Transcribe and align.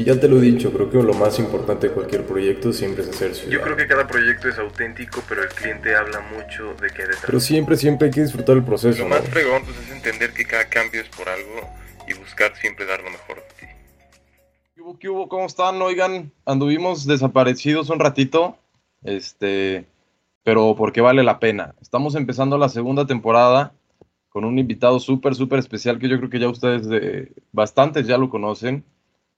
Y 0.00 0.04
ya 0.04 0.18
te 0.18 0.28
lo 0.28 0.38
he 0.38 0.40
dicho, 0.40 0.72
creo 0.72 0.88
que 0.88 0.96
lo 1.02 1.12
más 1.12 1.38
importante 1.38 1.88
de 1.88 1.92
cualquier 1.92 2.24
proyecto 2.24 2.72
siempre 2.72 3.02
es 3.02 3.10
hacer 3.10 3.34
ciudad. 3.34 3.52
Yo 3.52 3.60
creo 3.60 3.76
que 3.76 3.86
cada 3.86 4.06
proyecto 4.06 4.48
es 4.48 4.58
auténtico, 4.58 5.22
pero 5.28 5.42
el 5.42 5.50
cliente 5.50 5.94
habla 5.94 6.20
mucho 6.20 6.72
de 6.80 6.88
que 6.88 7.02
detrás. 7.02 7.22
Pero 7.26 7.38
siempre, 7.38 7.76
siempre 7.76 8.06
hay 8.06 8.10
que 8.10 8.22
disfrutar 8.22 8.56
el 8.56 8.64
proceso. 8.64 9.02
Lo 9.02 9.10
más 9.10 9.28
fregón 9.28 9.62
pues, 9.62 9.76
es 9.76 9.90
entender 9.90 10.32
que 10.32 10.46
cada 10.46 10.70
cambio 10.70 11.02
es 11.02 11.08
por 11.10 11.28
algo 11.28 11.68
y 12.08 12.14
buscar 12.14 12.56
siempre 12.56 12.86
dar 12.86 13.02
lo 13.02 13.10
mejor 13.10 13.36
de 13.36 13.42
ti. 13.60 13.72
¿Qué 14.74 14.80
hubo, 14.80 14.98
qué 14.98 15.08
hubo? 15.10 15.28
¿Cómo 15.28 15.44
están? 15.44 15.82
Oigan, 15.82 16.32
anduvimos 16.46 17.04
desaparecidos 17.06 17.90
un 17.90 18.00
ratito, 18.00 18.56
este, 19.04 19.84
pero 20.44 20.76
porque 20.78 21.02
vale 21.02 21.22
la 21.22 21.38
pena. 21.40 21.74
Estamos 21.82 22.14
empezando 22.14 22.56
la 22.56 22.70
segunda 22.70 23.06
temporada 23.06 23.74
con 24.30 24.46
un 24.46 24.58
invitado 24.58 24.98
súper, 24.98 25.34
súper 25.34 25.58
especial 25.58 25.98
que 25.98 26.08
yo 26.08 26.16
creo 26.16 26.30
que 26.30 26.38
ya 26.38 26.48
ustedes 26.48 26.88
de, 26.88 27.32
bastantes 27.52 28.06
ya 28.06 28.16
lo 28.16 28.30
conocen. 28.30 28.82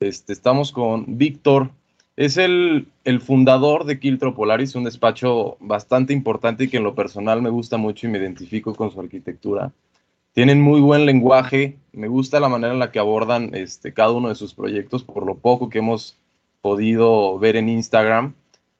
Este, 0.02 0.32
estamos 0.32 0.72
con 0.72 1.16
Víctor. 1.16 1.70
Es 2.16 2.36
el, 2.36 2.88
el, 3.04 3.20
fundador 3.20 3.84
de 3.84 3.98
Quiltro 3.98 4.34
Polaris, 4.34 4.74
un 4.74 4.84
despacho 4.84 5.56
bastante 5.60 6.12
importante 6.12 6.64
y 6.64 6.68
que 6.68 6.76
en 6.76 6.84
lo 6.84 6.94
personal 6.94 7.40
me 7.40 7.50
gusta 7.50 7.76
mucho 7.76 8.06
y 8.06 8.10
me 8.10 8.18
identifico 8.18 8.74
con 8.74 8.90
su 8.90 9.00
arquitectura. 9.00 9.72
Tienen 10.32 10.60
muy 10.60 10.80
buen 10.80 11.06
lenguaje, 11.06 11.76
me 11.92 12.08
gusta 12.08 12.40
la 12.40 12.48
manera 12.48 12.72
en 12.72 12.80
la 12.80 12.90
que 12.90 12.98
abordan 12.98 13.54
este, 13.54 13.92
cada 13.92 14.12
uno 14.12 14.28
de 14.28 14.34
sus 14.34 14.54
proyectos, 14.54 15.04
por 15.04 15.24
lo 15.24 15.36
poco 15.36 15.68
que 15.68 15.78
hemos 15.78 16.18
podido 16.60 17.38
ver 17.38 17.56
en 17.56 17.68
Instagram. 17.68 18.34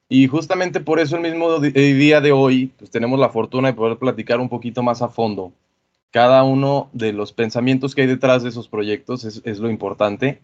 Y 0.09 0.27
justamente 0.27 0.79
por 0.79 0.99
eso 0.99 1.15
el 1.15 1.21
mismo 1.21 1.59
día 1.59 2.21
de 2.21 2.31
hoy, 2.31 2.71
pues 2.77 2.91
tenemos 2.91 3.19
la 3.19 3.29
fortuna 3.29 3.69
de 3.69 3.73
poder 3.73 3.97
platicar 3.97 4.39
un 4.39 4.49
poquito 4.49 4.83
más 4.83 5.01
a 5.01 5.09
fondo. 5.09 5.53
Cada 6.11 6.43
uno 6.43 6.89
de 6.93 7.13
los 7.13 7.33
pensamientos 7.33 7.95
que 7.95 8.01
hay 8.01 8.07
detrás 8.07 8.43
de 8.43 8.49
esos 8.49 8.67
proyectos 8.67 9.23
es, 9.23 9.41
es 9.45 9.59
lo 9.59 9.69
importante. 9.71 10.41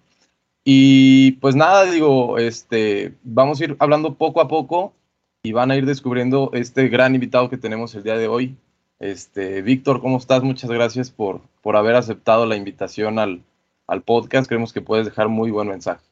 Y 0.71 1.31
pues 1.41 1.55
nada, 1.55 1.89
digo, 1.89 2.37
este, 2.37 3.15
vamos 3.23 3.59
a 3.59 3.63
ir 3.63 3.75
hablando 3.79 4.13
poco 4.13 4.39
a 4.39 4.47
poco 4.47 4.93
y 5.41 5.51
van 5.51 5.71
a 5.71 5.75
ir 5.75 5.87
descubriendo 5.87 6.51
este 6.53 6.89
gran 6.89 7.15
invitado 7.15 7.49
que 7.49 7.57
tenemos 7.57 7.95
el 7.95 8.03
día 8.03 8.15
de 8.15 8.27
hoy. 8.27 8.55
Este, 8.99 9.63
Víctor, 9.63 9.99
¿cómo 9.99 10.19
estás? 10.19 10.43
Muchas 10.43 10.69
gracias 10.69 11.09
por, 11.09 11.41
por 11.63 11.75
haber 11.75 11.95
aceptado 11.95 12.45
la 12.45 12.55
invitación 12.55 13.17
al, 13.17 13.41
al 13.87 14.03
podcast. 14.03 14.47
Creemos 14.47 14.71
que 14.71 14.81
puedes 14.81 15.07
dejar 15.07 15.27
muy 15.27 15.49
buen 15.49 15.69
mensaje. 15.69 16.05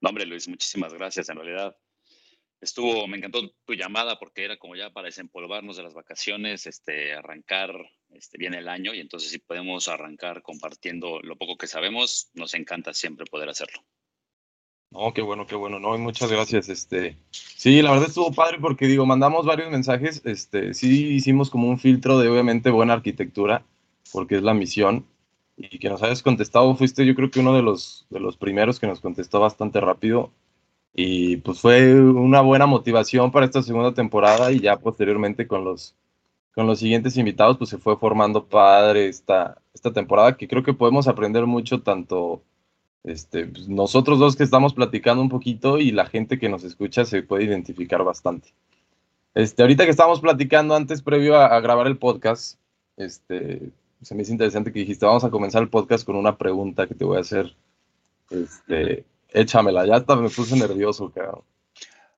No, 0.00 0.08
hombre, 0.08 0.26
Luis, 0.26 0.48
muchísimas 0.48 0.92
gracias. 0.92 1.28
En 1.28 1.36
realidad, 1.36 1.76
estuvo, 2.60 3.06
me 3.06 3.18
encantó 3.18 3.52
tu 3.64 3.74
llamada 3.74 4.18
porque 4.18 4.44
era 4.44 4.56
como 4.56 4.74
ya 4.74 4.90
para 4.90 5.06
desempolvarnos 5.06 5.76
de 5.76 5.84
las 5.84 5.94
vacaciones, 5.94 6.66
este, 6.66 7.14
arrancar 7.14 7.70
este, 8.14 8.38
bien 8.38 8.54
el 8.54 8.68
año 8.68 8.94
y 8.94 9.00
entonces 9.00 9.30
si 9.30 9.38
podemos 9.38 9.88
arrancar 9.88 10.42
compartiendo 10.42 11.20
lo 11.20 11.36
poco 11.36 11.56
que 11.56 11.66
sabemos, 11.66 12.30
nos 12.34 12.54
encanta 12.54 12.94
siempre 12.94 13.26
poder 13.26 13.48
hacerlo. 13.48 13.82
No, 14.90 15.12
qué 15.12 15.22
bueno, 15.22 15.46
qué 15.46 15.56
bueno, 15.56 15.80
no, 15.80 15.96
y 15.96 15.98
muchas 15.98 16.30
gracias, 16.30 16.68
este, 16.68 17.18
sí, 17.30 17.82
la 17.82 17.90
verdad 17.90 18.06
estuvo 18.06 18.32
padre 18.32 18.58
porque 18.60 18.86
digo, 18.86 19.04
mandamos 19.04 19.44
varios 19.44 19.68
mensajes, 19.68 20.22
este, 20.24 20.72
sí 20.72 21.08
hicimos 21.08 21.50
como 21.50 21.68
un 21.68 21.80
filtro 21.80 22.20
de 22.20 22.28
obviamente 22.28 22.70
buena 22.70 22.92
arquitectura, 22.92 23.64
porque 24.12 24.36
es 24.36 24.42
la 24.42 24.54
misión, 24.54 25.04
y 25.56 25.80
que 25.80 25.88
nos 25.88 26.00
hayas 26.04 26.22
contestado, 26.22 26.76
fuiste 26.76 27.04
yo 27.04 27.16
creo 27.16 27.28
que 27.28 27.40
uno 27.40 27.56
de 27.56 27.62
los, 27.62 28.06
de 28.10 28.20
los 28.20 28.36
primeros 28.36 28.78
que 28.78 28.86
nos 28.86 29.00
contestó 29.00 29.40
bastante 29.40 29.80
rápido, 29.80 30.30
y 30.94 31.38
pues 31.38 31.60
fue 31.60 31.92
una 32.00 32.40
buena 32.40 32.66
motivación 32.66 33.32
para 33.32 33.46
esta 33.46 33.62
segunda 33.62 33.94
temporada 33.94 34.52
y 34.52 34.60
ya 34.60 34.76
posteriormente 34.76 35.48
con 35.48 35.64
los, 35.64 35.96
con 36.54 36.66
los 36.66 36.78
siguientes 36.78 37.16
invitados 37.16 37.58
pues 37.58 37.70
se 37.70 37.78
fue 37.78 37.96
formando 37.96 38.46
padre 38.46 39.08
esta, 39.08 39.60
esta 39.74 39.92
temporada 39.92 40.36
que 40.36 40.48
creo 40.48 40.62
que 40.62 40.72
podemos 40.72 41.08
aprender 41.08 41.46
mucho 41.46 41.82
tanto 41.82 42.42
este, 43.02 43.46
pues, 43.46 43.68
nosotros 43.68 44.18
dos 44.18 44.36
que 44.36 44.44
estamos 44.44 44.74
platicando 44.74 45.22
un 45.22 45.28
poquito 45.28 45.78
y 45.78 45.90
la 45.90 46.06
gente 46.06 46.38
que 46.38 46.48
nos 46.48 46.64
escucha 46.64 47.04
se 47.04 47.22
puede 47.22 47.44
identificar 47.44 48.02
bastante. 48.02 48.54
Este, 49.34 49.62
ahorita 49.62 49.84
que 49.84 49.90
estábamos 49.90 50.20
platicando 50.20 50.74
antes, 50.74 51.02
previo 51.02 51.36
a, 51.36 51.46
a 51.46 51.60
grabar 51.60 51.86
el 51.86 51.98
podcast, 51.98 52.58
este, 52.96 53.70
se 54.00 54.14
me 54.14 54.22
hizo 54.22 54.32
interesante 54.32 54.72
que 54.72 54.78
dijiste, 54.80 55.06
vamos 55.06 55.24
a 55.24 55.30
comenzar 55.30 55.62
el 55.62 55.68
podcast 55.68 56.06
con 56.06 56.16
una 56.16 56.38
pregunta 56.38 56.86
que 56.86 56.94
te 56.94 57.04
voy 57.04 57.18
a 57.18 57.20
hacer. 57.20 57.54
Este, 58.30 59.04
Échamela, 59.28 59.86
ya 59.86 59.96
hasta 59.96 60.16
me 60.16 60.30
puse 60.30 60.56
nervioso, 60.56 61.10
cabrón. 61.10 61.42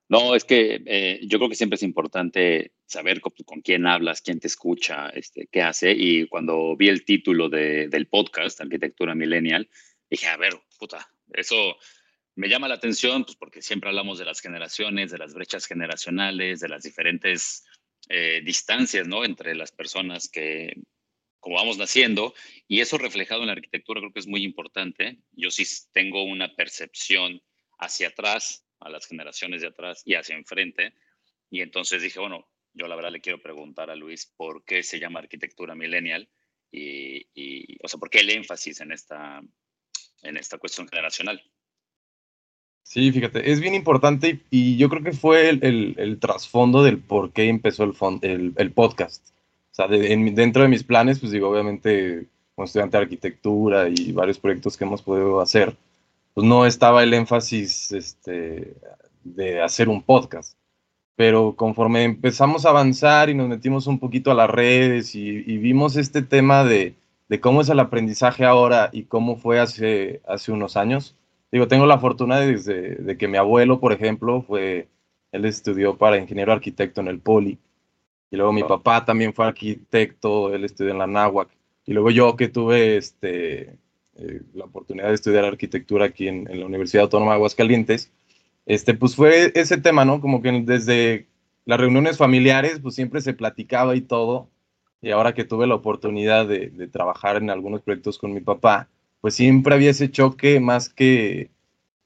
No, 0.09 0.35
es 0.35 0.45
que 0.45 0.81
eh, 0.85 1.19
yo 1.23 1.37
creo 1.37 1.49
que 1.49 1.55
siempre 1.55 1.75
es 1.75 1.83
importante 1.83 2.71
saber 2.85 3.19
con, 3.19 3.61
quién 3.61 3.85
hablas, 3.85 4.21
quién 4.21 4.39
te 4.39 4.47
escucha, 4.47 5.09
este, 5.09 5.47
qué 5.51 5.61
hace. 5.61 5.91
Y 5.91 6.27
cuando 6.27 6.77
vi 6.77 6.87
el 6.87 7.03
título 7.03 7.49
de, 7.49 7.89
del 7.89 8.07
podcast, 8.07 8.61
Arquitectura 8.61 9.15
Millennial, 9.15 9.69
dije, 10.09 10.27
a 10.27 10.37
ver, 10.37 10.53
puta, 10.79 11.09
eso 11.33 11.75
me 12.35 12.47
llama 12.47 12.69
la 12.69 12.75
atención, 12.75 13.25
pues 13.25 13.35
porque 13.35 13.61
siempre 13.61 13.89
hablamos 13.89 14.17
de 14.19 14.25
las 14.25 14.39
generaciones, 14.39 15.11
de 15.11 15.17
las 15.17 15.33
brechas 15.33 15.65
generacionales, 15.65 16.61
de 16.61 16.69
las 16.69 16.83
diferentes 16.83 17.65
eh, 18.07 18.41
distancias, 18.45 19.07
¿no? 19.07 19.25
Entre 19.25 19.55
las 19.55 19.73
personas 19.73 20.29
que, 20.29 20.73
como 21.41 21.57
vamos 21.57 21.77
naciendo, 21.77 22.33
y 22.67 22.79
eso 22.79 22.97
reflejado 22.97 23.41
en 23.41 23.47
la 23.47 23.53
arquitectura 23.53 23.99
creo 23.99 24.13
que 24.13 24.19
es 24.19 24.27
muy 24.27 24.43
importante. 24.43 25.19
Yo 25.31 25.51
sí 25.51 25.65
tengo 25.91 26.23
una 26.23 26.55
percepción 26.55 27.41
hacia 27.79 28.09
atrás, 28.09 28.66
a 28.79 28.89
las 28.89 29.05
generaciones 29.07 29.61
de 29.61 29.67
atrás 29.67 30.01
y 30.05 30.15
hacia 30.15 30.35
enfrente, 30.35 30.93
y 31.49 31.61
entonces 31.61 32.01
dije, 32.01 32.19
bueno, 32.19 32.47
yo 32.73 32.87
la 32.87 32.95
verdad 32.95 33.11
le 33.11 33.21
quiero 33.21 33.41
preguntar 33.41 33.89
a 33.89 33.95
Luis 33.95 34.31
por 34.37 34.63
qué 34.63 34.83
se 34.83 34.99
llama 34.99 35.19
arquitectura 35.19 35.75
millennial 35.75 36.29
y, 36.71 37.27
y 37.33 37.77
o 37.83 37.87
sea, 37.87 37.99
por 37.99 38.09
qué 38.09 38.19
el 38.19 38.29
énfasis 38.29 38.81
en 38.81 38.91
esta, 38.91 39.41
en 40.23 40.37
esta 40.37 40.57
cuestión 40.57 40.87
generacional. 40.87 41.41
Sí, 42.83 43.11
fíjate, 43.11 43.51
es 43.51 43.59
bien 43.59 43.73
importante 43.73 44.39
y 44.49 44.77
yo 44.77 44.89
creo 44.89 45.03
que 45.03 45.11
fue 45.11 45.49
el, 45.49 45.59
el, 45.63 45.95
el 45.97 46.19
trasfondo 46.19 46.83
del 46.83 46.99
por 46.99 47.33
qué 47.33 47.45
empezó 47.45 47.83
el, 47.83 47.93
el, 48.21 48.53
el 48.55 48.71
podcast 48.71 49.27
o 49.71 49.75
sea, 49.77 49.87
de, 49.87 50.11
en, 50.11 50.33
dentro 50.33 50.63
de 50.63 50.69
mis 50.69 50.83
planes, 50.83 51.19
pues 51.19 51.31
digo, 51.31 51.49
obviamente, 51.49 52.27
como 52.55 52.65
estudiante 52.65 52.97
de 52.97 53.03
arquitectura 53.03 53.89
y 53.89 54.11
varios 54.11 54.39
proyectos 54.39 54.75
que 54.75 54.85
hemos 54.85 55.03
podido 55.03 55.39
hacer, 55.39 55.75
pues 56.37 56.45
no 56.45 56.67
estaba 56.67 57.01
el 57.01 57.15
énfasis 57.15 57.91
este, 57.93 58.75
de 59.23 59.59
hacer 59.59 59.89
un 59.89 60.03
podcast. 60.03 60.55
Pero 61.15 61.55
conforme 61.55 62.03
empezamos 62.03 62.63
a 62.63 62.69
avanzar 62.69 63.31
y 63.31 63.33
nos 63.33 63.47
metimos 63.47 63.87
un 63.87 63.97
poquito 63.97 64.29
a 64.29 64.35
las 64.35 64.47
redes 64.47 65.15
y, 65.15 65.29
y 65.47 65.57
vimos 65.57 65.95
este 65.95 66.21
tema 66.21 66.63
de, 66.63 66.93
de, 67.27 67.39
cómo 67.39 67.61
es 67.61 67.69
el 67.69 67.79
aprendizaje 67.79 68.45
ahora 68.45 68.91
y 68.93 69.05
cómo 69.05 69.37
fue 69.37 69.59
hace, 69.59 70.21
hace 70.27 70.51
unos 70.51 70.77
años, 70.77 71.15
digo, 71.51 71.67
tengo 71.67 71.87
la 71.87 71.97
fortuna 71.97 72.39
de, 72.39 72.55
de, 72.55 72.81
de 72.97 73.17
que 73.17 73.27
mi 73.27 73.39
abuelo, 73.39 73.79
por 73.79 73.91
ejemplo, 73.91 74.43
fue, 74.43 74.89
él 75.31 75.43
estudió 75.43 75.97
para 75.97 76.19
ingeniero 76.19 76.53
arquitecto 76.53 77.01
en 77.01 77.07
el 77.07 77.19
Poli 77.19 77.57
y 78.29 78.35
luego 78.35 78.53
mi 78.53 78.61
papá 78.61 79.05
también 79.05 79.33
fue 79.33 79.47
arquitecto, 79.47 80.53
él 80.53 80.65
estudió 80.65 80.91
en 80.91 80.99
la 80.99 81.07
náhuac. 81.07 81.49
Y 81.83 81.93
luego 81.93 82.11
yo 82.11 82.35
que 82.35 82.47
tuve 82.47 82.97
este, 82.97 83.79
eh, 84.19 84.41
la 84.53 84.65
oportunidad 84.65 85.09
de 85.09 85.15
estudiar 85.15 85.45
arquitectura 85.45 86.05
aquí 86.05 86.27
en, 86.27 86.45
la 86.45 86.65
Universidad 86.65 87.03
Autónoma 87.03 87.31
de 87.31 87.35
Aguascalientes, 87.35 88.11
este, 88.65 88.93
pues 88.93 89.15
fue 89.15 89.51
ese 89.55 89.77
tema, 89.77 90.05
¿no? 90.05 90.21
Como 90.21 90.41
que 90.41 90.51
desde 90.65 91.27
las 91.65 91.79
reuniones 91.79 92.17
familiares, 92.17 92.79
pues 92.81 92.95
siempre 92.95 93.21
se 93.21 93.33
platicaba 93.33 93.95
y 93.95 94.01
todo. 94.01 94.49
Y 95.01 95.11
ahora 95.11 95.33
que 95.33 95.45
tuve 95.45 95.67
la 95.67 95.75
oportunidad 95.75 96.47
de, 96.47 96.69
trabajar 96.87 97.37
en 97.37 97.49
algunos 97.49 97.81
proyectos 97.81 98.17
con 98.17 98.33
mi 98.33 98.41
papá, 98.41 98.89
pues 99.21 99.35
siempre 99.35 99.75
había 99.75 99.91
ese 99.91 100.09
choque 100.11 100.59
más 100.59 100.89
que, 100.89 101.51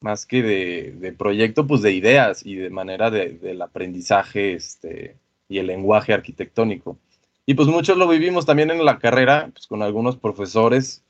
más 0.01 0.25
que 0.25 0.43
de, 0.43 1.13
proyecto, 1.17 1.67
pues 1.67 1.81
de 1.81 1.93
ideas 1.93 2.45
y 2.45 2.55
de 2.55 2.69
manera 2.69 3.09
de, 3.11 3.29
del 3.29 3.61
aprendizaje, 3.61 4.53
este, 4.53 5.16
y 5.47 5.59
el 5.59 5.67
lenguaje 5.67 6.13
arquitectónico. 6.13 6.97
Y 7.45 7.53
pues 7.55 7.67
muchos 7.67 7.97
lo 7.97 8.07
vivimos 8.07 8.45
también 8.45 8.72
en 8.72 8.85
la 8.85 8.99
carrera, 8.99 9.49
pues 9.53 9.67
con 9.67 9.81
algunos 9.81 10.17
profesores, 10.17 11.03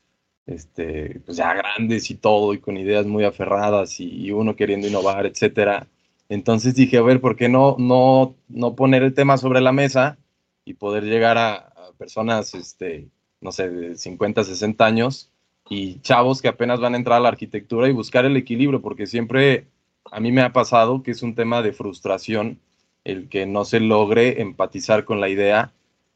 este, 0.46 1.20
pues 1.20 1.36
ya 1.36 1.54
grandes 1.54 2.10
y 2.10 2.14
todo, 2.16 2.54
y 2.54 2.58
con 2.58 2.76
ideas 2.76 3.06
muy 3.06 3.24
aferradas 3.24 4.00
y, 4.00 4.30
uno 4.30 4.56
queriendo 4.56 4.88
innovar, 4.88 5.26
etcétera. 5.26 5.86
Entonces 6.28 6.74
dije, 6.74 6.98
a 6.98 7.02
ver, 7.02 7.20
¿por 7.20 7.36
qué 7.36 7.48
no, 7.48 7.76
no, 7.78 8.34
no 8.48 8.74
poner 8.74 9.02
el 9.02 9.14
tema 9.14 9.38
sobre 9.38 9.60
la 9.60 9.72
mesa 9.72 10.18
y 10.64 10.74
poder 10.74 11.04
llegar 11.04 11.38
a, 11.38 11.54
a 11.54 11.92
personas, 11.98 12.54
este, 12.54 13.08
no 13.40 13.52
sé, 13.52 13.68
de 13.68 13.96
50, 13.96 14.44
60 14.44 14.84
años 14.84 15.30
y 15.68 16.00
chavos 16.00 16.42
que 16.42 16.48
apenas 16.48 16.80
van 16.80 16.94
a 16.94 16.96
entrar 16.96 17.18
a 17.18 17.20
la 17.20 17.28
arquitectura 17.28 17.88
y 17.88 17.92
buscar 17.92 18.24
el 18.24 18.36
equilibrio, 18.36 18.82
porque 18.82 19.06
siempre 19.06 19.66
a 20.10 20.20
mí 20.20 20.32
me 20.32 20.42
ha 20.42 20.52
pasado 20.52 21.02
que 21.02 21.12
es 21.12 21.22
un 21.22 21.34
tema 21.34 21.62
de 21.62 21.72
frustración 21.72 22.58
el 23.04 23.28
que 23.28 23.46
no 23.46 23.64
se 23.64 23.80
logre 23.80 24.40
empatizar 24.42 25.04
con 25.04 25.20
la 25.20 25.28
idea, 25.28 25.72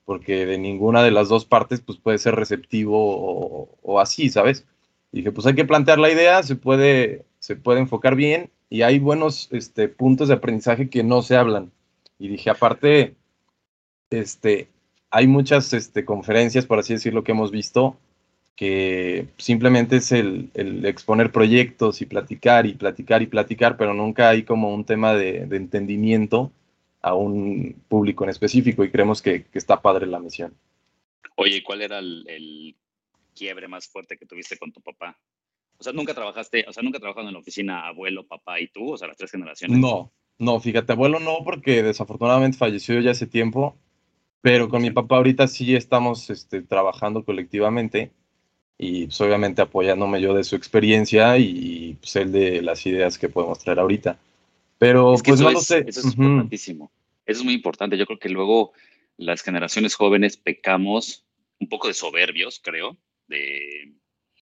porque 0.07 0.47
de 0.47 0.57
ninguna 0.57 1.03
de 1.03 1.11
las 1.11 1.29
dos 1.29 1.45
partes 1.45 1.83
pues 1.83 1.99
puede 1.99 2.17
ser 2.17 2.35
receptivo 2.35 2.97
o, 2.99 3.69
o 3.83 4.01
así, 4.01 4.31
¿sabes? 4.31 4.65
dije, 5.13 5.33
pues 5.33 5.47
hay 5.47 5.55
que 5.55 5.65
plantear 5.65 5.99
la 5.99 6.11
idea, 6.11 6.43
se 6.43 6.57
puede, 6.57 7.25
se 7.39 7.57
puede 7.57 7.81
enfocar 7.81 8.17
bien 8.17 8.51
y 8.69 8.83
hay 8.83 8.99
buenos 8.99 9.49
este, 9.53 9.89
puntos 9.89 10.29
de 10.29 10.35
aprendizaje 10.35 10.91
que 10.91 11.03
no 11.03 11.23
se 11.23 11.37
hablan. 11.37 11.73
Y 12.19 12.29
dije, 12.29 12.51
aparte, 12.51 13.15
este, 14.11 14.69
hay 15.11 15.27
muchas 15.27 15.73
este, 15.73 16.05
conferencias, 16.05 16.67
por 16.67 16.79
así 16.79 16.95
decirlo, 16.95 17.25
que 17.25 17.33
hemos 17.33 17.51
visto 17.51 17.97
que 18.57 19.29
simplemente 19.37 19.97
es 19.97 20.13
el, 20.13 20.51
exponer 20.85 21.31
proyectos 21.31 22.01
y 22.01 22.07
platicar 22.07 22.65
y 22.65 22.73
platicar 22.73 23.21
y 23.21 23.27
platicar, 23.27 23.77
pero 23.77 23.93
nunca 23.93 24.31
hay 24.31 24.45
como 24.45 24.73
un 24.75 24.85
tema 24.85 25.13
de, 25.13 25.43
entendimiento 25.43 26.51
a 27.07 27.15
un 27.15 27.85
público 27.87 28.25
en 28.25 28.31
específico 28.31 28.83
y 28.83 28.91
creemos 28.91 29.23
que, 29.23 29.47
está 29.53 29.81
padre 29.81 30.09
la 30.09 30.19
misión. 30.19 30.53
Oye, 31.37 31.63
¿cuál 31.63 31.83
era 31.83 32.01
el, 32.01 32.75
quiebre 33.33 33.69
más 33.69 33.87
fuerte 33.87 34.17
que 34.17 34.27
tuviste 34.27 34.59
con 34.59 34.73
tu 34.73 34.81
papá? 34.81 35.17
O 35.79 35.85
sea, 35.85 35.93
nunca 35.93 36.15
trabajaste, 36.15 36.65
o 36.67 36.73
sea, 36.73 36.83
nunca 36.83 36.99
trabajaste 36.99 37.29
en 37.29 37.35
la 37.35 37.39
oficina 37.39 37.87
abuelo, 37.87 38.27
papá 38.27 38.59
y 38.61 38.67
tú, 38.67 38.95
o 38.95 38.99
sea, 38.99 39.07
las 39.07 39.17
tres 39.17 39.31
generaciones. 39.31 39.79
No, 39.79 40.11
no, 40.39 40.59
fíjate, 40.59 40.95
abuelo 40.95 41.21
no, 41.21 41.45
porque 41.45 41.85
desafortunadamente 41.85 42.59
falleció 42.59 42.99
ya 42.99 43.13
hace 43.13 43.29
tiempo, 43.29 43.77
pero 44.41 44.69
con 44.69 44.83
mi 44.83 44.91
papá 44.91 45.19
ahorita 45.19 45.47
sí 45.47 45.77
estamos 45.77 46.29
este, 46.29 46.61
trabajando 46.63 47.25
colectivamente 47.25 48.11
y 48.79 49.07
pues, 49.07 49.21
obviamente 49.21 49.63
apoyándome 49.63 50.21
yo 50.21 50.35
de 50.35 50.43
su 50.43 50.57
experiencia 50.57 51.39
y 51.39 51.99
pues 52.01 52.17
él 52.17 52.33
de 52.33 52.63
las 52.63 52.85
ideas 52.85 53.17
que 53.17 53.29
podemos 53.29 53.61
traer 53.61 53.79
ahorita. 53.79 54.19
Pero 54.79 55.15
pues 55.25 55.41
no 55.41 55.51
lo 55.51 55.61
sé. 55.61 55.85
Eso 55.87 56.01
es 56.01 56.07
importantísimo. 56.07 56.93
Eso 57.25 57.41
es 57.41 57.45
muy 57.45 57.55
importante. 57.55 57.97
Yo 57.97 58.07
creo 58.07 58.19
que 58.19 58.29
luego 58.29 58.73
las 59.17 59.43
generaciones 59.43 59.95
jóvenes 59.95 60.37
pecamos 60.37 61.25
un 61.59 61.69
poco 61.69 61.89
de 61.89 61.95
soberbios, 61.95 62.61
creo, 62.63 62.97
de 63.29 63.95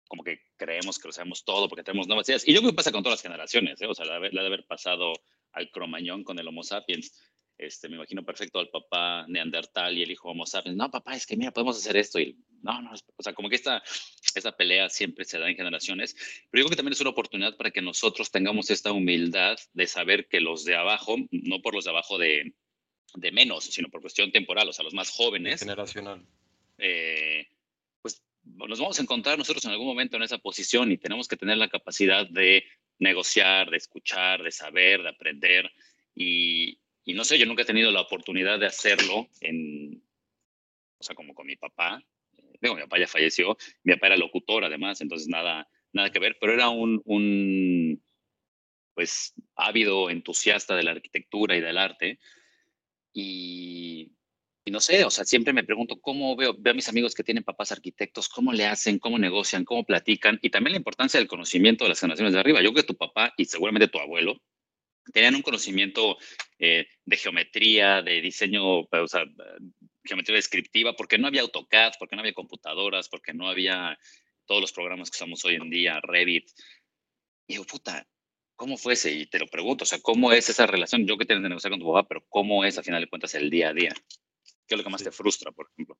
como 0.07 0.23
que 0.23 0.39
creemos 0.57 0.99
que 0.99 1.07
lo 1.07 1.11
sabemos 1.11 1.43
todo 1.43 1.67
porque 1.67 1.83
tenemos 1.83 2.07
nuevas 2.07 2.27
ideas. 2.29 2.47
Y 2.47 2.53
yo 2.53 2.59
creo 2.59 2.71
que 2.71 2.75
pasa 2.75 2.91
con 2.91 3.03
todas 3.03 3.17
las 3.17 3.23
generaciones, 3.23 3.81
¿eh? 3.81 3.87
o 3.87 3.93
sea, 3.93 4.05
la, 4.05 4.19
la 4.19 4.41
de 4.41 4.47
haber 4.47 4.65
pasado 4.65 5.13
al 5.51 5.69
cromañón 5.71 6.23
con 6.23 6.39
el 6.39 6.47
Homo 6.47 6.63
sapiens. 6.63 7.13
Este, 7.57 7.87
me 7.87 7.95
imagino 7.95 8.23
perfecto 8.23 8.59
al 8.59 8.69
papá 8.69 9.25
neandertal 9.27 9.97
y 9.97 10.03
el 10.03 10.11
hijo 10.11 10.29
homo 10.29 10.45
sapiens. 10.45 10.77
No, 10.77 10.91
papá, 10.91 11.15
es 11.15 11.25
que 11.25 11.37
mira, 11.37 11.51
podemos 11.51 11.77
hacer 11.77 11.95
esto. 11.95 12.19
Y 12.19 12.37
no, 12.61 12.81
no, 12.81 12.91
o 12.93 13.23
sea, 13.23 13.33
como 13.33 13.49
que 13.49 13.55
esta, 13.55 13.81
esta 14.35 14.51
pelea 14.51 14.89
siempre 14.89 15.23
se 15.23 15.39
da 15.39 15.49
en 15.49 15.55
generaciones, 15.55 16.15
pero 16.51 16.61
yo 16.61 16.65
creo 16.65 16.69
que 16.69 16.75
también 16.75 16.93
es 16.93 17.01
una 17.01 17.11
oportunidad 17.11 17.55
para 17.55 17.71
que 17.71 17.81
nosotros 17.81 18.29
tengamos 18.29 18.69
esta 18.71 18.91
humildad 18.91 19.57
de 19.73 19.87
saber 19.87 20.27
que 20.27 20.41
los 20.41 20.65
de 20.65 20.75
abajo, 20.75 21.15
no 21.31 21.61
por 21.61 21.75
los 21.75 21.85
de 21.85 21.91
abajo 21.91 22.17
de, 22.17 22.53
de 23.13 23.31
menos, 23.31 23.65
sino 23.65 23.89
por 23.89 24.01
cuestión 24.01 24.31
temporal, 24.31 24.67
o 24.67 24.73
sea, 24.73 24.83
los 24.83 24.93
más 24.93 25.09
jóvenes. 25.09 25.61
Generacional. 25.61 26.25
Eh, 26.77 27.47
pues 28.01 28.21
nos 28.43 28.79
vamos 28.79 28.99
a 28.99 29.01
encontrar 29.01 29.37
nosotros 29.37 29.63
en 29.63 29.71
algún 29.71 29.87
momento 29.87 30.17
en 30.17 30.23
esa 30.23 30.39
posición 30.39 30.91
y 30.91 30.97
tenemos 30.97 31.29
que 31.29 31.37
tener 31.37 31.57
la 31.57 31.69
capacidad 31.69 32.27
de 32.27 32.65
negociar, 32.99 33.69
de 33.69 33.77
escuchar, 33.77 34.43
de 34.43 34.51
saber, 34.51 35.03
de 35.03 35.09
aprender 35.09 35.71
y, 36.13 36.79
y 37.05 37.13
no 37.13 37.23
sé, 37.23 37.37
yo 37.37 37.45
nunca 37.45 37.61
he 37.61 37.65
tenido 37.65 37.91
la 37.91 38.01
oportunidad 38.01 38.59
de 38.59 38.65
hacerlo 38.65 39.29
en, 39.39 40.03
o 40.97 41.03
sea, 41.03 41.15
como 41.15 41.35
con 41.35 41.45
mi 41.45 41.55
papá. 41.55 42.03
Digo, 42.59 42.73
mi 42.73 42.81
papá 42.81 42.99
ya 42.99 43.07
falleció, 43.07 43.55
mi 43.83 43.93
papá 43.93 44.07
era 44.07 44.17
locutor 44.17 44.65
además, 44.65 45.01
entonces 45.01 45.27
nada, 45.27 45.69
nada 45.93 46.11
que 46.11 46.17
ver, 46.17 46.37
pero 46.41 46.53
era 46.53 46.69
un, 46.69 46.99
un 47.05 48.03
pues, 48.95 49.35
ávido 49.55 50.09
entusiasta 50.09 50.75
de 50.75 50.81
la 50.81 50.91
arquitectura 50.91 51.55
y 51.55 51.61
del 51.61 51.77
arte. 51.77 52.19
Y, 53.13 54.11
y, 54.65 54.71
no 54.71 54.79
sé, 54.79 55.05
o 55.05 55.11
sea, 55.11 55.25
siempre 55.25 55.53
me 55.53 55.63
pregunto 55.63 56.01
cómo 56.01 56.35
veo, 56.35 56.55
veo 56.57 56.71
a 56.71 56.75
mis 56.75 56.89
amigos 56.89 57.13
que 57.13 57.23
tienen 57.23 57.43
papás 57.43 57.71
arquitectos, 57.71 58.27
cómo 58.29 58.51
le 58.51 58.65
hacen, 58.65 58.97
cómo 58.97 59.19
negocian, 59.19 59.63
cómo 59.63 59.85
platican, 59.85 60.39
y 60.41 60.49
también 60.49 60.71
la 60.73 60.79
importancia 60.79 61.19
del 61.19 61.29
conocimiento 61.29 61.83
de 61.85 61.89
las 61.89 61.99
generaciones 61.99 62.33
de 62.33 62.39
arriba. 62.39 62.63
Yo 62.63 62.73
creo 62.73 62.83
que 62.83 62.93
tu 62.93 62.97
papá 62.97 63.31
y 63.37 63.45
seguramente 63.45 63.89
tu 63.89 63.99
abuelo 63.99 64.41
tenían 65.13 65.35
un 65.35 65.41
conocimiento 65.41 66.17
eh, 66.59 66.87
de 67.05 67.17
geometría, 67.17 68.01
de 68.01 68.21
diseño, 68.21 68.79
o 68.79 69.07
sea, 69.07 69.25
geometría 70.03 70.35
descriptiva, 70.35 70.95
porque 70.95 71.17
no 71.17 71.27
había 71.27 71.41
AutoCAD, 71.41 71.93
porque 71.99 72.15
no 72.15 72.21
había 72.21 72.33
computadoras, 72.33 73.09
porque 73.09 73.33
no 73.33 73.49
había 73.49 73.97
todos 74.45 74.61
los 74.61 74.71
programas 74.71 75.09
que 75.09 75.15
usamos 75.15 75.43
hoy 75.45 75.55
en 75.55 75.69
día, 75.69 75.99
Revit. 76.01 76.49
Y 77.47 77.53
digo, 77.53 77.65
puta, 77.65 78.07
¿cómo 78.55 78.77
fue 78.77 78.93
ese? 78.93 79.11
Y 79.11 79.25
te 79.27 79.39
lo 79.39 79.47
pregunto, 79.47 79.83
o 79.83 79.87
sea, 79.87 79.99
¿cómo 80.01 80.31
es 80.31 80.49
esa 80.49 80.67
relación? 80.67 81.05
Yo 81.05 81.17
que 81.17 81.25
tienes 81.25 81.43
que 81.43 81.49
negociar 81.49 81.71
con 81.71 81.79
tu 81.79 81.91
papá, 81.91 82.07
pero 82.07 82.25
¿cómo 82.29 82.63
es 82.63 82.77
a 82.77 82.83
final 82.83 83.01
de 83.01 83.09
cuentas 83.09 83.35
el 83.35 83.49
día 83.49 83.69
a 83.69 83.73
día? 83.73 83.93
¿Qué 84.67 84.75
es 84.75 84.77
lo 84.77 84.83
que 84.83 84.89
más 84.89 85.03
te 85.03 85.11
frustra, 85.11 85.51
por 85.51 85.69
ejemplo? 85.71 85.97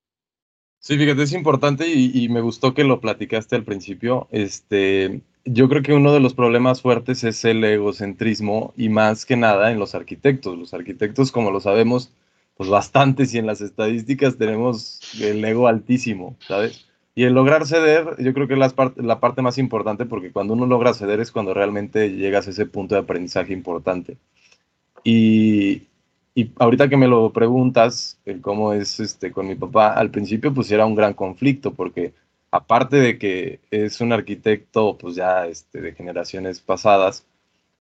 Sí, 0.80 0.98
fíjate, 0.98 1.24
es 1.24 1.34
importante 1.34 1.88
y, 1.88 2.12
y, 2.14 2.30
me 2.30 2.42
gustó 2.42 2.76
que 2.76 2.84
lo 2.84 3.02
platicaste 3.02 3.56
al 3.56 3.64
principio. 3.64 4.28
Este, 4.32 5.22
yo 5.46 5.70
creo 5.70 5.84
que 5.84 5.94
uno 5.94 6.12
de 6.12 6.20
los 6.20 6.34
problemas 6.34 6.82
fuertes 6.82 7.24
es 7.24 7.46
el 7.46 7.64
egocentrismo 7.64 8.74
y 8.76 8.90
más 8.90 9.26
que 9.26 9.38
nada 9.38 9.72
en 9.72 9.80
los 9.80 9.94
arquitectos. 9.94 10.58
Los 10.58 10.74
arquitectos, 10.74 11.32
como 11.32 11.52
lo 11.52 11.60
sabemos, 11.60 12.12
pues 12.58 12.70
bastantes 12.70 13.34
y 13.34 13.38
en 13.38 13.46
las 13.46 13.62
estadísticas 13.62 14.38
tenemos 14.38 15.02
el 15.22 15.46
ego 15.46 15.68
altísimo, 15.68 16.36
¿sabes? 16.48 16.88
Y 17.14 17.24
el 17.24 17.34
lograr 17.34 17.66
ceder, 17.66 18.16
yo 18.20 18.34
creo 18.34 18.48
que 18.48 18.54
es 18.54 18.60
la, 18.60 18.70
parte, 18.70 19.02
la 19.02 19.20
parte 19.20 19.42
más 19.42 19.58
importante 19.58 20.06
porque 20.06 20.32
cuando 20.32 20.54
uno 20.54 20.66
logra 20.66 20.94
ceder 20.94 21.20
es 21.20 21.32
cuando 21.32 21.54
realmente 21.54 22.12
llegas 22.12 22.48
a 22.48 22.50
ese 22.50 22.66
punto 22.66 22.96
de 22.96 23.02
aprendizaje 23.02 23.54
importante. 23.54 24.18
Y, 25.04 25.84
y 26.34 26.52
ahorita 26.58 26.90
que 26.90 26.98
me 26.98 27.08
lo 27.08 27.32
preguntas, 27.32 28.20
cómo 28.42 28.74
es 28.74 29.00
este, 29.00 29.32
con 29.32 29.48
mi 29.48 29.56
papá, 29.56 29.94
al 29.94 30.10
principio 30.10 30.54
pues 30.54 30.72
era 30.72 30.86
un 30.86 30.96
gran 30.96 31.14
conflicto 31.14 31.74
porque 31.74 32.14
aparte 32.56 32.98
de 32.98 33.18
que 33.18 33.60
es 33.72 34.00
un 34.02 34.14
arquitecto, 34.14 34.98
pues 34.98 35.16
ya 35.16 35.46
este, 35.46 35.82
de 35.82 35.94
generaciones 35.94 36.62
pasadas, 36.62 37.26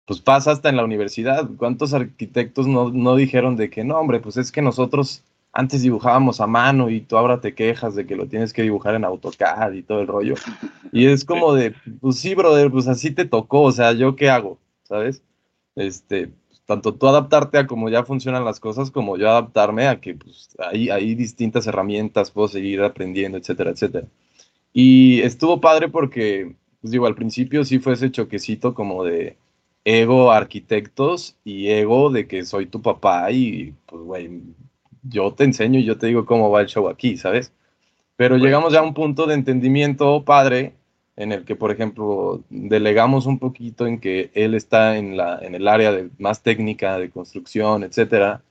pues 0.05 0.21
pasa 0.21 0.51
hasta 0.51 0.69
en 0.69 0.77
la 0.77 0.85
universidad. 0.85 1.49
¿Cuántos 1.57 1.93
arquitectos 1.93 2.67
no, 2.67 3.15
dijeron 3.15 3.55
de 3.57 3.69
que 3.69 3.83
no, 3.83 3.97
hombre, 3.97 4.19
pues 4.19 4.37
es 4.37 4.51
que 4.51 4.61
nosotros 4.61 5.23
antes 5.53 5.81
dibujábamos 5.81 6.39
a 6.39 6.47
mano 6.47 6.89
y 6.89 7.01
tú 7.01 7.17
ahora 7.17 7.41
te 7.41 7.53
quejas 7.53 7.95
de 7.95 8.05
que 8.05 8.15
lo 8.15 8.27
tienes 8.27 8.53
que 8.53 8.61
dibujar 8.61 8.95
en 8.95 9.03
AutoCAD 9.03 9.73
y 9.73 9.83
todo 9.83 10.01
el 10.01 10.07
rollo? 10.07 10.35
Y 10.93 11.05
es 11.05 11.23
como 11.23 11.53
de, 11.53 11.73
pues 12.01 12.17
sí, 12.17 12.35
brother, 12.35 12.69
pues 12.69 12.85
así 12.89 13.11
te 13.11 13.23
tocó, 13.23 13.61
o 13.61 13.71
sea, 13.71 13.93
¿yo 13.93 14.17
qué 14.17 14.29
hago? 14.29 14.57
¿Sabes? 14.83 15.23
Este, 15.75 16.33
tanto 16.65 16.93
tú 16.93 17.07
adaptarte 17.07 17.57
a 17.57 17.67
cómo 17.67 17.87
ya 17.87 18.03
funcionan 18.03 18.43
las 18.43 18.59
cosas, 18.59 18.91
como 18.91 19.17
yo 19.17 19.29
adaptarme 19.29 19.87
a 19.87 20.01
que 20.01 20.15
pues, 20.15 20.49
hay, 20.57 20.89
hay 20.89 21.15
distintas 21.15 21.65
herramientas, 21.65 22.31
puedo 22.31 22.49
seguir 22.49 22.81
aprendiendo, 22.81 23.37
etcétera, 23.37 23.71
etcétera. 23.71 24.07
Y 24.73 25.21
estuvo 25.21 25.59
padre 25.61 25.89
porque, 25.89 26.55
pues 26.81 26.91
digo, 26.91 27.05
al 27.07 27.15
principio 27.15 27.63
sí 27.65 27.79
fue 27.79 27.93
ese 27.93 28.11
choquecito 28.11 28.73
como 28.73 29.03
de 29.03 29.37
ego 29.83 30.31
arquitectos 30.31 31.35
y 31.43 31.69
ego 31.69 32.09
de 32.11 32.27
que 32.27 32.45
soy 32.45 32.67
tu 32.67 32.81
papá 32.81 33.31
y 33.31 33.73
pues, 33.87 34.01
güey, 34.03 34.41
yo 35.03 35.33
te 35.33 35.43
enseño 35.43 35.79
y 35.79 35.85
yo 35.85 35.97
te 35.97 36.07
digo 36.07 36.25
cómo 36.25 36.49
va 36.51 36.61
el 36.61 36.67
show 36.67 36.87
aquí, 36.87 37.17
¿sabes? 37.17 37.53
Pero 38.15 38.37
llegamos 38.37 38.73
ya 38.73 38.79
a 38.79 38.83
un 38.83 38.93
punto 38.93 39.25
de 39.25 39.33
entendimiento 39.33 40.23
padre 40.23 40.75
en 41.15 41.31
el 41.31 41.43
que, 41.43 41.55
por 41.55 41.71
ejemplo, 41.71 42.43
delegamos 42.49 43.25
un 43.25 43.39
poquito 43.39 43.87
en 43.87 43.99
que 43.99 44.31
él 44.33 44.53
está 44.53 44.97
en, 44.97 45.17
la, 45.17 45.39
en 45.41 45.55
el 45.55 45.67
área 45.67 45.91
de, 45.91 46.09
más 46.19 46.41
técnica 46.43 46.97
de 46.97 47.09
construcción, 47.09 47.83
etcétera, 47.83 48.43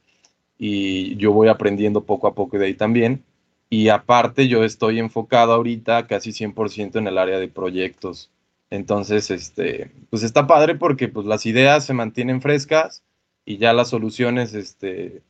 y 0.59 1.16
yo 1.16 1.33
voy 1.33 1.49
aprendiendo 1.49 2.04
poco 2.04 2.26
a 2.26 2.35
poco 2.35 2.59
de 2.59 2.66
ahí 2.66 2.75
también. 2.75 3.25
Y 3.73 3.89
aparte 3.89 4.49
yo 4.49 4.65
estoy 4.65 4.99
enfocado 4.99 5.53
ahorita 5.53 6.09
casi 6.09 6.33
100% 6.33 6.97
en 6.97 7.07
el 7.07 7.17
área 7.17 7.39
de 7.39 7.47
proyectos. 7.47 8.29
Entonces, 8.69 9.31
este, 9.31 9.93
pues 10.11 10.25
está 10.25 10.49
padre 10.49 10.75
porque 10.75 11.07
pues 11.09 11.25
las 11.25 11.47
ideas 11.47 11.85
se 11.87 11.95
mantienen 11.95 12.43
frescas 12.43 13.05
y 13.45 13.59
ya 13.59 13.73
las 13.73 13.89
soluciones, 13.89 14.55
este, 14.55 15.23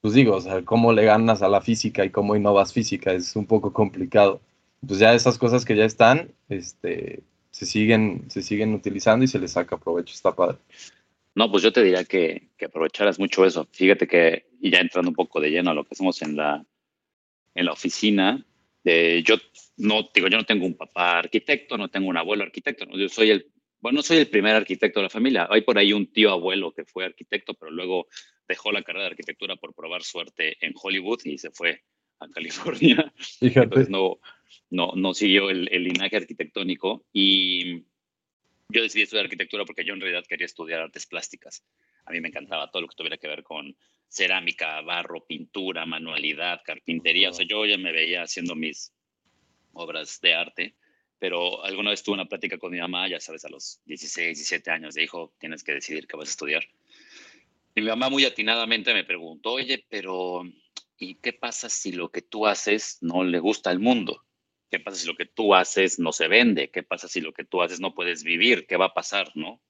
pues 0.00 0.14
digo, 0.14 0.36
o 0.36 0.40
sea, 0.40 0.62
cómo 0.62 0.92
le 0.92 1.04
ganas 1.04 1.42
a 1.42 1.48
la 1.48 1.60
física 1.60 2.04
y 2.04 2.10
cómo 2.10 2.34
innovas 2.34 2.72
física 2.72 3.12
es 3.12 3.36
un 3.36 3.46
poco 3.46 3.72
complicado. 3.72 4.40
Pues 4.86 4.98
ya 4.98 5.14
esas 5.14 5.38
cosas 5.38 5.64
que 5.64 5.76
ya 5.76 5.84
están, 5.84 6.32
este, 6.48 7.20
se 7.52 7.64
siguen, 7.64 8.24
se 8.28 8.42
siguen 8.42 8.74
utilizando 8.74 9.24
y 9.24 9.28
se 9.28 9.38
les 9.38 9.52
saca 9.52 9.78
provecho, 9.78 10.14
está 10.14 10.34
padre. 10.34 10.58
No, 11.36 11.50
pues 11.50 11.62
yo 11.62 11.72
te 11.72 11.82
diría 11.82 12.04
que, 12.04 12.48
que 12.56 12.66
aprovecharas 12.66 13.20
mucho 13.20 13.44
eso. 13.44 13.66
Fíjate 13.70 14.08
que, 14.08 14.46
y 14.60 14.70
ya 14.70 14.80
entrando 14.80 15.10
un 15.10 15.16
poco 15.16 15.40
de 15.40 15.50
lleno 15.50 15.70
a 15.70 15.74
lo 15.74 15.84
que 15.84 15.94
hacemos 15.94 16.20
en 16.22 16.36
la, 16.36 16.64
en 17.54 17.66
la 17.66 17.72
oficina. 17.72 18.44
yo 18.84 19.36
no 19.76 20.08
digo, 20.14 20.28
yo 20.28 20.38
no 20.38 20.44
tengo 20.44 20.66
un 20.66 20.76
papá 20.76 21.18
arquitecto, 21.18 21.76
no 21.78 21.88
tengo 21.88 22.08
un 22.08 22.16
abuelo 22.16 22.44
arquitecto, 22.44 22.86
yo 22.96 23.08
soy 23.08 23.30
el, 23.30 23.50
bueno, 23.80 24.02
soy 24.02 24.18
el 24.18 24.28
primer 24.28 24.54
arquitecto 24.54 25.00
de 25.00 25.04
la 25.04 25.10
familia. 25.10 25.46
Hay 25.50 25.60
por 25.60 25.76
ahí 25.76 25.92
un 25.92 26.06
tío 26.06 26.30
abuelo 26.30 26.72
que 26.72 26.84
fue 26.84 27.04
arquitecto, 27.04 27.52
pero 27.52 27.70
luego 27.70 28.08
dejó 28.48 28.72
la 28.72 28.82
carrera 28.82 29.04
de 29.04 29.10
arquitectura 29.10 29.56
por 29.56 29.74
probar 29.74 30.02
suerte 30.02 30.56
en 30.64 30.72
Hollywood 30.74 31.20
y 31.24 31.36
se 31.36 31.50
fue 31.50 31.82
a 32.18 32.28
California. 32.28 33.12
Entonces 33.40 33.90
no, 33.90 34.20
no, 34.70 34.92
no 34.96 35.12
siguió 35.12 35.50
el, 35.50 35.68
el 35.70 35.84
linaje 35.84 36.16
arquitectónico 36.16 37.04
y 37.12 37.84
yo 38.70 38.82
decidí 38.82 39.02
estudiar 39.02 39.26
arquitectura 39.26 39.64
porque 39.64 39.84
yo 39.84 39.94
en 39.94 40.00
realidad 40.00 40.24
quería 40.26 40.46
estudiar 40.46 40.80
artes 40.80 41.06
plásticas. 41.06 41.62
A 42.06 42.12
mí 42.12 42.20
me 42.20 42.28
encantaba 42.28 42.70
todo 42.70 42.82
lo 42.82 42.88
que 42.88 42.96
tuviera 42.96 43.18
que 43.18 43.28
ver 43.28 43.42
con 43.42 43.76
cerámica, 44.14 44.80
barro, 44.82 45.26
pintura, 45.26 45.84
manualidad, 45.86 46.62
carpintería. 46.64 47.30
O 47.30 47.32
sea, 47.32 47.46
yo 47.46 47.66
ya 47.66 47.76
me 47.76 47.92
veía 47.92 48.22
haciendo 48.22 48.54
mis 48.54 48.92
obras 49.72 50.20
de 50.20 50.34
arte, 50.34 50.74
pero 51.18 51.64
alguna 51.64 51.90
vez 51.90 52.02
tuve 52.02 52.14
una 52.14 52.26
plática 52.26 52.58
con 52.58 52.70
mi 52.70 52.78
mamá, 52.78 53.08
ya 53.08 53.18
sabes, 53.18 53.44
a 53.44 53.48
los 53.48 53.80
16, 53.86 54.38
17 54.38 54.70
años, 54.70 54.94
de 54.94 55.02
hijo, 55.02 55.34
tienes 55.40 55.64
que 55.64 55.72
decidir 55.72 56.06
qué 56.06 56.16
vas 56.16 56.28
a 56.28 56.30
estudiar. 56.30 56.64
Y 57.74 57.80
mi 57.80 57.88
mamá 57.88 58.08
muy 58.08 58.24
atinadamente 58.24 58.94
me 58.94 59.02
preguntó, 59.02 59.54
oye, 59.54 59.84
pero 59.88 60.44
¿y 60.96 61.16
qué 61.16 61.32
pasa 61.32 61.68
si 61.68 61.90
lo 61.90 62.12
que 62.12 62.22
tú 62.22 62.46
haces 62.46 62.98
no 63.00 63.24
le 63.24 63.40
gusta 63.40 63.70
al 63.70 63.80
mundo? 63.80 64.22
¿Qué 64.70 64.78
pasa 64.78 64.98
si 64.98 65.08
lo 65.08 65.16
que 65.16 65.26
tú 65.26 65.56
haces 65.56 65.98
no 65.98 66.12
se 66.12 66.28
vende? 66.28 66.70
¿Qué 66.70 66.84
pasa 66.84 67.08
si 67.08 67.20
lo 67.20 67.32
que 67.32 67.44
tú 67.44 67.62
haces 67.62 67.80
no 67.80 67.94
puedes 67.94 68.22
vivir? 68.22 68.68
¿Qué 68.68 68.76
va 68.76 68.86
a 68.86 68.94
pasar, 68.94 69.32
no? 69.34 69.60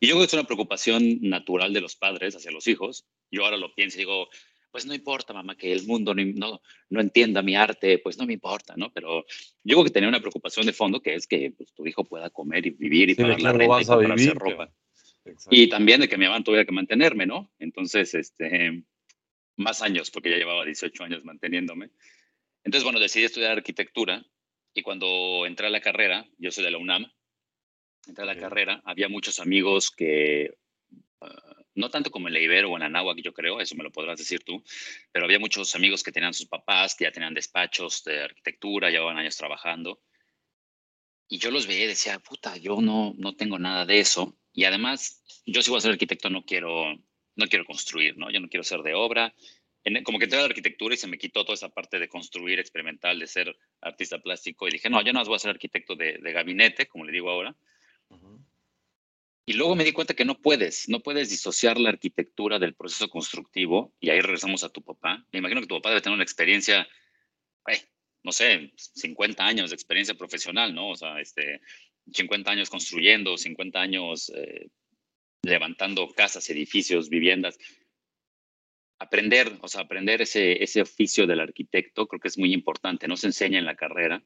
Y 0.00 0.06
yo 0.06 0.14
creo 0.14 0.22
que 0.22 0.26
es 0.26 0.34
una 0.34 0.44
preocupación 0.44 1.20
natural 1.22 1.72
de 1.72 1.80
los 1.80 1.96
padres 1.96 2.36
hacia 2.36 2.50
los 2.50 2.66
hijos. 2.66 3.06
Yo 3.30 3.44
ahora 3.44 3.56
lo 3.56 3.74
pienso 3.74 3.96
y 3.96 4.00
digo, 4.00 4.28
pues 4.70 4.86
no 4.86 4.94
importa, 4.94 5.32
mamá, 5.32 5.56
que 5.56 5.72
el 5.72 5.86
mundo 5.86 6.14
no, 6.14 6.60
no, 6.90 7.00
entienda 7.00 7.42
mi 7.42 7.56
arte, 7.56 7.98
pues 7.98 8.18
no 8.18 8.26
me 8.26 8.34
importa, 8.34 8.74
¿no? 8.76 8.92
Pero 8.92 9.24
yo 9.64 9.76
creo 9.76 9.84
que 9.84 9.90
tenía 9.90 10.08
una 10.08 10.20
preocupación 10.20 10.66
de 10.66 10.72
fondo 10.72 11.00
que 11.00 11.14
es 11.14 11.26
que 11.26 11.52
pues, 11.56 11.72
tu 11.72 11.86
hijo 11.86 12.04
pueda 12.04 12.30
comer 12.30 12.66
y 12.66 12.70
vivir 12.70 13.10
y 13.10 13.14
pagar 13.14 13.40
la 13.40 13.52
renta 13.52 13.82
y 13.82 13.84
comprarse 13.86 14.30
ropa. 14.34 14.72
Y 15.50 15.68
también 15.68 16.00
de 16.00 16.08
que 16.08 16.16
mi 16.16 16.26
mamá 16.26 16.42
tuviera 16.42 16.64
que 16.64 16.72
mantenerme, 16.72 17.26
¿no? 17.26 17.50
Entonces, 17.58 18.14
este, 18.14 18.84
más 19.56 19.82
años, 19.82 20.10
porque 20.10 20.30
ya 20.30 20.36
llevaba 20.36 20.64
18 20.64 21.04
años 21.04 21.24
manteniéndome. 21.24 21.90
Entonces, 22.64 22.84
bueno, 22.84 23.00
decidí 23.00 23.24
estudiar 23.24 23.52
arquitectura 23.52 24.24
y 24.74 24.82
cuando 24.82 25.44
entré 25.46 25.66
a 25.66 25.70
la 25.70 25.80
carrera, 25.80 26.26
yo 26.38 26.50
soy 26.50 26.64
de 26.64 26.70
la 26.70 26.78
UNAM, 26.78 27.10
entré 28.06 28.22
a 28.22 28.26
la 28.26 28.38
carrera, 28.38 28.82
había 28.84 29.08
muchos 29.08 29.40
amigos 29.40 29.90
que, 29.90 30.54
ah, 31.20 31.56
no 31.74 31.90
tanto 31.90 32.10
como 32.10 32.28
en 32.28 32.34
la 32.34 32.40
Ibero 32.40 32.70
o 32.70 32.76
en 32.76 32.82
Anáhuac, 32.82 33.18
yo 33.22 33.32
creo, 33.32 33.60
eso 33.60 33.76
me 33.76 33.84
lo 33.84 33.92
podrás 33.92 34.18
decir 34.18 34.40
tú, 34.44 34.62
pero 35.12 35.24
había 35.24 35.38
muchos 35.38 35.74
amigos 35.74 36.02
que 36.02 36.12
tenían 36.12 36.34
sus 36.34 36.46
papás, 36.46 36.94
que 36.94 37.04
ya 37.04 37.12
tenían 37.12 37.34
despachos 37.34 38.02
de 38.04 38.22
arquitectura, 38.22 38.90
llevaban 38.90 39.18
años 39.18 39.36
trabajando. 39.36 40.00
Y 41.28 41.38
yo 41.38 41.50
los 41.50 41.66
veía 41.66 41.84
y 41.84 41.88
decía, 41.88 42.18
puta, 42.18 42.56
yo 42.56 42.80
no, 42.80 43.14
no 43.18 43.36
tengo 43.36 43.58
nada 43.58 43.84
de 43.84 44.00
eso. 44.00 44.38
Y 44.52 44.64
además, 44.64 45.22
yo 45.46 45.62
si 45.62 45.70
voy 45.70 45.78
a 45.78 45.82
ser 45.82 45.92
arquitecto 45.92 46.30
no 46.30 46.44
quiero, 46.44 46.96
no 47.36 47.46
quiero 47.46 47.64
construir, 47.64 48.16
¿no? 48.16 48.30
Yo 48.30 48.40
no 48.40 48.48
quiero 48.48 48.64
ser 48.64 48.80
de 48.80 48.94
obra. 48.94 49.34
como 50.04 50.18
que 50.18 50.24
entré 50.24 50.38
a 50.38 50.42
la 50.42 50.48
arquitectura 50.48 50.94
y 50.94 50.98
se 50.98 51.06
me 51.06 51.18
quitó 51.18 51.44
toda 51.44 51.54
esa 51.54 51.68
parte 51.68 51.98
de 51.98 52.08
construir 52.08 52.58
experimental, 52.58 53.18
de 53.18 53.26
ser 53.26 53.56
artista 53.80 54.18
plástico. 54.18 54.66
Y 54.66 54.72
dije, 54.72 54.90
no, 54.90 55.00
yo 55.04 55.12
no 55.12 55.22
voy 55.24 55.36
a 55.36 55.38
ser 55.38 55.50
arquitecto 55.50 55.94
de, 55.94 56.18
de 56.18 56.32
gabinete, 56.32 56.88
como 56.88 57.04
le 57.04 57.12
digo 57.12 57.30
ahora. 57.30 57.54
Y 59.48 59.54
luego 59.54 59.74
me 59.74 59.84
di 59.84 59.92
cuenta 59.92 60.12
que 60.12 60.26
no 60.26 60.38
puedes, 60.38 60.90
no 60.90 61.00
puedes 61.00 61.30
disociar 61.30 61.78
la 61.78 61.88
arquitectura 61.88 62.58
del 62.58 62.74
proceso 62.74 63.08
constructivo. 63.08 63.94
Y 63.98 64.10
ahí 64.10 64.20
regresamos 64.20 64.62
a 64.62 64.68
tu 64.68 64.82
papá. 64.82 65.26
Me 65.32 65.38
imagino 65.38 65.62
que 65.62 65.66
tu 65.66 65.76
papá 65.76 65.88
debe 65.88 66.02
tener 66.02 66.14
una 66.14 66.22
experiencia, 66.22 66.86
no 68.22 68.32
sé, 68.32 68.70
50 68.76 69.46
años 69.46 69.70
de 69.70 69.74
experiencia 69.74 70.14
profesional, 70.14 70.74
¿no? 70.74 70.90
O 70.90 70.96
sea, 70.96 71.18
este, 71.18 71.62
50 72.12 72.50
años 72.50 72.68
construyendo, 72.68 73.38
50 73.38 73.80
años 73.80 74.30
eh, 74.34 74.68
levantando 75.40 76.12
casas, 76.12 76.50
edificios, 76.50 77.08
viviendas. 77.08 77.58
Aprender, 78.98 79.56
o 79.62 79.68
sea, 79.68 79.80
aprender 79.80 80.20
ese, 80.20 80.62
ese 80.62 80.82
oficio 80.82 81.26
del 81.26 81.40
arquitecto 81.40 82.06
creo 82.06 82.20
que 82.20 82.28
es 82.28 82.36
muy 82.36 82.52
importante. 82.52 83.08
No 83.08 83.16
se 83.16 83.28
enseña 83.28 83.58
en 83.58 83.64
la 83.64 83.76
carrera 83.76 84.22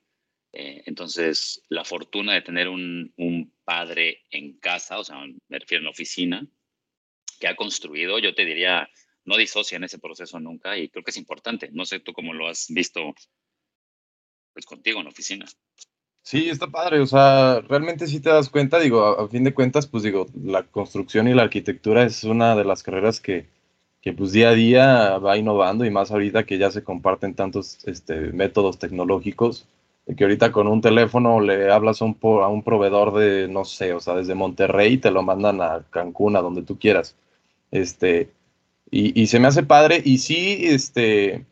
eh, 0.53 0.83
entonces, 0.87 1.63
la 1.69 1.85
fortuna 1.85 2.35
de 2.35 2.43
tener 2.43 2.69
un, 2.69 3.13
un, 3.17 3.52
padre 3.65 4.23
en 4.31 4.59
casa, 4.59 4.99
o 4.99 5.05
sea, 5.05 5.17
me 5.49 5.59
refiero 5.59 5.81
en 5.81 5.85
la 5.85 5.91
oficina, 5.91 6.47
que 7.39 7.49
ha 7.49 7.57
construido, 7.57 8.19
yo 8.19 8.35
te 8.35 8.45
diría, 8.45 8.89
no 9.25 9.37
disocia 9.37 9.77
en 9.77 9.85
ese 9.85 9.99
proceso 9.99 10.39
nunca 10.41 10.77
y 10.77 10.89
creo 10.89 11.05
que 11.05 11.11
es 11.11 11.17
importante. 11.17 11.71
No 11.73 11.85
sé 11.85 12.01
tú 12.01 12.13
cómo 12.13 12.33
lo 12.33 12.49
has 12.49 12.67
visto 12.69 13.15
pues 14.53 14.67
contigo 14.67 14.99
en 14.99 15.05
la 15.05 15.11
oficina. 15.11 15.47
Sí, 16.23 16.49
está 16.49 16.69
padre, 16.69 17.01
o 17.01 17.07
sea, 17.07 17.61
realmente 17.63 18.07
si 18.07 18.21
te 18.21 18.31
das 18.31 18.49
cuenta, 18.49 18.79
digo, 18.79 19.05
a, 19.05 19.29
fin 19.29 19.43
de 19.43 19.55
cuentas, 19.55 19.89
pues 19.89 20.05
digo, 20.05 20.27
la 20.41 20.63
construcción 20.63 21.27
y 21.27 21.35
la 21.35 21.43
arquitectura 21.43 22.05
es 22.05 22.23
una 22.23 22.55
de 22.55 22.65
las 22.65 22.85
carreras 22.85 23.21
que, 23.21 23.49
que 24.01 24.13
pues 24.13 24.31
día 24.31 24.51
a 24.51 24.55
día 24.55 25.19
va 25.19 25.37
innovando 25.37 25.85
y 25.85 25.91
más 25.91 26.13
ahorita 26.13 26.45
que 26.45 26.59
ya 26.59 26.71
se 26.71 26.85
comparten 26.85 27.35
tantos 27.35 27.81
este, 27.87 28.15
métodos 28.33 28.79
tecnológicos 28.79 29.67
que 30.17 30.25
ahorita 30.25 30.53
con 30.53 30.67
un 30.69 30.81
teléfono 30.81 31.41
le 31.41 31.71
hablas 31.73 32.03
a 32.03 32.07
un, 32.07 32.19
a 32.23 32.49
un 32.49 32.63
proveedor 32.63 33.15
de, 33.15 33.49
no 33.49 33.65
sé, 33.65 33.93
o 33.93 34.01
sea, 34.01 34.15
desde 34.15 34.35
Monterrey 34.35 34.99
te 34.99 35.11
lo 35.11 35.23
mandan 35.23 35.61
a 35.61 35.85
Cancún, 35.91 36.37
a 36.37 36.43
donde 36.43 36.63
tú 36.63 36.79
quieras. 36.79 37.17
Este, 37.71 38.31
y, 38.91 39.21
y, 39.21 39.27
se 39.29 39.41
me 39.41 39.49
hace 39.49 39.63
padre 39.63 40.03
y 40.05 40.19
sí, 40.19 40.59
este, 40.67 41.47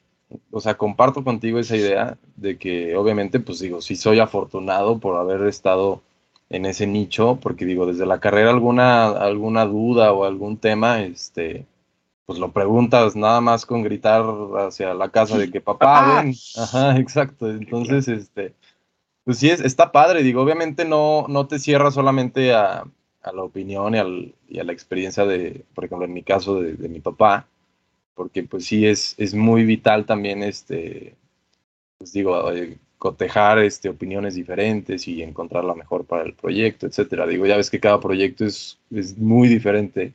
o 0.50 0.61
sea, 0.61 0.76
comparto 0.76 1.25
contigo 1.25 1.59
esa 1.59 1.76
idea 1.76 2.19
de 2.37 2.59
que 2.59 2.97
obviamente, 2.97 3.40
pues 3.40 3.61
digo, 3.61 3.80
sí 3.80 3.97
soy 3.97 4.21
afortunado 4.21 4.99
por 4.99 5.16
haber 5.16 5.47
estado 5.47 6.02
en 6.50 6.66
ese 6.66 6.87
nicho, 6.87 7.38
porque 7.40 7.64
digo, 7.64 7.87
desde 7.87 8.07
la 8.07 8.21
carrera 8.21 8.50
alguna, 8.50 9.09
alguna 9.11 9.64
duda 9.66 10.12
o 10.12 10.25
algún 10.25 10.59
tema, 10.59 11.02
este, 11.02 11.66
pues 12.27 12.39
lo 12.39 12.53
preguntas 12.53 13.17
nada 13.17 13.41
más 13.41 13.67
con 13.67 13.83
gritar 13.83 14.25
hacia 14.59 14.95
la 14.95 15.11
casa 15.11 15.37
de 15.39 15.50
que 15.50 15.61
papá, 15.61 16.23
ven. 16.23 16.35
Ajá, 16.57 16.97
exacto. 16.99 17.50
Entonces, 17.50 18.09
este, 18.09 18.55
pues 19.25 19.39
sí, 19.39 19.50
es, 19.50 19.61
está 19.61 19.93
padre. 19.93 20.23
Digo, 20.23 20.43
obviamente 20.43 20.85
no, 20.85 21.27
no 21.29 21.47
te 21.47 21.59
cierra 21.59 21.91
solamente 21.91 22.53
a, 22.53 22.85
a 23.23 23.33
la 23.33 23.43
opinión 23.43 23.95
y, 23.95 23.99
al, 23.99 24.35
y, 24.49 24.59
a 24.59 24.65
la 24.65 24.73
experiencia 24.73 25.27
de, 25.27 25.65
por 25.75 25.85
ejemplo, 25.85 26.07
en 26.07 26.15
mi 26.15 26.23
caso 26.23 26.61
de, 26.61 26.75
de, 26.75 26.89
mi 26.89 27.00
papá, 27.00 27.47
porque 28.15 28.43
pues 28.45 28.67
sí 28.67 28.87
es, 28.87 29.15
es 29.19 29.35
muy 29.35 29.65
vital 29.65 30.07
también, 30.07 30.43
este, 30.43 31.17
pues 31.99 32.12
digo, 32.12 32.53
eh, 32.53 32.79
cotejar 33.00 33.59
este, 33.61 33.89
opiniones 33.89 34.35
diferentes 34.35 35.09
y 35.09 35.23
encontrar 35.23 35.65
la 35.65 35.75
mejor 35.75 36.05
para 36.05 36.23
el 36.23 36.35
proyecto, 36.35 36.87
etcétera. 36.87 37.27
Digo, 37.27 37.47
ya 37.47 37.57
ves 37.57 37.71
que 37.71 37.81
cada 37.81 37.99
proyecto 37.99 38.45
es, 38.45 38.79
es 38.91 39.17
muy 39.17 39.49
diferente 39.49 40.12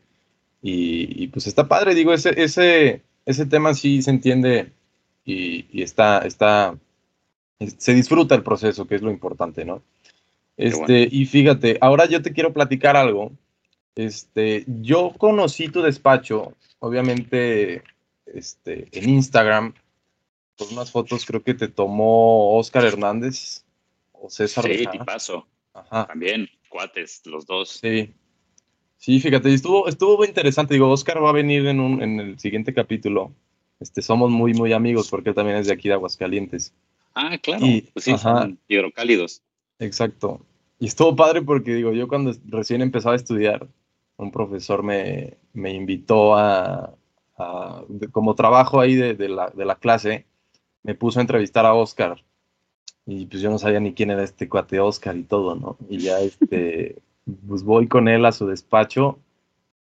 y, 0.68 1.28
pues 1.28 1.46
está 1.46 1.68
padre, 1.68 1.94
digo, 1.94 2.12
ese, 2.12 2.42
ese, 2.42 3.04
ese 3.28 3.46
tema 3.46 3.76
sí 3.76 4.02
se 4.02 4.10
entiende 4.10 4.72
y, 5.24 5.84
está, 5.84 6.20
está, 6.26 6.76
se 7.78 7.94
disfruta 7.94 8.34
el 8.34 8.42
proceso, 8.42 8.88
que 8.88 8.96
es 8.96 9.04
lo 9.04 9.12
importante, 9.12 9.64
¿no? 9.64 9.84
Este, 10.58 11.08
y 11.12 11.28
fíjate, 11.28 11.78
ahora 11.82 12.06
yo 12.08 12.24
te 12.24 12.34
quiero 12.34 12.52
platicar 12.52 12.98
algo. 12.98 13.32
Este, 13.94 14.66
yo 14.82 15.14
conocí 15.16 15.70
tu 15.70 15.84
despacho, 15.84 16.54
obviamente, 16.80 17.84
este, 18.26 18.88
en 18.92 19.10
Instagram, 19.10 19.76
por 20.58 20.70
unas 20.72 20.90
fotos 20.90 21.28
creo 21.28 21.44
que 21.44 21.54
te 21.54 21.68
tomó 21.68 22.58
Oscar 22.58 22.86
Hernández 22.86 23.64
o 24.14 24.32
César. 24.32 24.66
Sí, 24.66 24.88
paso. 25.06 25.46
Ajá. 25.76 26.08
También, 26.08 26.50
cuates, 26.70 27.22
los 27.26 27.46
dos. 27.46 27.70
Sí, 27.70 28.12
Sí, 28.98 29.20
fíjate, 29.20 29.54
estuvo, 29.54 29.88
estuvo 29.88 30.18
muy 30.18 30.28
interesante. 30.28 30.74
Digo, 30.74 30.90
Oscar 30.90 31.24
va 31.24 31.30
a 31.30 31.34
venir 31.34 31.66
en, 31.68 31.80
un, 31.80 32.02
en 32.02 32.20
el 32.20 32.40
siguiente 32.40 32.74
capítulo. 32.74 33.34
Este, 33.80 34.02
somos 34.02 34.32
muy, 34.32 34.54
muy 34.54 34.74
amigos 34.74 35.10
porque 35.10 35.30
él 35.30 35.36
también 35.36 35.58
es 35.58 35.68
de 35.68 35.74
aquí 35.74 35.90
de 35.90 35.96
Aguascalientes. 35.96 36.74
Ah, 37.14 37.38
claro. 37.38 37.66
Y, 37.66 37.82
pues 37.94 38.06
sí, 38.06 38.18
son 38.18 38.60
hidrocálidos. 38.68 39.42
Exacto. 39.80 40.46
Y 40.80 40.88
estuvo 40.88 41.16
padre 41.16 41.42
porque, 41.42 41.76
digo, 41.76 41.94
yo 41.94 42.08
cuando 42.08 42.34
recién 42.48 42.82
empezaba 42.82 43.14
a 43.14 43.18
estudiar, 43.18 43.68
un 44.18 44.32
profesor 44.32 44.84
me, 44.84 45.38
me 45.54 45.74
invitó 45.74 46.36
a, 46.36 46.96
como 48.12 48.36
trabajo 48.36 48.80
ahí 48.80 48.96
de, 48.96 49.14
de, 49.14 49.30
la, 49.30 49.50
de 49.50 49.66
la 49.66 49.76
clase, 49.76 50.26
me 50.84 50.96
puso 50.96 51.20
a 51.20 51.22
entrevistar 51.22 51.66
a 51.66 51.74
Oscar. 51.74 52.24
Y 53.06 53.26
pues 53.28 53.42
yo 53.42 53.50
no 53.50 53.60
sabía 53.60 53.80
ni 53.80 53.94
quién 53.94 54.10
era 54.10 54.24
este 54.24 54.50
cuate 54.50 54.80
Oscar 54.80 55.16
y 55.16 55.24
todo, 55.24 55.56
¿no? 55.56 55.78
Y 55.90 56.00
ya 56.00 56.20
este 56.20 56.96
pues 57.48 57.64
voy 57.64 57.88
con 57.88 58.08
él 58.08 58.26
a 58.26 58.32
su 58.32 58.48
despacho 58.48 59.20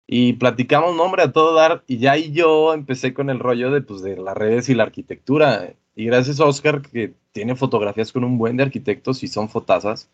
y 0.07 0.35
platicamos 0.35 0.97
nombre 0.97 1.23
a 1.23 1.33
todo 1.33 1.55
dar 1.55 1.85
y 1.87 1.99
ya 1.99 2.17
y 2.19 2.33
yo 2.33 2.75
empecé 2.75 3.15
con 3.15 3.31
el 3.31 3.39
rollo 3.39 3.71
de, 3.71 3.81
pues, 3.81 4.03
de 4.03 4.17
las 4.17 4.37
redes 4.37 4.69
y 4.69 4.75
la 4.75 4.83
arquitectura. 4.85 5.75
Y 5.95 6.07
gracias 6.07 6.41
a 6.41 6.47
Oscar, 6.47 6.83
que 6.83 7.15
tiene 7.33 7.55
fotografías 7.57 8.13
con 8.13 8.25
un 8.25 8.39
buen 8.39 8.57
de 8.57 8.65
arquitectos 8.65 9.23
y 9.23 9.29
son 9.29 9.49
fotazas, 9.49 10.11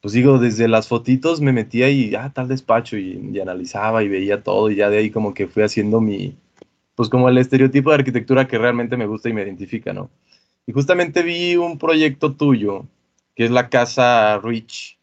pues 0.00 0.14
digo, 0.14 0.38
desde 0.38 0.68
las 0.68 0.88
fotitos 0.88 1.40
me 1.40 1.52
metía 1.52 1.90
y, 1.90 2.14
ah, 2.14 2.30
tal 2.32 2.48
despacho 2.48 2.96
y, 2.96 3.18
y, 3.32 3.40
analizaba 3.40 4.04
y 4.04 4.08
veía 4.08 4.42
todo 4.42 4.70
y 4.70 4.76
ya 4.76 4.90
de 4.90 4.98
ahí 4.98 5.10
como 5.10 5.34
que 5.34 5.48
fui 5.48 5.64
haciendo 5.64 6.00
mi, 6.00 6.36
pues 6.94 7.08
como 7.08 7.28
el 7.28 7.38
estereotipo 7.38 7.90
de 7.90 7.96
arquitectura 7.96 8.46
que 8.46 8.58
realmente 8.58 8.96
me 8.96 9.06
gusta 9.06 9.28
y 9.28 9.32
me 9.32 9.42
identifica, 9.42 9.92
¿no? 9.92 10.10
Y 10.66 10.72
justamente 10.72 11.22
vi 11.22 11.56
un 11.56 11.78
proyecto 11.78 12.34
tuyo, 12.34 12.86
que 13.34 13.44
es 13.44 13.50
la 13.50 13.68
casa 13.68 14.38
Rich, 14.38 14.95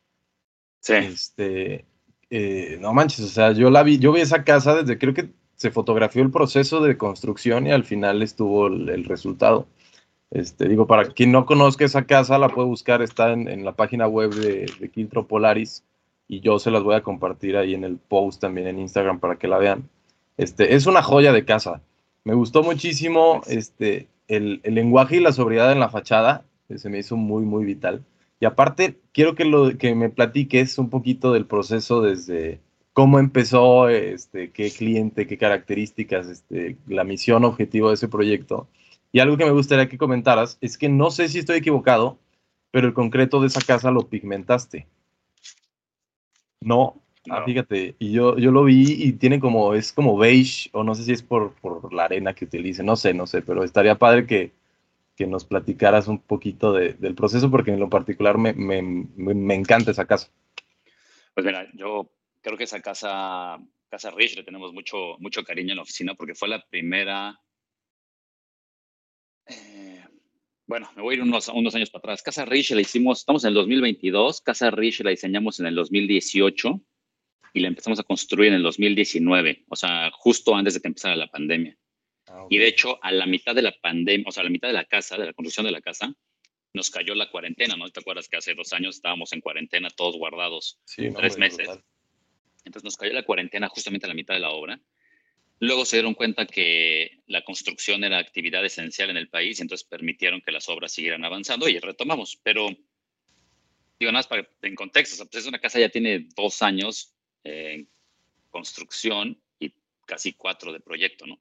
Sí. 0.84 0.96
Este, 0.96 1.86
eh, 2.30 2.78
no 2.82 2.94
manches, 2.94 3.22
o 3.22 3.30
sea, 3.30 3.54
yo 3.54 3.70
la 3.70 3.84
vi, 3.84 4.00
yo 4.00 4.12
vi 4.12 4.20
esa 4.20 4.44
casa 4.44 4.75
desde, 4.75 4.98
creo 4.98 5.13
que 5.13 5.30
se 5.56 5.72
fotografió 5.72 6.22
el 6.22 6.30
proceso 6.30 6.82
de 6.82 6.98
construcción 6.98 7.68
y 7.68 7.72
al 7.72 7.86
final 7.86 8.22
estuvo 8.22 8.68
el, 8.68 9.06
resultado. 9.06 9.66
Este, 10.30 10.68
digo, 10.68 10.86
para 10.86 11.06
quien 11.06 11.32
no 11.32 11.46
conozca 11.46 11.86
esa 11.86 12.06
casa, 12.06 12.38
la 12.38 12.50
puede 12.50 12.68
buscar, 12.68 13.02
está 13.02 13.32
en, 13.32 13.63
la 13.63 13.72
página 13.78 14.08
web 14.08 14.34
de, 14.34 14.66
de 14.78 15.24
Polaris 15.24 15.86
y 16.28 16.42
yo 16.42 16.60
se 16.60 16.70
las 16.70 16.84
voy 16.84 16.96
a 16.96 17.04
compartir 17.04 17.56
ahí 17.56 17.75
en 17.75 17.86
el 17.86 17.98
post 17.98 18.42
también 18.42 18.68
en 18.68 18.80
Instagram 18.80 19.20
para 19.20 19.38
que 19.38 19.48
la 19.48 19.60
vean. 19.60 19.90
Este, 20.36 20.75
es 20.75 20.86
una 20.86 21.02
joya 21.02 21.32
de 21.32 21.46
casa. 21.46 21.82
Me 22.25 22.34
gustó 22.34 22.62
muchísimo 22.62 23.42
este, 23.48 24.10
el, 24.28 24.60
el 24.63 24.75
lenguaje 24.75 25.16
y 25.16 25.22
la 25.22 25.32
sobriedad 25.32 25.72
en 25.72 25.80
la 25.80 25.90
fachada, 25.90 26.44
se 26.75 26.90
me 26.90 27.00
hizo 27.00 27.16
muy, 27.16 27.44
muy 27.44 27.63
vital. 27.63 28.04
Y 28.44 28.46
aparte, 28.46 29.00
quiero 29.14 29.36
que, 29.36 29.46
lo, 29.46 29.78
que 29.78 29.96
me 29.96 30.10
platiques 30.10 30.78
un 30.78 30.90
poquito 30.90 31.32
del 31.32 31.46
proceso 31.46 32.02
desde 32.02 32.60
cómo 32.92 33.20
empezó, 33.20 33.88
este, 33.88 34.52
qué 34.52 34.70
cliente, 34.70 35.28
qué 35.28 35.38
características, 35.38 36.28
este, 36.28 36.76
la 36.86 37.06
misión, 37.06 37.46
objetivo 37.46 37.88
de 37.88 37.94
ese 37.94 38.10
proyecto. 38.10 38.68
Y 39.14 39.22
algo 39.22 39.38
que 39.38 39.46
me 39.46 39.52
gustaría 39.52 39.88
que 39.88 39.98
comentaras 39.98 40.58
es 40.60 40.78
que 40.78 40.90
no 40.90 41.10
sé 41.10 41.30
si 41.30 41.40
estoy 41.40 41.60
equivocado, 41.60 42.20
pero 42.70 42.86
el 42.86 42.94
concreto 42.94 43.40
de 43.40 43.48
esa 43.48 43.62
casa 43.62 43.92
lo 43.92 44.10
pigmentaste. 44.10 44.88
No, 46.60 47.02
Ah, 47.30 47.46
fíjate, 47.46 47.96
y 47.98 48.12
yo, 48.12 48.38
yo 48.38 48.52
lo 48.52 48.66
vi 48.66 49.02
y 49.02 49.14
tiene 49.14 49.40
como, 49.40 49.74
es 49.74 49.94
como 49.94 50.18
beige, 50.18 50.70
o 50.74 50.84
no 50.84 50.94
sé 50.94 51.06
si 51.06 51.14
es 51.14 51.24
por, 51.24 51.54
por 51.62 51.94
la 51.94 52.04
arena 52.04 52.34
que 52.34 52.44
utilice, 52.44 52.84
no 52.84 52.98
sé, 52.98 53.14
no 53.14 53.26
sé, 53.26 53.42
pero 53.42 53.64
estaría 53.64 53.98
padre 53.98 54.28
que, 54.28 54.52
que 55.24 55.27
nos 55.27 55.46
platicaras 55.46 56.10
un 56.10 56.20
poquito 56.20 56.74
de, 56.74 56.96
del 56.96 57.15
proceso, 57.15 57.50
porque 57.50 57.72
en 57.72 57.80
lo 57.80 57.89
particular 57.89 58.38
me, 58.38 58.51
me, 58.51 58.82
me, 58.82 59.56
encanta 59.56 59.92
esa 59.92 60.06
casa. 60.06 60.30
Pues 61.34 61.46
mira, 61.46 61.65
yo 61.74 62.12
creo 62.42 62.58
que 62.58 62.65
esa 62.65 62.82
casa, 62.82 63.58
Casa 63.88 64.12
Rich, 64.12 64.36
le 64.36 64.44
tenemos 64.44 64.74
mucho, 64.74 65.15
mucho 65.20 65.46
cariño 65.46 65.72
en 65.72 65.77
la 65.77 65.84
oficina, 65.84 66.13
porque 66.15 66.36
fue 66.36 66.50
la 66.50 66.62
primera... 66.70 67.39
Eh, 69.46 70.03
bueno, 70.68 70.89
me 70.94 71.01
voy 71.01 71.13
a 71.13 71.18
ir 71.20 71.24
unos, 71.24 71.48
unos 71.48 71.74
años 71.74 71.89
para 71.89 72.01
atrás. 72.01 72.22
Casa 72.22 72.44
Rich 72.44 72.72
la 72.72 72.82
hicimos, 72.82 73.20
estamos 73.20 73.46
en 73.46 73.50
el 73.50 73.53
2022, 73.53 74.42
Casa 74.42 74.72
Rich 74.72 75.03
la 75.06 75.12
diseñamos 75.12 75.62
en 75.62 75.68
el 75.68 75.75
2018 75.75 76.82
y 77.53 77.60
la 77.62 77.70
empezamos 77.70 77.98
a 78.01 78.03
construir 78.03 78.50
en 78.50 78.56
el 78.56 78.63
2019, 78.63 79.63
o 79.70 79.75
sea, 79.77 80.12
justo 80.12 80.53
antes 80.53 80.74
de 80.74 80.82
que 80.82 80.89
empezara 80.89 81.15
la 81.15 81.27
pandemia. 81.27 81.77
Ah, 82.34 82.48
y 82.50 82.58
de 82.58 82.68
hecho, 82.68 82.98
a 83.04 83.12
la 83.12 83.28
mitad 83.28 83.54
de 83.54 83.62
la 83.62 83.72
pandemia, 83.72 84.25
o 84.28 84.32
sea, 84.32 84.42
a 84.42 84.44
la 84.46 84.50
mitad 84.50 84.68
de 84.68 84.74
la 84.74 84.86
casa, 84.86 85.18
de 85.18 85.28
la 85.28 85.34
construcción 85.34 85.68
de 85.68 85.72
la 85.72 85.82
casa, 85.82 86.12
nos 86.74 86.90
cayó 86.90 87.13
la 87.13 87.30
cuarentena, 87.30 87.75
¿no? 87.75 87.88
¿Te 87.92 88.00
acuerdas 88.00 88.28
que 88.28 88.38
hace 88.38 88.56
dos 88.56 88.74
años 88.74 88.96
estábamos 88.96 89.32
en 89.34 89.42
cuarentena, 89.42 89.90
todos 89.92 90.18
guardados, 90.18 90.80
tres 90.96 91.38
meses? 91.38 91.70
Entonces 92.66 92.84
nos 92.84 92.98
cayó 92.98 93.13
la 93.13 93.24
cuarentena 93.24 93.70
justamente 93.70 94.08
a 94.08 94.10
la 94.10 94.16
mitad 94.16 94.34
de 94.34 94.40
la 94.40 94.50
obra. 94.50 94.82
Luego 95.60 95.86
se 95.86 95.98
dieron 95.98 96.16
cuenta 96.16 96.48
que 96.48 97.22
la 97.28 97.44
construcción 97.44 98.04
era 98.04 98.18
actividad 98.18 98.66
esencial 98.66 99.12
en 99.12 99.18
el 99.18 99.30
país 99.30 99.60
y 99.60 99.62
entonces 99.62 99.88
permitieron 99.88 100.42
que 100.42 100.52
las 100.52 100.68
obras 100.68 100.92
siguieran 100.92 101.24
avanzando 101.24 101.70
y 101.70 101.78
retomamos. 101.78 102.40
Pero, 102.42 102.68
digo, 102.68 104.12
nada 104.12 104.13
más 104.13 104.28
para, 104.28 104.50
en 104.63 104.75
contexto, 104.75 105.24
pues 105.30 105.44
es 105.44 105.48
una 105.48 105.60
casa 105.60 105.80
ya 105.80 105.90
tiene 105.90 106.28
dos 106.36 106.63
años 106.63 107.13
en 107.44 107.88
construcción 108.50 109.40
y 109.60 109.74
casi 110.08 110.34
cuatro 110.34 110.74
de 110.74 110.80
proyecto, 110.80 111.28
¿no? 111.28 111.40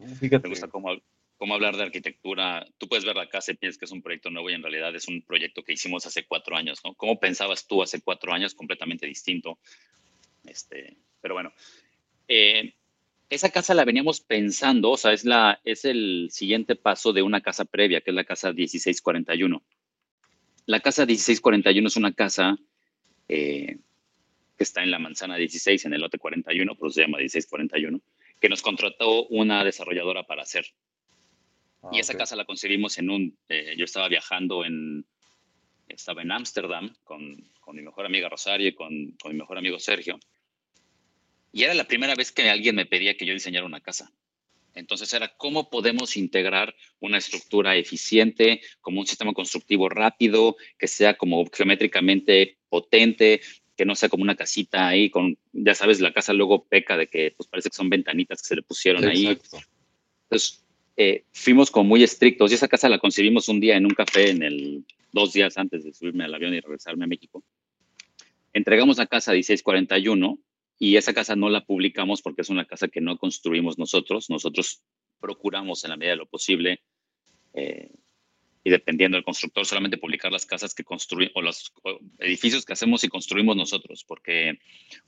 Me 0.00 0.48
gusta 0.48 0.68
cómo, 0.68 1.54
hablar 1.54 1.76
de 1.76 1.82
arquitectura. 1.82 2.66
Tú 2.78 2.88
puedes 2.88 3.04
ver 3.04 3.16
la 3.16 3.28
casa 3.28 3.52
y 3.52 3.56
piensas 3.56 3.78
que 3.78 3.84
es 3.84 3.92
un 3.92 4.02
proyecto 4.02 4.30
nuevo 4.30 4.48
y 4.50 4.54
en 4.54 4.62
realidad 4.62 4.94
es 4.94 5.08
un 5.08 5.22
proyecto 5.22 5.62
que 5.62 5.74
hicimos 5.74 6.06
hace 6.06 6.24
cuatro 6.24 6.56
años, 6.56 6.80
¿no? 6.84 6.94
¿Cómo 6.94 7.18
pensabas 7.20 7.66
tú 7.66 7.82
hace 7.82 8.00
cuatro 8.00 8.32
años? 8.32 8.54
Completamente 8.54 9.06
distinto. 9.06 9.58
Este, 10.44 10.96
pero 11.20 11.34
bueno, 11.34 11.52
eh, 12.28 12.74
esa 13.28 13.50
casa 13.50 13.74
la 13.74 13.84
veníamos 13.84 14.20
pensando, 14.20 14.90
o 14.90 14.96
sea, 14.96 15.12
es, 15.12 15.24
la, 15.24 15.60
es 15.64 15.84
el 15.84 16.28
siguiente 16.30 16.76
paso 16.76 17.12
de 17.12 17.22
una 17.22 17.40
casa 17.40 17.64
previa, 17.64 18.00
que 18.00 18.10
es 18.10 18.14
la 18.14 18.24
casa 18.24 18.52
1641. 18.52 19.62
La 20.66 20.80
casa 20.80 21.04
1641 21.04 21.88
es 21.88 21.96
una 21.96 22.12
casa 22.12 22.56
eh, 23.28 23.78
que 24.56 24.64
está 24.64 24.82
en 24.82 24.90
la 24.90 24.98
manzana 24.98 25.36
16, 25.36 25.84
en 25.84 25.94
el 25.94 26.00
lote 26.00 26.18
41, 26.18 26.74
por 26.74 26.88
eso 26.88 26.94
se 26.94 27.02
llama 27.02 27.18
1641, 27.18 28.00
que 28.40 28.48
nos 28.48 28.62
contrató 28.62 29.26
una 29.26 29.64
desarrolladora 29.64 30.24
para 30.24 30.42
hacer. 30.42 30.66
y 31.92 31.98
ah, 31.98 32.00
esa 32.00 32.16
casa 32.16 32.36
la 32.36 32.44
conseguimos 32.44 32.98
en 32.98 33.10
un, 33.10 33.38
eh, 33.48 33.74
yo 33.76 33.84
estaba 33.84 34.08
viajando 34.08 34.64
en, 34.64 35.06
estaba 35.88 36.22
en 36.22 36.32
Ámsterdam 36.32 36.94
con, 37.04 37.50
con, 37.60 37.76
mi 37.76 37.82
mejor 37.82 38.06
amiga 38.06 38.28
Rosario 38.28 38.68
y 38.68 38.74
con, 38.74 39.12
con 39.20 39.32
mi 39.32 39.38
mejor 39.38 39.58
amigo 39.58 39.78
Sergio. 39.78 40.18
Y 41.52 41.64
era 41.64 41.74
la 41.74 41.84
primera 41.84 42.14
vez 42.14 42.32
que 42.32 42.48
alguien 42.48 42.76
me 42.76 42.86
pedía 42.86 43.16
que 43.16 43.26
yo 43.26 43.34
diseñara 43.34 43.66
una 43.66 43.80
casa. 43.80 44.12
Entonces 44.74 45.12
era 45.12 45.28
cómo 45.36 45.68
podemos 45.68 46.16
integrar 46.16 46.74
una 47.00 47.18
estructura 47.18 47.76
eficiente, 47.76 48.60
como 48.80 49.00
un 49.00 49.06
sistema 49.06 49.32
constructivo 49.32 49.88
rápido, 49.88 50.56
que 50.78 50.86
sea 50.86 51.14
como 51.14 51.44
geométricamente 51.52 52.58
potente, 52.68 53.40
que 53.80 53.86
no 53.86 53.94
sea 53.94 54.10
como 54.10 54.24
una 54.24 54.36
casita 54.36 54.88
ahí 54.88 55.08
con, 55.08 55.38
ya 55.54 55.74
sabes, 55.74 56.02
la 56.02 56.12
casa 56.12 56.34
luego 56.34 56.66
peca 56.66 56.98
de 56.98 57.06
que 57.06 57.32
pues 57.34 57.48
parece 57.48 57.70
que 57.70 57.76
son 57.76 57.88
ventanitas 57.88 58.42
que 58.42 58.48
se 58.48 58.56
le 58.56 58.62
pusieron 58.62 59.02
ahí. 59.06 59.38
Entonces, 60.24 60.66
eh, 60.98 61.24
fuimos 61.32 61.70
como 61.70 61.88
muy 61.88 62.02
estrictos 62.02 62.50
y 62.50 62.56
esa 62.56 62.68
casa 62.68 62.90
la 62.90 62.98
concibimos 62.98 63.48
un 63.48 63.58
día 63.58 63.78
en 63.78 63.86
un 63.86 63.92
café 63.92 64.32
en 64.32 64.42
el, 64.42 64.84
dos 65.12 65.32
días 65.32 65.56
antes 65.56 65.82
de 65.82 65.94
subirme 65.94 66.24
al 66.24 66.34
avión 66.34 66.52
y 66.52 66.60
regresarme 66.60 67.04
a 67.04 67.06
México. 67.06 67.42
Entregamos 68.52 68.98
la 68.98 69.06
casa 69.06 69.32
1641 69.32 70.38
y 70.78 70.96
esa 70.96 71.14
casa 71.14 71.34
no 71.34 71.48
la 71.48 71.64
publicamos 71.64 72.20
porque 72.20 72.42
es 72.42 72.50
una 72.50 72.66
casa 72.66 72.88
que 72.88 73.00
no 73.00 73.16
construimos 73.16 73.78
nosotros. 73.78 74.28
Nosotros 74.28 74.82
procuramos 75.20 75.84
en 75.84 75.90
la 75.90 75.96
medida 75.96 76.10
de 76.10 76.18
lo 76.18 76.26
posible 76.26 76.82
eh, 77.54 77.88
y 78.62 78.70
dependiendo 78.70 79.16
del 79.16 79.24
constructor, 79.24 79.64
solamente 79.64 79.96
publicar 79.96 80.30
las 80.30 80.44
casas 80.44 80.74
que 80.74 80.84
construimos 80.84 81.32
o 81.34 81.42
los 81.42 81.72
edificios 82.18 82.64
que 82.64 82.74
hacemos 82.74 83.02
y 83.04 83.08
construimos 83.08 83.56
nosotros, 83.56 84.04
porque 84.04 84.58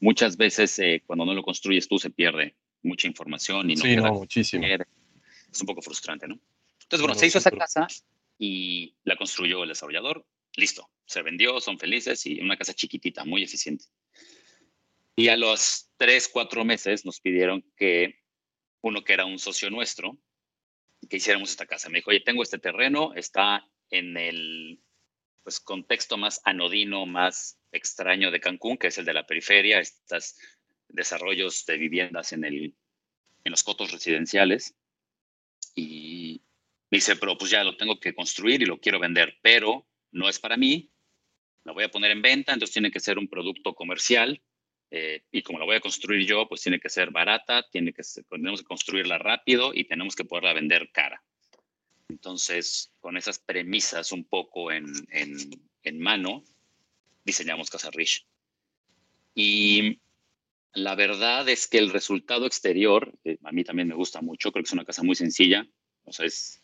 muchas 0.01 0.37
veces 0.37 0.79
eh, 0.79 1.03
cuando 1.07 1.25
no 1.25 1.35
lo 1.35 1.43
construyes 1.43 1.89
tú 1.89 1.99
se 1.99 2.11
pierde 2.11 2.57
mucha 2.83 3.07
información 3.07 3.71
y 3.71 3.75
no, 3.75 3.83
sí, 3.83 3.97
no 3.97 4.13
muchísimo. 4.15 4.67
Es 4.67 5.61
un 5.61 5.67
poco 5.67 5.83
frustrante, 5.83 6.27
¿no? 6.27 6.39
Entonces, 6.83 7.01
bueno, 7.01 7.15
se 7.15 7.27
hizo 7.27 7.39
esa 7.39 7.51
casa 7.51 7.87
y 8.39 8.95
la 9.05 9.17
construyó 9.17 9.63
el 9.63 9.69
desarrollador, 9.69 10.27
listo, 10.57 10.91
se 11.05 11.23
vendió, 11.23 11.61
son 11.61 11.79
felices 11.79 12.25
y 12.27 12.41
una 12.41 12.57
casa 12.57 12.75
chiquitita, 12.75 13.25
muy 13.25 13.43
eficiente. 13.43 13.85
Y 15.15 15.29
a 15.29 15.37
los 15.37 15.91
tres, 15.97 16.29
cuatro 16.29 16.65
meses 16.65 17.05
nos 17.05 17.21
pidieron 17.21 17.63
que 17.77 18.21
uno 18.81 19.05
que 19.05 19.13
era 19.13 19.27
un 19.27 19.39
socio 19.39 19.71
nuestro, 19.71 20.19
que 21.09 21.17
hiciéramos 21.17 21.51
esta 21.51 21.67
casa. 21.67 21.89
Me 21.89 21.99
dijo, 21.99 22.11
oye, 22.11 22.21
tengo 22.21 22.43
este 22.43 22.59
terreno, 22.59 23.13
está 23.15 23.69
en 23.91 24.17
el 24.17 24.81
pues, 25.43 25.61
contexto 25.61 26.17
más 26.17 26.41
anodino, 26.45 27.07
más 27.07 27.59
extraño 27.73 28.31
de 28.31 28.41
Cancún, 28.41 28.79
que 28.79 28.89
es 28.89 28.99
el 28.99 29.05
de 29.05 29.15
la 29.15 29.27
periferia, 29.27 29.81
estos 29.81 30.37
desarrollos 30.89 31.65
de 31.67 31.77
viviendas 31.79 32.33
en, 32.33 32.45
el, 32.45 32.75
en 33.45 33.51
los 33.51 33.63
cotos 33.63 33.93
residenciales. 33.93 34.75
Y 35.75 36.43
me 36.91 36.99
dice, 36.99 37.17
pero 37.17 37.39
pues 37.39 37.51
ya 37.51 37.65
lo 37.65 37.77
tengo 37.77 37.99
que 37.99 38.15
construir 38.15 38.63
y 38.63 38.67
lo 38.67 38.79
quiero 38.79 39.01
vender, 39.01 39.39
pero 39.43 39.87
no 40.11 40.29
es 40.29 40.39
para 40.39 40.57
mí, 40.57 40.91
la 41.65 41.73
voy 41.73 41.85
a 41.85 41.91
poner 41.91 42.11
en 42.11 42.23
venta, 42.23 42.53
entonces 42.53 42.75
tiene 42.75 42.91
que 42.91 43.01
ser 43.01 43.19
un 43.19 43.29
producto 43.29 43.75
comercial 43.75 44.43
eh, 44.95 45.25
y 45.33 45.41
como 45.41 45.59
la 45.59 45.65
voy 45.65 45.77
a 45.77 45.81
construir 45.81 46.27
yo, 46.27 46.47
pues 46.47 46.61
tiene 46.61 46.79
que 46.79 46.91
ser 46.91 47.11
barata, 47.11 47.67
tiene 47.71 47.95
que 47.95 48.03
tenemos 48.29 48.61
que 48.61 48.67
construirla 48.67 49.17
rápido 49.17 49.73
y 49.73 49.85
tenemos 49.85 50.15
que 50.15 50.27
poderla 50.27 50.53
vender 50.53 50.91
cara. 50.93 51.25
Entonces, 52.11 52.93
con 53.01 53.17
esas 53.17 53.39
premisas 53.39 54.13
un 54.13 54.25
poco 54.25 54.71
en, 54.71 54.85
en, 55.11 55.99
mano, 55.99 56.45
diseñamos 57.25 57.71
Casa 57.71 57.91
Rich. 57.91 58.27
Y 59.35 59.99
la 60.75 60.95
verdad 60.95 61.49
es 61.49 61.67
que 61.67 61.79
el 61.79 61.91
resultado 61.91 62.45
exterior, 62.45 63.19
a 63.45 63.53
mí 63.53 63.65
también 63.65 63.89
me 63.89 63.95
gusta 63.95 64.21
mucho, 64.21 64.53
creo 64.53 64.63
que 64.63 64.69
es 64.69 64.75
una 64.75 64.85
casa 64.85 65.03
muy 65.03 65.15
sencilla, 65.15 65.67
o 66.05 66.13
sea, 66.13 66.27
es, 66.27 66.63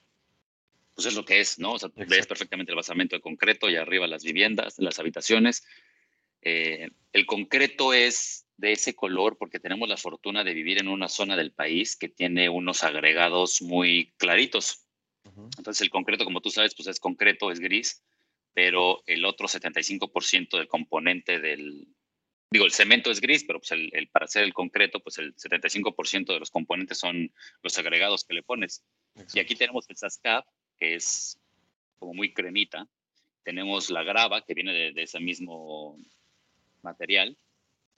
pues 0.94 1.06
es 1.06 1.14
lo 1.14 1.24
que 1.24 1.40
es, 1.40 1.58
¿no? 1.58 1.72
O 1.72 1.78
sea, 1.78 1.88
ves 1.96 2.26
perfectamente 2.26 2.72
el 2.72 2.76
basamento 2.76 3.16
de 3.16 3.22
concreto 3.22 3.70
y 3.70 3.76
arriba 3.76 4.06
las 4.06 4.22
viviendas, 4.22 4.74
las 4.78 4.98
habitaciones, 4.98 5.64
eh, 6.48 6.88
el 7.12 7.26
concreto 7.26 7.92
es 7.92 8.46
de 8.56 8.72
ese 8.72 8.94
color 8.94 9.36
porque 9.36 9.60
tenemos 9.60 9.86
la 9.86 9.98
fortuna 9.98 10.44
de 10.44 10.54
vivir 10.54 10.78
en 10.78 10.88
una 10.88 11.08
zona 11.08 11.36
del 11.36 11.52
país 11.52 11.94
que 11.94 12.08
tiene 12.08 12.48
unos 12.48 12.84
agregados 12.84 13.60
muy 13.60 14.14
claritos. 14.16 14.84
Entonces 15.58 15.82
el 15.82 15.90
concreto, 15.90 16.24
como 16.24 16.40
tú 16.40 16.50
sabes, 16.50 16.74
pues 16.74 16.88
es 16.88 16.98
concreto, 16.98 17.52
es 17.52 17.60
gris, 17.60 18.02
pero 18.54 19.02
el 19.06 19.26
otro 19.26 19.46
75% 19.46 20.56
del 20.56 20.66
componente 20.66 21.38
del, 21.38 21.86
digo, 22.50 22.64
el 22.64 22.72
cemento 22.72 23.10
es 23.10 23.20
gris, 23.20 23.44
pero 23.44 23.60
pues 23.60 23.70
el, 23.72 24.08
para 24.08 24.24
hacer 24.24 24.42
el 24.42 24.54
concreto, 24.54 25.00
pues 25.00 25.18
el 25.18 25.36
75% 25.36 26.32
de 26.32 26.40
los 26.40 26.50
componentes 26.50 26.98
son 26.98 27.30
los 27.62 27.78
agregados 27.78 28.24
que 28.24 28.34
le 28.34 28.42
pones. 28.42 28.82
Y 29.34 29.38
aquí 29.38 29.54
tenemos 29.54 29.88
el 29.90 29.96
SASCAP, 29.98 30.46
que 30.78 30.94
es 30.94 31.38
como 31.98 32.14
muy 32.14 32.32
cremita. 32.32 32.88
Tenemos 33.44 33.90
la 33.90 34.02
grava, 34.02 34.44
que 34.44 34.54
viene 34.54 34.72
de, 34.72 34.92
de 34.92 35.02
ese 35.02 35.20
mismo 35.20 35.98
material 36.82 37.36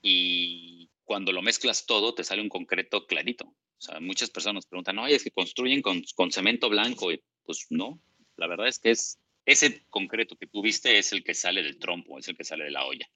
y 0.03 0.89
cuando 1.05 1.33
lo 1.33 1.43
mezclas 1.43 1.87
todo 1.87 2.15
te 2.15 2.25
sale 2.25 2.43
un 2.43 2.49
concreto 2.49 3.07
clarito. 3.07 3.45
O 3.47 3.83
sea, 3.83 3.99
muchas 4.01 4.31
personas 4.31 4.57
nos 4.57 4.67
preguntan, 4.67 4.97
no, 4.97 5.07
es 5.07 5.25
que 5.25 5.31
construyen 5.31 5.83
con, 5.83 6.03
con 6.15 6.31
cemento 6.31 6.69
blanco. 6.69 7.11
Y 7.11 7.23
pues 7.45 7.67
no, 7.71 8.01
la 8.37 8.47
verdad 8.47 8.69
es 8.69 8.79
que 8.79 8.91
es 8.91 9.19
ese 9.47 9.83
concreto 9.89 10.37
que 10.37 10.47
tú 10.47 10.63
viste 10.63 10.99
es 10.99 11.13
el 11.13 11.25
que 11.25 11.35
sale 11.35 11.63
del 11.63 11.79
trompo, 11.79 12.19
es 12.19 12.29
el 12.29 12.37
que 12.37 12.45
sale 12.45 12.65
de 12.65 12.71
la 12.71 12.87
olla. 12.87 13.11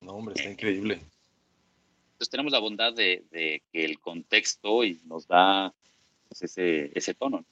No, 0.00 0.12
hombre, 0.12 0.34
está 0.36 0.50
increíble. 0.50 0.94
Entonces 0.94 2.30
tenemos 2.30 2.52
la 2.52 2.58
bondad 2.58 2.94
de, 2.94 3.24
de 3.30 3.62
que 3.72 3.84
el 3.84 4.00
contexto 4.00 4.84
y 4.84 5.00
nos 5.04 5.26
da 5.26 5.74
pues, 6.28 6.42
ese, 6.42 6.90
ese 6.94 7.14
tono. 7.14 7.44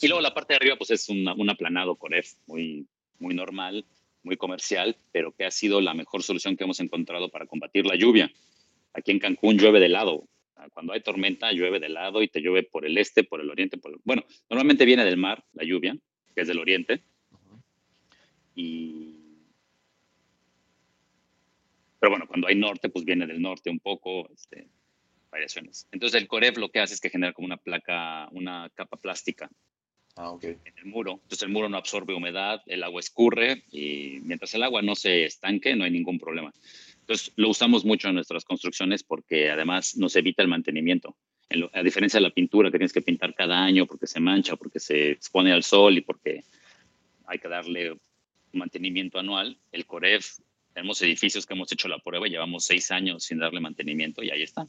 Y 0.00 0.08
luego 0.08 0.22
la 0.22 0.32
parte 0.32 0.54
de 0.54 0.56
arriba, 0.56 0.76
pues 0.76 0.90
es 0.90 1.08
un 1.08 1.50
aplanado 1.50 1.96
con 1.96 2.14
F 2.14 2.36
muy, 2.46 2.86
muy 3.18 3.34
normal 3.34 3.84
muy 4.22 4.36
comercial, 4.36 4.96
pero 5.12 5.32
que 5.32 5.44
ha 5.44 5.50
sido 5.50 5.80
la 5.80 5.94
mejor 5.94 6.22
solución 6.22 6.56
que 6.56 6.64
hemos 6.64 6.80
encontrado 6.80 7.30
para 7.30 7.46
combatir 7.46 7.86
la 7.86 7.96
lluvia. 7.96 8.30
Aquí 8.92 9.12
en 9.12 9.18
Cancún 9.18 9.58
llueve 9.58 9.80
de 9.80 9.88
lado. 9.88 10.24
cuando 10.74 10.92
hay 10.92 11.00
tormenta, 11.00 11.52
llueve 11.52 11.80
de 11.80 11.88
lado 11.88 12.22
y 12.22 12.28
te 12.28 12.40
llueve 12.40 12.64
por 12.64 12.84
el 12.84 12.98
este, 12.98 13.24
por 13.24 13.40
el 13.40 13.48
oriente. 13.50 13.78
Por 13.78 13.98
Bueno, 14.04 14.24
normalmente 14.50 14.84
viene 14.84 15.04
del 15.04 15.16
mar 15.16 15.42
la 15.54 15.64
lluvia, 15.64 15.96
que 16.34 16.42
es 16.42 16.48
del 16.48 16.58
oriente. 16.58 17.02
Y... 18.54 19.16
Pero 21.98 22.10
bueno, 22.10 22.26
cuando 22.26 22.48
hay 22.48 22.56
norte, 22.56 22.90
pues 22.90 23.04
viene 23.04 23.26
del 23.26 23.40
norte 23.40 23.70
un 23.70 23.80
poco, 23.80 24.28
este, 24.32 24.68
variaciones. 25.30 25.86
Entonces 25.92 26.20
el 26.20 26.28
Coref 26.28 26.58
lo 26.58 26.68
que 26.70 26.80
hace 26.80 26.94
es 26.94 27.00
que 27.00 27.10
genera 27.10 27.32
como 27.32 27.46
una 27.46 27.56
placa, 27.56 28.28
una 28.32 28.70
capa 28.74 28.98
plástica 28.98 29.50
ah, 30.20 30.30
okay. 30.32 30.56
en 30.64 30.78
el 30.78 30.86
muro. 30.86 31.12
Entonces 31.22 31.42
el 31.42 31.48
muro 31.48 31.68
no 31.68 31.76
absorbe 31.76 32.14
humedad, 32.14 32.62
el 32.66 32.82
agua 32.82 33.00
escurre 33.00 33.64
y 33.70 34.18
mientras 34.22 34.54
el 34.54 34.62
agua 34.62 34.82
no 34.82 34.94
se 34.94 35.24
estanque, 35.24 35.74
no 35.74 35.84
hay 35.84 35.90
ningún 35.90 36.18
problema. 36.18 36.52
Entonces, 37.00 37.32
lo 37.34 37.48
usamos 37.48 37.84
mucho 37.84 38.08
en 38.08 38.14
nuestras 38.14 38.44
construcciones 38.44 39.02
porque 39.02 39.50
además 39.50 39.96
nos 39.96 40.14
evita 40.14 40.42
el 40.42 40.48
mantenimiento. 40.48 41.16
a 41.72 41.82
diferencia 41.82 42.18
de 42.18 42.22
la 42.22 42.30
pintura 42.30 42.70
que 42.70 42.78
tienes 42.78 42.92
que 42.92 43.02
pintar 43.02 43.34
cada 43.34 43.64
año 43.64 43.86
porque 43.86 44.06
se 44.06 44.20
mancha, 44.20 44.54
porque 44.54 44.78
se 44.78 45.10
expone 45.10 45.52
al 45.52 45.64
sol 45.64 45.98
y 45.98 46.02
porque 46.02 46.44
hay 47.26 47.38
que 47.40 47.48
darle 47.48 47.96
mantenimiento 48.52 49.18
anual, 49.18 49.58
el 49.72 49.86
COREF, 49.86 50.38
tenemos 50.72 51.02
edificios 51.02 51.46
que 51.46 51.54
hemos 51.54 51.72
hecho 51.72 51.88
la 51.88 51.98
prueba 51.98 52.28
y 52.28 52.30
llevamos 52.30 52.64
seis 52.64 52.90
años 52.90 53.24
sin 53.24 53.38
darle 53.38 53.60
mantenimiento 53.60 54.22
y 54.22 54.30
ahí 54.30 54.42
está. 54.42 54.68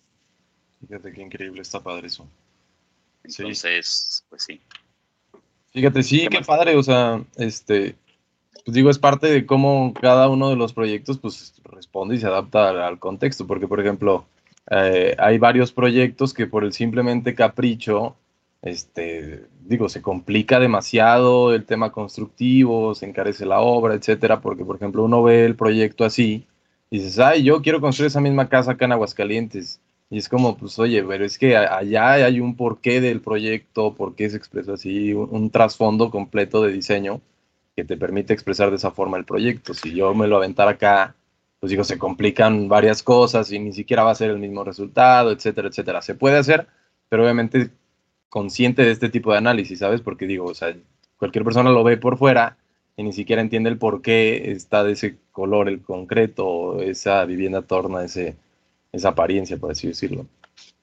Fíjate 0.79 1.13
qué 1.13 1.21
increíble, 1.21 1.61
está 1.61 1.83
padre 1.83 2.07
eso. 2.07 2.27
Entonces, 3.23 4.25
pues 4.29 4.43
sí. 4.43 4.59
Fíjate, 5.71 6.03
sí, 6.03 6.27
qué, 6.29 6.41
padre, 6.41 6.75
o 6.75 6.83
sea, 6.83 7.23
este, 7.37 7.95
pues 8.65 8.75
digo, 8.75 8.89
es 8.89 8.99
parte 8.99 9.27
de 9.27 9.45
cómo 9.45 9.93
cada 9.93 10.29
uno 10.29 10.49
de 10.49 10.55
los 10.55 10.73
proyectos 10.73 11.17
pues 11.17 11.53
responde 11.63 12.15
y 12.15 12.17
se 12.19 12.27
adapta 12.27 12.87
al, 12.87 12.99
contexto, 12.99 13.47
porque 13.47 13.67
por 13.67 13.79
ejemplo, 13.79 14.25
eh, 14.69 15.15
hay 15.17 15.37
varios 15.37 15.71
proyectos 15.71 16.33
que 16.33 16.45
por 16.45 16.63
el 16.63 16.73
simplemente 16.73 17.33
capricho, 17.35 18.15
este, 18.61 19.45
digo, 19.65 19.89
se 19.89 20.01
complica 20.01 20.59
demasiado 20.59 21.53
el 21.53 21.65
tema 21.65 21.91
constructivo, 21.91 22.93
se 22.93 23.07
encarece 23.07 23.45
la 23.45 23.61
obra, 23.61 23.95
etcétera, 23.95 24.41
porque 24.41 24.65
por 24.65 24.75
ejemplo 24.75 25.03
uno 25.03 25.23
ve 25.23 25.45
el 25.45 25.55
proyecto 25.55 26.05
así 26.05 26.45
y 26.91 26.99
dices, 26.99 27.19
ay, 27.19 27.43
yo 27.43 27.61
quiero 27.61 27.79
construir 27.79 28.07
esa 28.07 28.19
misma 28.19 28.49
casa 28.49 28.73
acá 28.73 28.85
en 28.85 28.91
Aguascalientes. 28.91 29.79
Y 30.11 30.17
es 30.17 30.27
como, 30.27 30.57
pues, 30.57 30.77
oye, 30.77 31.01
pero 31.03 31.23
es 31.23 31.37
que 31.39 31.55
allá 31.55 32.11
hay 32.11 32.41
un 32.41 32.57
porqué 32.57 32.99
del 32.99 33.21
proyecto, 33.21 33.95
por 33.95 34.13
qué 34.13 34.29
se 34.29 34.35
expresa 34.35 34.73
así, 34.73 35.13
un 35.13 35.49
trasfondo 35.51 36.11
completo 36.11 36.61
de 36.61 36.73
diseño 36.73 37.21
que 37.77 37.85
te 37.85 37.95
permite 37.95 38.33
expresar 38.33 38.69
de 38.71 38.75
esa 38.75 38.91
forma 38.91 39.17
el 39.17 39.23
proyecto. 39.23 39.73
Si 39.73 39.93
yo 39.93 40.13
me 40.13 40.27
lo 40.27 40.35
aventara 40.35 40.71
acá, 40.71 41.15
pues 41.61 41.69
digo, 41.69 41.85
se 41.85 41.97
complican 41.97 42.67
varias 42.67 43.03
cosas 43.03 43.53
y 43.53 43.59
ni 43.59 43.71
siquiera 43.71 44.03
va 44.03 44.11
a 44.11 44.15
ser 44.15 44.31
el 44.31 44.39
mismo 44.39 44.65
resultado, 44.65 45.31
etcétera, 45.31 45.69
etcétera. 45.69 46.01
Se 46.01 46.13
puede 46.13 46.37
hacer, 46.37 46.67
pero 47.07 47.23
obviamente 47.23 47.69
consciente 48.27 48.83
de 48.83 48.91
este 48.91 49.09
tipo 49.09 49.31
de 49.31 49.37
análisis, 49.37 49.79
¿sabes? 49.79 50.01
Porque 50.01 50.27
digo, 50.27 50.45
o 50.47 50.53
sea, 50.53 50.75
cualquier 51.17 51.45
persona 51.45 51.69
lo 51.71 51.85
ve 51.85 51.95
por 51.95 52.17
fuera 52.17 52.57
y 52.97 53.03
ni 53.03 53.13
siquiera 53.13 53.41
entiende 53.41 53.69
el 53.69 53.77
por 53.77 54.01
qué 54.01 54.51
está 54.51 54.83
de 54.83 54.91
ese 54.91 55.17
color 55.31 55.69
el 55.69 55.81
concreto, 55.81 56.81
esa 56.81 57.23
vivienda 57.23 57.61
torna, 57.61 58.03
ese, 58.03 58.35
esa 58.91 59.09
apariencia, 59.09 59.57
por 59.57 59.71
así 59.71 59.87
decirlo. 59.87 60.27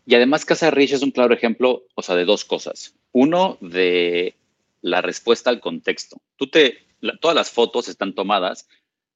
Y 0.06 0.14
además 0.14 0.44
Casa 0.44 0.70
Rich 0.70 0.92
es 0.92 1.02
un 1.02 1.10
claro 1.10 1.34
ejemplo, 1.34 1.84
o 1.94 2.02
sea, 2.02 2.14
de 2.14 2.24
dos 2.24 2.44
cosas. 2.44 2.94
Uno, 3.12 3.58
de 3.60 4.34
la 4.80 5.02
respuesta 5.02 5.50
al 5.50 5.60
contexto. 5.60 6.16
Tú 6.36 6.46
te, 6.46 6.86
todas 7.20 7.34
las 7.34 7.50
fotos 7.50 7.88
están 7.88 8.14
tomadas 8.14 8.68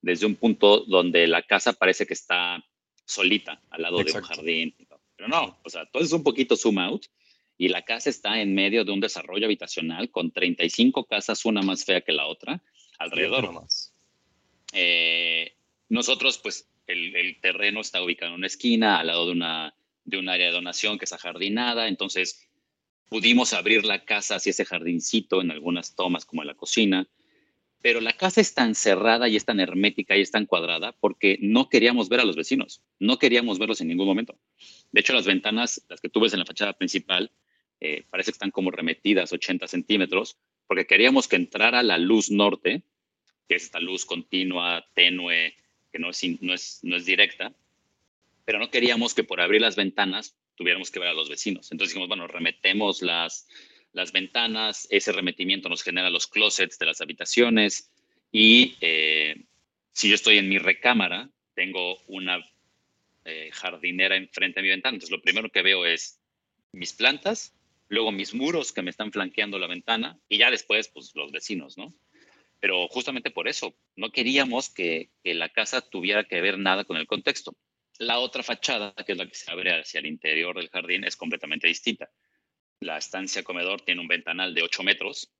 desde 0.02 0.26
un 0.26 0.34
punto 0.34 0.80
donde 0.80 1.26
la 1.26 1.42
casa 1.42 1.72
parece 1.72 2.06
que 2.06 2.14
está 2.14 2.62
solita 3.04 3.62
al 3.70 3.82
lado 3.82 4.02
de 4.02 4.12
un 4.12 4.22
jardín. 4.22 4.74
Pero 5.16 5.28
no, 5.28 5.58
o 5.64 5.70
sea, 5.70 5.86
todo 5.86 6.02
es 6.02 6.12
un 6.12 6.22
poquito 6.22 6.56
zoom 6.56 6.78
out 6.78 7.06
y 7.56 7.68
la 7.68 7.82
casa 7.82 8.10
está 8.10 8.40
en 8.40 8.54
medio 8.54 8.84
de 8.84 8.92
un 8.92 9.00
desarrollo 9.00 9.46
habitacional 9.46 10.10
con 10.10 10.32
35 10.32 11.04
casas, 11.04 11.44
una 11.44 11.62
más 11.62 11.84
fea 11.84 12.00
que 12.00 12.12
la 12.12 12.26
otra, 12.26 12.62
alrededor. 12.98 13.52
Más. 13.52 13.94
Eh, 14.72 15.54
nosotros, 15.88 16.38
pues, 16.38 16.68
el, 16.86 17.40
terreno 17.40 17.80
está 17.80 18.02
ubicado 18.02 18.32
en 18.32 18.38
una 18.38 18.46
esquina, 18.46 18.98
al 18.98 19.06
lado 19.08 19.26
de, 19.26 19.32
una, 19.32 19.74
de 20.04 20.18
un 20.18 20.28
área 20.28 20.46
de 20.46 20.52
donación 20.52 20.98
que 20.98 21.04
es 21.04 21.12
ajardinada, 21.12 21.88
entonces 21.88 22.48
Pudimos 23.12 23.52
abrir 23.52 23.84
la 23.84 24.06
casa 24.06 24.36
hacia 24.36 24.48
ese 24.48 24.64
jardincito 24.64 25.42
en 25.42 25.50
algunas 25.50 25.94
tomas 25.94 26.24
como 26.24 26.40
en 26.40 26.48
la 26.48 26.54
cocina, 26.54 27.06
pero 27.82 28.00
la 28.00 28.14
casa 28.14 28.40
es 28.40 28.54
tan 28.54 28.74
cerrada 28.74 29.28
y 29.28 29.36
es 29.36 29.44
tan 29.44 29.60
hermética 29.60 30.16
y 30.16 30.22
es 30.22 30.30
tan 30.30 30.46
cuadrada 30.46 30.96
porque 30.98 31.36
no 31.42 31.68
queríamos 31.68 32.08
ver 32.08 32.20
a 32.20 32.24
los 32.24 32.36
vecinos, 32.36 32.80
no 32.98 33.18
queríamos 33.18 33.58
verlos 33.58 33.82
en 33.82 33.88
ningún 33.88 34.06
momento. 34.06 34.38
De 34.92 35.00
hecho, 35.02 35.12
las 35.12 35.26
ventanas, 35.26 35.84
las 35.90 36.00
que 36.00 36.08
tú 36.08 36.24
en 36.24 36.38
la 36.38 36.46
fachada 36.46 36.72
principal, 36.72 37.30
eh, 37.80 38.06
parece 38.08 38.30
que 38.30 38.36
están 38.36 38.50
como 38.50 38.70
remetidas 38.70 39.30
80 39.30 39.68
centímetros, 39.68 40.38
porque 40.66 40.86
queríamos 40.86 41.28
que 41.28 41.36
entrara 41.36 41.82
la 41.82 41.98
luz 41.98 42.30
norte, 42.30 42.82
que 43.46 43.56
es 43.56 43.64
esta 43.64 43.78
luz 43.78 44.06
continua, 44.06 44.86
tenue, 44.94 45.54
que 45.92 45.98
no 45.98 46.10
es, 46.10 46.80
directa, 47.04 47.52
pero 48.44 48.58
no 48.58 48.70
queríamos 48.70 49.14
que 49.14 49.24
por 49.24 49.40
abrir 49.40 49.60
las 49.60 49.76
ventanas 49.76 50.34
tuviéramos 50.56 50.90
que 50.90 50.98
ver 50.98 51.08
a 51.08 51.14
los 51.14 51.28
vecinos. 51.28 51.70
Entonces 51.70 51.92
dijimos, 51.92 52.08
bueno, 52.08 52.26
remetemos 52.26 53.02
las, 53.02 53.46
las 53.92 54.12
ventanas, 54.12 54.88
ese 54.90 55.12
remetimiento 55.12 55.68
nos 55.68 55.82
genera 55.82 56.10
los 56.10 56.26
closets 56.26 56.78
de 56.78 56.86
las 56.86 57.00
habitaciones 57.00 57.90
y 58.32 58.76
eh, 58.80 59.36
si 59.92 60.08
yo 60.08 60.14
estoy 60.14 60.38
en 60.38 60.48
mi 60.48 60.58
recámara, 60.58 61.28
tengo 61.54 61.98
una 62.06 62.44
eh, 63.24 63.50
jardinera 63.52 64.16
enfrente 64.16 64.60
de 64.60 64.64
mi 64.64 64.70
ventana. 64.70 64.94
Entonces 64.94 65.16
lo 65.16 65.22
primero 65.22 65.50
que 65.50 65.62
veo 65.62 65.84
es 65.84 66.18
mis 66.72 66.94
plantas, 66.94 67.54
luego 67.88 68.10
mis 68.10 68.32
muros 68.34 68.72
que 68.72 68.82
me 68.82 68.90
están 68.90 69.12
flanqueando 69.12 69.58
la 69.58 69.66
ventana 69.66 70.18
y 70.28 70.38
ya 70.38 70.50
después 70.50 70.88
pues 70.88 71.14
los 71.14 71.30
vecinos, 71.30 71.76
¿no? 71.76 71.94
Pero 72.62 72.86
justamente 72.86 73.32
por 73.32 73.48
eso, 73.48 73.74
no 73.96 74.12
queríamos 74.12 74.70
que, 74.70 75.10
que 75.24 75.34
la 75.34 75.48
casa 75.48 75.80
tuviera 75.80 76.22
que 76.22 76.40
ver 76.40 76.60
nada 76.60 76.84
con 76.84 76.96
el 76.96 77.08
contexto. 77.08 77.56
La 77.98 78.20
otra 78.20 78.44
fachada, 78.44 78.94
que 79.04 79.12
es 79.12 79.18
la 79.18 79.26
que 79.26 79.34
se 79.34 79.50
abre 79.50 79.80
hacia 79.80 79.98
el 79.98 80.06
interior 80.06 80.54
del 80.54 80.68
jardín, 80.68 81.02
es 81.02 81.16
completamente 81.16 81.66
distinta. 81.66 82.08
La 82.78 82.98
estancia 82.98 83.42
comedor 83.42 83.80
tiene 83.80 84.00
un 84.00 84.06
ventanal 84.06 84.54
de 84.54 84.62
8 84.62 84.84
metros 84.84 85.32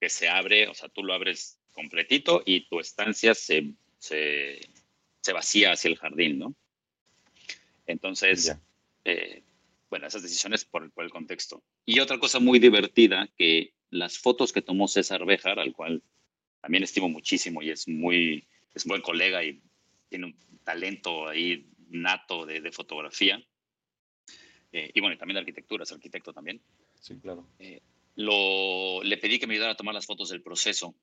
que 0.00 0.08
se 0.08 0.28
abre, 0.28 0.66
o 0.66 0.74
sea, 0.74 0.88
tú 0.88 1.04
lo 1.04 1.14
abres 1.14 1.60
completito 1.70 2.42
y 2.44 2.66
tu 2.66 2.80
estancia 2.80 3.32
se, 3.36 3.74
se, 4.00 4.58
vacía 5.32 5.70
hacia 5.70 5.88
el 5.88 5.98
jardín, 5.98 6.40
¿no? 6.40 6.56
Entonces, 7.86 8.56
eh, 9.04 9.44
bueno, 9.88 10.08
esas 10.08 10.22
decisiones 10.22 10.64
por, 10.64 10.90
por, 10.90 11.04
el 11.04 11.12
contexto. 11.12 11.62
Y 11.84 12.00
otra 12.00 12.18
cosa 12.18 12.40
muy 12.40 12.58
divertida, 12.58 13.28
que 13.38 13.72
las 13.88 14.18
fotos 14.18 14.52
que 14.52 14.62
tomó 14.62 14.88
César 14.88 15.24
Béjar, 15.24 15.60
al 15.60 15.72
cual 15.72 16.02
también 16.66 16.82
estimo 16.82 17.08
muchísimo 17.08 17.62
y 17.62 17.70
es 17.70 17.86
muy, 17.86 18.44
es 18.74 18.84
buen 18.86 19.00
colega 19.00 19.44
y 19.44 19.62
tiene 20.08 20.26
un 20.26 20.36
talento 20.64 21.28
ahí 21.28 21.64
nato 21.90 22.44
de, 22.44 22.72
fotografía. 22.72 23.40
Eh, 24.72 24.90
y 24.92 25.00
bueno, 25.00 25.16
también 25.16 25.36
de 25.36 25.40
arquitectura, 25.42 25.84
es 25.84 25.92
arquitecto 25.92 26.32
también. 26.32 26.60
Sí, 27.00 27.14
claro. 27.22 27.46
Eh, 27.60 27.82
lo, 28.16 29.00
le 29.04 29.16
pedí 29.16 29.38
que 29.38 29.46
me 29.46 29.54
ayudara 29.54 29.74
a 29.74 29.76
tomar 29.76 29.94
las 29.94 30.06
fotos 30.06 30.30
del 30.30 30.42
proceso. 30.42 30.96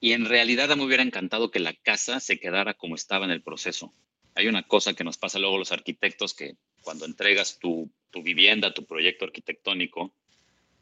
Y 0.00 0.14
en 0.14 0.24
realidad 0.24 0.74
me 0.74 0.82
hubiera 0.82 1.04
encantado 1.04 1.52
que 1.52 1.60
la 1.60 1.74
casa 1.74 2.18
se 2.18 2.40
quedara 2.40 2.74
como 2.74 2.96
estaba 2.96 3.24
en 3.24 3.30
el 3.30 3.44
proceso. 3.44 3.94
Hay 4.34 4.48
una 4.48 4.66
cosa 4.66 4.94
que 4.94 5.04
nos 5.04 5.16
pasa 5.16 5.38
luego 5.38 5.58
los 5.58 5.70
arquitectos 5.70 6.34
que 6.34 6.56
cuando 6.80 7.04
entregas 7.04 7.60
tu, 7.60 7.88
tu 8.10 8.24
vivienda, 8.24 8.74
tu 8.74 8.84
proyecto 8.84 9.26
arquitectónico, 9.26 10.12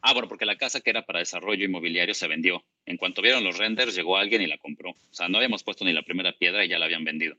ah, 0.01 0.13
bueno, 0.13 0.27
porque 0.27 0.45
la 0.45 0.57
casa 0.57 0.81
que 0.81 0.89
era 0.89 1.05
para 1.05 1.19
desarrollo 1.19 1.65
inmobiliario 1.65 2.13
se 2.13 2.27
vendió. 2.27 2.63
En 2.85 2.97
cuanto 2.97 3.21
vieron 3.21 3.43
los 3.43 3.57
renders, 3.57 3.95
llegó 3.95 4.17
alguien 4.17 4.41
y 4.41 4.47
la 4.47 4.57
compró. 4.57 4.91
O 4.91 5.13
sea, 5.13 5.29
no 5.29 5.37
habíamos 5.37 5.63
puesto 5.63 5.85
ni 5.85 5.93
la 5.93 6.03
primera 6.03 6.33
piedra 6.33 6.65
y 6.65 6.69
ya 6.69 6.79
la 6.79 6.85
habían 6.85 7.03
vendido. 7.03 7.35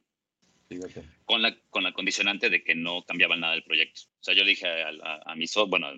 Con 1.25 1.43
la, 1.43 1.55
con 1.71 1.83
la 1.83 1.93
condicionante 1.93 2.49
de 2.49 2.63
que 2.65 2.75
no 2.75 3.03
cambiaba 3.03 3.37
nada 3.37 3.53
del 3.53 3.63
proyecto. 3.63 4.03
O 4.21 4.25
sea, 4.25 4.35
yo 4.35 4.43
le 4.45 4.51
dije 4.51 4.67
a, 4.67 5.35
mi, 5.35 5.45
bueno, 5.69 5.89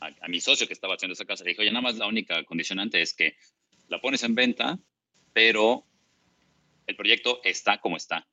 a, 0.00 0.28
mi 0.28 0.40
socio 0.40 0.66
que 0.66 0.72
estaba 0.72 0.94
haciendo 0.94 1.12
esa 1.12 1.26
casa, 1.26 1.44
le 1.44 1.50
dije, 1.50 1.62
oye, 1.62 1.70
nada 1.70 1.82
más 1.82 1.96
la 1.96 2.06
única 2.06 2.42
condicionante 2.44 3.02
es 3.02 3.12
que 3.12 3.36
la 3.88 4.00
pones 4.00 4.22
en 4.22 4.34
venta, 4.34 4.78
pero 5.32 5.84
el 6.86 6.96
proyecto 6.96 7.40
está 7.44 7.78
como 7.78 7.96
está. 7.96 8.26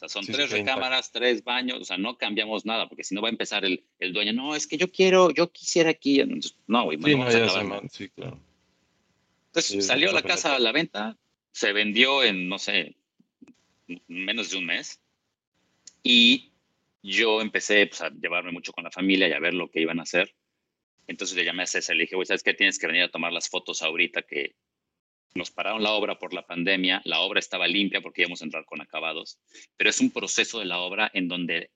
Sea, 0.00 0.08
son 0.08 0.24
tres 0.24 0.50
recámaras, 0.50 1.12
tres 1.12 1.44
baños, 1.44 1.78
o 1.78 1.84
sea, 1.84 1.98
no 1.98 2.16
cambiamos 2.16 2.64
nada, 2.64 2.88
porque 2.88 3.04
si 3.04 3.14
no 3.14 3.20
va 3.20 3.28
a 3.28 3.30
empezar 3.30 3.66
el, 3.66 3.84
el 3.98 4.14
dueño, 4.14 4.32
no, 4.32 4.56
es 4.56 4.66
que 4.66 4.78
yo 4.78 4.90
quiero, 4.90 5.30
yo 5.30 5.52
quisiera 5.52 5.90
aquí. 5.90 6.22
no, 6.66 6.84
güey, 6.84 6.98
sí, 7.02 7.16
no, 7.16 7.82
sí, 7.90 8.08
claro. 8.08 8.40
Entonces 9.48 9.86
salió 9.86 10.10
la 10.12 10.22
casa 10.22 10.54
a 10.54 10.58
la 10.58 10.72
venta, 10.72 11.18
se 11.52 11.74
vendió 11.74 12.22
en, 12.22 12.48
no 12.48 12.58
sé, 12.58 12.96
menos 14.08 14.50
de 14.50 14.56
un 14.56 14.66
mes. 14.66 15.00
Y 16.02 16.50
yo 17.02 17.42
empecé 17.42 17.86
pues, 17.86 18.00
a 18.00 18.08
llevarme 18.08 18.52
mucho 18.52 18.72
con 18.72 18.84
la 18.84 18.90
familia 18.90 19.28
y 19.28 19.32
a 19.32 19.38
ver 19.38 19.52
lo 19.52 19.70
que 19.70 19.82
iban 19.82 19.98
a 19.98 20.04
hacer. 20.04 20.34
Entonces 21.08 21.36
le 21.36 21.44
llamé 21.44 21.64
a 21.64 21.66
César 21.66 21.94
le 21.94 22.04
dije, 22.04 22.16
güey, 22.16 22.24
¿sabes 22.24 22.42
qué? 22.42 22.54
Tienes 22.54 22.78
que 22.78 22.86
venir 22.86 23.02
a 23.02 23.10
tomar 23.10 23.32
las 23.32 23.50
fotos 23.50 23.82
ahorita 23.82 24.22
que 24.22 24.54
nos 25.34 25.50
pararon 25.50 25.82
la 25.82 25.92
obra 25.92 26.18
por 26.18 26.34
la 26.34 26.46
pandemia. 26.46 27.02
La 27.04 27.20
obra 27.20 27.40
estaba 27.40 27.68
limpia 27.68 28.00
porque 28.00 28.22
íbamos 28.22 28.42
a 28.42 28.44
entrar 28.44 28.64
con 28.64 28.80
acabados, 28.80 29.38
pero 29.76 29.90
es 29.90 30.00
un 30.00 30.10
proceso 30.10 30.58
de 30.58 30.64
la 30.64 30.78
obra 30.78 31.10
en 31.14 31.28
donde 31.28 31.70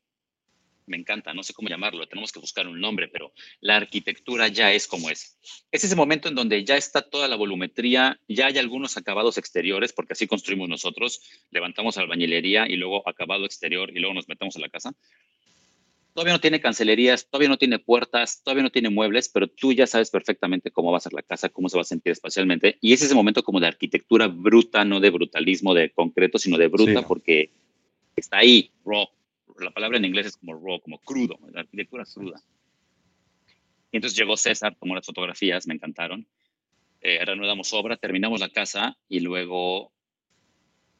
me 0.87 0.97
encanta, 0.97 1.33
no 1.33 1.43
sé 1.43 1.55
cómo 1.55 1.69
llamarlo, 1.69 2.07
tenemos 2.07 2.33
que 2.33 2.41
buscar 2.41 2.69
un 2.69 2.81
nombre, 2.81 3.09
pero 3.09 3.33
la 3.61 3.77
arquitectura 3.77 4.49
ya 4.49 4.73
es 4.73 4.87
como 4.87 5.11
es. 5.11 5.39
Es 5.71 5.85
ese 5.85 5.97
momento 5.97 6.29
en 6.29 6.35
donde 6.35 6.65
ya 6.65 6.77
está 6.77 7.03
toda 7.03 7.29
la 7.29 7.37
volumetría, 7.37 8.21
ya 8.29 8.47
hay 8.47 8.59
algunos 8.59 8.97
acabados 8.97 9.39
exteriores, 9.39 9.93
porque 9.93 10.13
así 10.13 10.27
construimos 10.27 10.69
nosotros, 10.69 11.21
levantamos 11.51 11.97
albañilería 11.97 12.67
y 12.69 12.77
luego 12.77 13.09
acabado 13.09 13.45
exterior 13.45 13.91
y 13.91 13.99
luego 13.99 14.15
nos 14.15 14.29
metemos 14.29 14.57
a 14.57 14.61
la 14.61 14.69
casa. 14.69 14.95
Todavía 16.15 16.35
no 16.35 16.41
tiene 16.41 16.61
cancelerías, 16.61 17.27
todavía 17.29 17.49
no 17.49 17.59
tiene 17.59 17.81
puertas, 17.81 18.41
todavía 18.45 18.63
no 18.63 18.71
tiene 18.71 18.89
muebles, 18.89 19.29
pero 19.29 19.49
tú 19.49 19.73
ya 19.73 19.89
sabes 19.89 20.11
perfectamente 20.11 20.71
cómo 20.71 20.93
va 20.93 20.99
a 20.99 21.01
ser 21.01 21.13
la 21.13 21.23
casa, 21.23 21.49
cómo 21.49 21.69
se 21.69 21.77
va 21.77 21.83
a 21.83 21.85
sentir 21.85 22.13
espacialmente. 22.13 22.79
Y 22.81 22.93
es 22.93 23.03
ese 23.03 23.17
momento 23.17 23.43
como 23.43 23.59
de 23.59 23.67
arquitectura 23.67 24.29
bruta, 24.29 24.85
no 24.85 25.01
de 25.01 25.11
brutalismo 25.11 25.75
de 25.75 25.91
concreto, 25.91 26.39
sino 26.39 26.57
de 26.57 26.69
bruta, 26.69 27.03
porque 27.03 27.51
está 28.15 28.39
ahí, 28.39 28.71
raw, 28.85 29.09
la 29.59 29.73
palabra 29.73 29.99
en 29.99 30.05
inglés 30.05 30.27
es 30.27 30.37
como 30.37 30.55
raw, 30.55 30.81
como 30.81 30.99
crudo, 30.99 31.37
la 31.53 31.63
arquitectura 31.63 32.05
es 32.05 32.15
cruda. 32.15 32.41
Y 33.91 33.97
entonces 33.97 34.17
llegó 34.17 34.37
César, 34.37 34.77
tomó 34.79 34.95
las 34.95 35.07
fotografías, 35.07 35.67
me 35.67 35.75
encantaron. 35.75 36.29
Eh, 37.01 37.25
reanudamos 37.25 37.73
obra, 37.73 37.97
terminamos 37.97 38.39
la 38.39 38.51
casa 38.51 38.97
y 39.09 39.19
luego, 39.19 39.93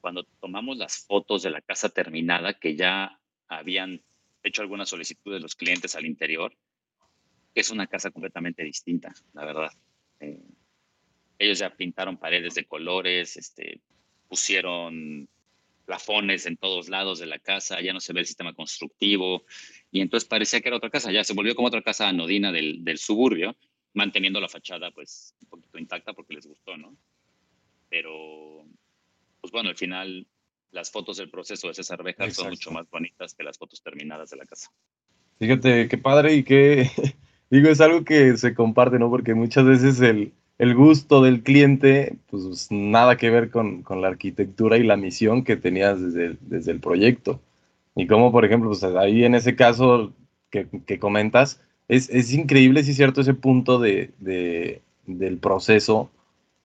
cuando 0.01 0.25
tomamos 0.41 0.77
las 0.77 0.99
fotos 1.07 1.45
de 1.45 1.51
la 1.51 1.61
casa 1.61 1.89
terminada, 1.89 2.55
que 2.55 2.75
ya 2.75 3.21
habían 3.47 4.03
hecho 4.45 4.63
algunas 4.63 4.89
solicitudes 4.89 5.43
los 5.43 5.57
clientes 5.57 5.97
al 5.97 6.07
interior, 6.07 6.57
es 7.55 7.71
una 7.71 7.87
casa 7.87 8.11
completamente 8.11 8.63
distinta, 8.63 9.13
la 9.33 9.45
verdad. 9.45 9.71
Eh, 10.21 10.43
ellos 11.39 11.59
ya 11.59 11.75
pintaron 11.75 12.19
paredes 12.19 12.55
de 12.55 12.67
colores, 12.67 13.37
este, 13.37 13.81
pusieron 14.29 15.29
plafones 15.85 16.47
en 16.47 16.57
todos 16.57 16.89
lados 16.89 17.19
de 17.19 17.27
la 17.27 17.39
casa, 17.39 17.81
ya 17.81 17.93
no 17.93 18.01
se 18.01 18.13
ve 18.13 18.21
el 18.21 18.27
sistema 18.27 18.55
constructivo, 18.55 19.45
y 19.91 20.01
entonces 20.01 20.29
parecía 20.29 20.61
que 20.61 20.69
era 20.69 20.77
otra 20.77 20.91
casa, 20.91 21.13
ya 21.13 21.25
se 21.25 21.35
volvió 21.35 21.55
como 21.55 21.69
otra 21.69 21.83
casa 21.83 22.09
anodina 22.09 22.53
del, 22.53 22.85
del 22.85 22.99
suburbio, 22.99 23.57
manteniendo 23.93 24.41
la 24.41 24.49
fachada 24.49 24.91
pues 24.91 25.35
un 25.43 25.49
poquito 25.49 25.79
intacta 25.79 26.13
porque 26.13 26.35
les 26.35 26.47
gustó, 26.47 26.77
¿no? 26.77 26.97
Pero, 27.89 28.67
pues 29.41 29.53
bueno, 29.53 29.69
al 29.69 29.77
final 29.77 30.27
las 30.75 30.91
fotos 30.91 31.17
del 31.17 31.31
proceso 31.31 31.69
de 31.69 31.75
César 31.75 32.03
Bejar 32.03 32.31
son 32.33 32.51
mucho 32.51 32.71
más 32.71 32.91
bonitas 32.91 33.35
que 33.35 33.45
las 33.45 33.57
fotos 33.57 33.81
terminadas 33.83 34.31
de 34.31 34.37
la 34.37 34.45
casa. 34.45 34.71
Fíjate, 35.39 35.89
qué 35.89 35.99
padre 35.99 36.35
y 36.35 36.43
qué, 36.43 36.91
digo, 37.51 37.69
es 37.69 37.81
algo 37.81 38.05
que 38.05 38.37
se 38.37 38.55
comparte, 38.55 38.99
¿no? 38.99 39.09
Porque 39.09 39.35
muchas 39.35 39.65
veces 39.65 40.01
el, 40.01 40.33
el 40.59 40.75
gusto 40.75 41.23
del 41.23 41.43
cliente, 41.43 42.17
pues 42.29 42.69
nada 42.71 43.17
que 43.17 43.31
ver 43.31 43.51
con, 43.51 43.83
con, 43.83 44.03
la 44.03 44.09
arquitectura 44.09 44.77
y 44.77 44.83
la 44.83 44.97
misión 44.97 45.45
que 45.45 45.57
tenías 45.57 46.01
desde 46.01 46.27
el, 46.27 46.39
desde 46.41 46.73
el 46.73 46.81
proyecto. 46.81 47.41
Y 47.97 48.07
como, 48.07 48.33
por 48.33 48.45
ejemplo, 48.45 48.69
pues 48.69 48.83
ahí 48.83 49.25
en 49.25 49.35
ese 49.35 49.55
caso 49.57 50.13
que, 50.51 50.67
que 50.87 50.99
comentas, 50.99 51.61
es, 51.89 52.09
es, 52.11 52.33
increíble, 52.33 52.83
sí 52.83 52.91
es 52.91 52.97
cierto, 52.97 53.21
ese 53.21 53.35
punto 53.35 53.79
de, 53.79 54.11
de, 54.19 54.83
del 55.07 55.39
proceso, 55.39 56.11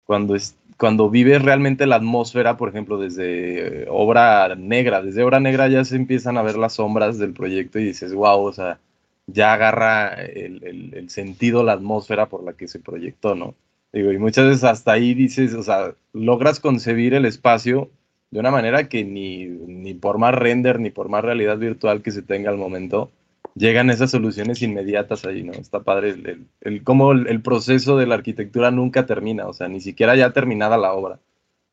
cuando, 0.05 0.35
es, 0.35 0.55
cuando 0.79 1.09
vives 1.09 1.41
realmente 1.41 1.85
la 1.85 1.97
atmósfera, 1.97 2.55
por 2.55 2.69
ejemplo, 2.69 2.97
desde 2.97 3.85
obra 3.89 4.55
negra, 4.55 5.01
desde 5.01 5.23
obra 5.23 5.41
negra 5.41 5.67
ya 5.67 5.83
se 5.83 5.97
empiezan 5.97 6.37
a 6.37 6.41
ver 6.41 6.57
las 6.57 6.75
sombras 6.75 7.19
del 7.19 7.33
proyecto 7.33 7.79
y 7.79 7.83
dices, 7.83 8.13
wow, 8.13 8.41
o 8.45 8.53
sea, 8.53 8.79
ya 9.27 9.53
agarra 9.53 10.13
el, 10.13 10.63
el, 10.63 10.93
el 10.93 11.09
sentido, 11.09 11.63
la 11.63 11.73
atmósfera 11.73 12.29
por 12.29 12.43
la 12.45 12.53
que 12.53 12.69
se 12.69 12.79
proyectó, 12.79 13.35
¿no? 13.35 13.55
Digo, 13.91 14.13
y 14.13 14.19
muchas 14.19 14.45
veces 14.45 14.63
hasta 14.63 14.93
ahí 14.93 15.13
dices, 15.13 15.53
o 15.53 15.63
sea, 15.63 15.95
logras 16.13 16.61
concebir 16.61 17.13
el 17.13 17.25
espacio 17.25 17.89
de 18.31 18.39
una 18.39 18.51
manera 18.51 18.87
que 18.87 19.03
ni, 19.03 19.47
ni 19.47 19.93
por 19.95 20.17
más 20.17 20.33
render, 20.33 20.79
ni 20.79 20.91
por 20.91 21.09
más 21.09 21.25
realidad 21.25 21.57
virtual 21.57 22.01
que 22.01 22.11
se 22.11 22.21
tenga 22.21 22.51
al 22.51 22.57
momento, 22.57 23.11
llegan 23.55 23.89
esas 23.89 24.12
soluciones 24.12 24.62
inmediatas 24.62 25.25
ahí, 25.25 25.43
¿no? 25.43 25.53
Está 25.53 25.83
padre 25.83 26.12
el, 26.12 26.27
el, 26.27 26.47
el 26.62 26.83
cómo 26.83 27.12
el, 27.12 27.27
el, 27.27 27.41
proceso 27.41 27.97
de 27.97 28.07
la 28.07 28.15
arquitectura 28.15 28.71
nunca 28.71 29.05
termina, 29.05 29.47
o 29.47 29.53
sea, 29.53 29.67
ni 29.67 29.81
siquiera 29.81 30.15
ya 30.15 30.31
terminada 30.31 30.77
la 30.77 30.93
obra. 30.93 31.19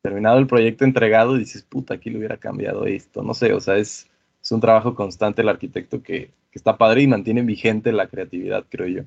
Terminado 0.01 0.39
el 0.39 0.47
proyecto 0.47 0.85
entregado, 0.85 1.37
dices, 1.37 1.63
puta, 1.63 1.95
aquí 1.95 2.09
le 2.09 2.19
hubiera 2.19 2.37
cambiado 2.37 2.85
esto, 2.85 3.23
no 3.23 3.33
sé, 3.33 3.53
o 3.53 3.59
sea, 3.59 3.77
es, 3.77 4.09
es 4.41 4.51
un 4.51 4.61
trabajo 4.61 4.95
constante 4.95 5.41
el 5.41 5.49
arquitecto 5.49 6.01
que, 6.01 6.31
que 6.51 6.59
está 6.59 6.77
padre 6.77 7.01
y 7.01 7.07
mantiene 7.07 7.41
vigente 7.41 7.91
la 7.91 8.07
creatividad, 8.07 8.65
creo 8.69 8.87
yo. 8.87 9.03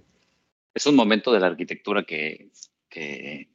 Es 0.75 0.87
un 0.87 0.97
momento 0.97 1.33
de 1.33 1.41
la 1.41 1.49
arquitectura 1.49 2.05
que, 2.05 2.51
que 2.89 3.49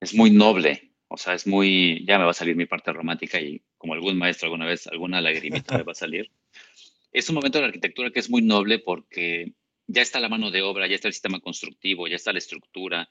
es 0.00 0.14
muy 0.14 0.30
noble, 0.30 0.92
o 1.08 1.16
sea, 1.16 1.34
es 1.34 1.46
muy, 1.46 2.04
ya 2.06 2.18
me 2.18 2.24
va 2.24 2.30
a 2.30 2.34
salir 2.34 2.56
mi 2.56 2.66
parte 2.66 2.92
romántica 2.92 3.40
y 3.40 3.62
como 3.76 3.94
algún 3.94 4.16
maestro 4.16 4.46
alguna 4.46 4.66
vez, 4.66 4.86
alguna 4.86 5.20
lagrimita 5.20 5.76
me 5.78 5.84
va 5.84 5.92
a 5.92 5.96
salir. 5.96 6.30
Es 7.12 7.28
un 7.28 7.34
momento 7.34 7.58
de 7.58 7.62
la 7.62 7.68
arquitectura 7.68 8.10
que 8.10 8.20
es 8.20 8.30
muy 8.30 8.42
noble 8.42 8.78
porque 8.78 9.52
ya 9.86 10.02
está 10.02 10.20
la 10.20 10.28
mano 10.28 10.50
de 10.50 10.62
obra, 10.62 10.86
ya 10.86 10.94
está 10.94 11.08
el 11.08 11.14
sistema 11.14 11.40
constructivo, 11.40 12.08
ya 12.08 12.16
está 12.16 12.32
la 12.32 12.38
estructura. 12.38 13.08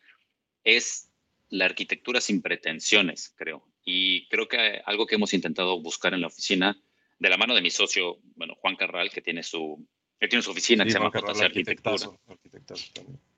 Es 0.64 1.12
la 1.50 1.66
arquitectura 1.66 2.20
sin 2.22 2.42
pretensiones, 2.42 3.34
creo. 3.38 3.68
Y 3.84 4.28
creo 4.30 4.48
que 4.48 4.82
algo 4.86 5.06
que 5.06 5.16
hemos 5.16 5.34
intentado 5.34 5.80
buscar 5.82 6.14
en 6.14 6.22
la 6.22 6.28
oficina, 6.28 6.82
de 7.20 7.30
la 7.30 7.38
mano 7.38 7.54
de 7.54 7.62
mi 7.62 7.70
socio, 7.70 8.18
bueno, 8.36 8.56
Juan 8.56 8.76
Carral, 8.76 9.12
que 9.12 9.22
tiene 9.22 9.44
su, 9.44 9.88
él 10.20 10.30
tiene 10.30 10.42
su 10.42 10.52
oficina 10.52 10.84
sí, 10.84 10.88
que 10.88 10.92
se 10.94 11.00
llama 11.00 11.12
JC 11.14 11.42
Arquitectura. 11.42 12.10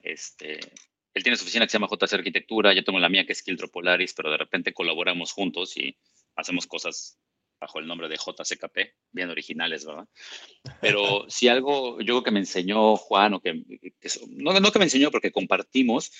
Este, 0.02 0.60
él 1.12 1.22
tiene 1.22 1.36
su 1.36 1.44
oficina 1.44 1.66
que 1.66 1.70
se 1.70 1.78
llama 1.78 1.88
JC 1.90 2.14
Arquitectura, 2.14 2.72
yo 2.72 2.84
tengo 2.84 2.98
la 2.98 3.08
mía 3.08 3.26
que 3.26 3.32
es 3.32 3.42
Quildro 3.42 3.68
Polaris, 3.68 4.14
pero 4.14 4.30
de 4.30 4.38
repente 4.38 4.72
colaboramos 4.72 5.32
juntos 5.32 5.76
y 5.76 5.96
hacemos 6.36 6.66
cosas 6.66 7.18
bajo 7.64 7.78
el 7.78 7.86
nombre 7.86 8.08
de 8.08 8.16
JCKP, 8.16 8.78
bien 9.12 9.30
originales, 9.30 9.84
¿verdad? 9.84 10.06
Pero 10.80 11.24
si 11.28 11.48
algo, 11.48 11.98
yo 12.00 12.14
creo 12.14 12.22
que 12.22 12.30
me 12.30 12.40
enseñó 12.40 12.96
Juan, 12.96 13.34
o 13.34 13.40
que, 13.40 13.62
que 14.00 14.08
no, 14.28 14.58
no 14.60 14.70
que 14.70 14.78
me 14.78 14.84
enseñó, 14.84 15.10
porque 15.10 15.32
compartimos, 15.32 16.12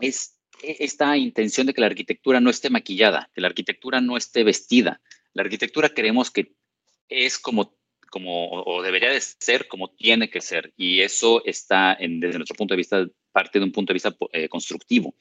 es 0.00 0.38
esta 0.62 1.16
intención 1.16 1.66
de 1.66 1.74
que 1.74 1.82
la 1.82 1.88
arquitectura 1.88 2.40
no 2.40 2.48
esté 2.48 2.70
maquillada, 2.70 3.30
que 3.34 3.42
la 3.42 3.48
arquitectura 3.48 4.00
no 4.00 4.16
esté 4.16 4.42
vestida. 4.44 5.02
La 5.34 5.42
arquitectura 5.42 5.90
creemos 5.90 6.30
que 6.30 6.54
es 7.08 7.38
como 7.38 7.76
como, 8.08 8.48
o 8.50 8.82
debería 8.82 9.10
de 9.10 9.20
ser 9.20 9.68
como 9.68 9.90
tiene 9.90 10.30
que 10.30 10.40
ser. 10.40 10.72
Y 10.76 11.00
eso 11.00 11.44
está, 11.44 11.94
en, 11.98 12.20
desde 12.20 12.38
nuestro 12.38 12.56
punto 12.56 12.72
de 12.72 12.78
vista, 12.78 13.06
parte 13.32 13.58
de 13.58 13.64
un 13.64 13.72
punto 13.72 13.92
de 13.92 13.94
vista 13.94 14.16
eh, 14.32 14.48
constructivo. 14.48 15.14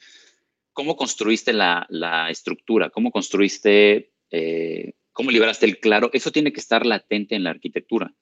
¿Cómo 0.71 0.95
construiste 0.95 1.52
la, 1.52 1.86
la 1.89 2.30
estructura? 2.30 2.89
¿Cómo 2.89 3.12
construiste, 3.12 4.12
eh, 4.30 4.93
cómo 5.15 5.32
liberaste 5.32 5.65
el 5.65 5.80
claro? 5.80 6.10
Eso 6.12 6.30
tiene 6.30 6.51
que 6.51 6.60
estar 6.60 6.86
latente 6.86 7.36
en 7.36 7.45
la 7.45 7.51
arquitectura. 7.51 8.13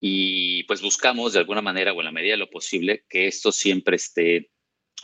Y 0.00 0.62
pues 0.64 0.80
buscamos 0.80 1.32
de 1.32 1.40
alguna 1.40 1.62
manera 1.62 1.92
o 1.92 1.98
en 2.00 2.04
la 2.04 2.12
medida 2.12 2.34
de 2.34 2.38
lo 2.38 2.48
posible 2.48 3.04
que 3.08 3.26
esto 3.26 3.50
siempre 3.50 3.96
esté 3.96 4.50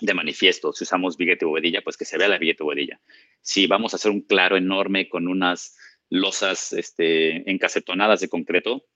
de 0.01 0.15
manifiesto. 0.15 0.73
Si 0.73 0.85
usamos 0.85 1.17
billete 1.17 1.45
bovedilla, 1.45 1.83
pues 1.83 1.97
que 1.97 2.05
se 2.05 2.17
vea 2.17 2.29
la 2.29 2.39
billete 2.39 2.63
bovedilla. 2.63 3.01
Si 3.41 3.67
vamos 3.67 3.93
a 3.93 3.97
hacer 3.97 4.13
un 4.13 4.21
claro 4.21 4.57
enorme 4.57 5.09
con 5.09 5.27
unas 5.27 5.77
losas 6.09 6.73
este, 6.73 7.51
encasetonadas 7.51 8.21
de 8.21 8.29
concreto, 8.29 8.87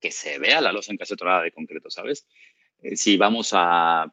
que 0.00 0.10
se 0.10 0.38
vea 0.38 0.62
la 0.62 0.72
losa 0.72 0.92
encasetonada 0.92 1.42
de 1.42 1.52
concreto, 1.52 1.90
¿sabes? 1.90 2.26
Eh, 2.80 2.96
si 2.96 3.18
vamos 3.18 3.50
a, 3.52 4.10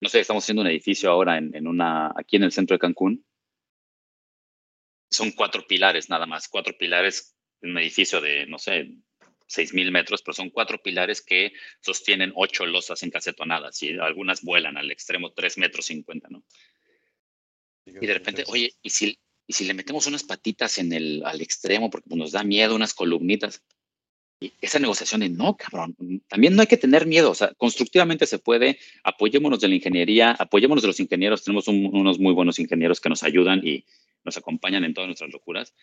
no 0.00 0.08
sé, 0.08 0.20
estamos 0.20 0.44
haciendo 0.44 0.62
un 0.62 0.68
edificio 0.68 1.10
ahora 1.10 1.38
en, 1.38 1.66
una, 1.66 2.12
aquí 2.14 2.36
en 2.36 2.44
el 2.44 2.52
centro 2.52 2.76
de 2.76 2.78
Cancún, 2.78 3.26
son 5.12 5.32
cuatro 5.32 5.66
pilares 5.66 6.08
nada 6.08 6.26
más, 6.26 6.48
cuatro 6.48 6.76
pilares 6.76 7.36
en 7.60 7.70
un 7.70 7.78
edificio 7.78 8.20
de, 8.20 8.46
no 8.46 8.58
sé, 8.58 8.96
seis 9.46 9.74
mil 9.74 9.92
metros, 9.92 10.22
pero 10.22 10.34
son 10.34 10.50
cuatro 10.50 10.82
pilares 10.82 11.22
que 11.22 11.52
sostienen 11.80 12.32
ocho 12.34 12.64
losas 12.66 13.02
encasetonadas 13.02 13.82
y 13.82 13.98
algunas 13.98 14.42
vuelan 14.42 14.76
al 14.76 14.90
extremo 14.90 15.32
tres 15.32 15.58
metros 15.58 15.86
cincuenta, 15.86 16.28
¿no? 16.30 16.42
Y 17.84 18.06
de 18.06 18.14
repente, 18.14 18.44
oye, 18.46 18.74
¿y 18.82 18.90
si, 18.90 19.18
y 19.46 19.52
si 19.52 19.64
le 19.64 19.74
metemos 19.74 20.06
unas 20.06 20.24
patitas 20.24 20.78
en 20.78 20.92
el, 20.92 21.22
al 21.24 21.40
extremo 21.40 21.90
porque 21.90 22.08
pues, 22.08 22.18
nos 22.18 22.32
da 22.32 22.44
miedo, 22.44 22.74
unas 22.74 22.94
columnitas, 22.94 23.62
y 24.40 24.52
esa 24.60 24.78
negociación 24.78 25.20
de 25.20 25.28
no, 25.28 25.56
cabrón, 25.56 25.94
también 26.28 26.56
no 26.56 26.62
hay 26.62 26.66
que 26.68 26.76
tener 26.76 27.06
miedo, 27.06 27.30
o 27.30 27.34
sea, 27.34 27.52
constructivamente 27.54 28.26
se 28.26 28.38
puede, 28.38 28.78
apoyémonos 29.04 29.60
de 29.60 29.68
la 29.68 29.74
ingeniería, 29.74 30.32
apoyémonos 30.32 30.82
de 30.82 30.88
los 30.88 31.00
ingenieros, 31.00 31.44
tenemos 31.44 31.68
un, 31.68 31.90
unos 31.92 32.18
muy 32.18 32.32
buenos 32.32 32.58
ingenieros 32.58 33.00
que 33.00 33.08
nos 33.08 33.22
ayudan 33.22 33.60
y 33.66 33.84
nos 34.24 34.36
acompañan 34.36 34.84
en 34.84 34.94
todas 34.94 35.08
nuestras 35.08 35.30
locuras, 35.30 35.74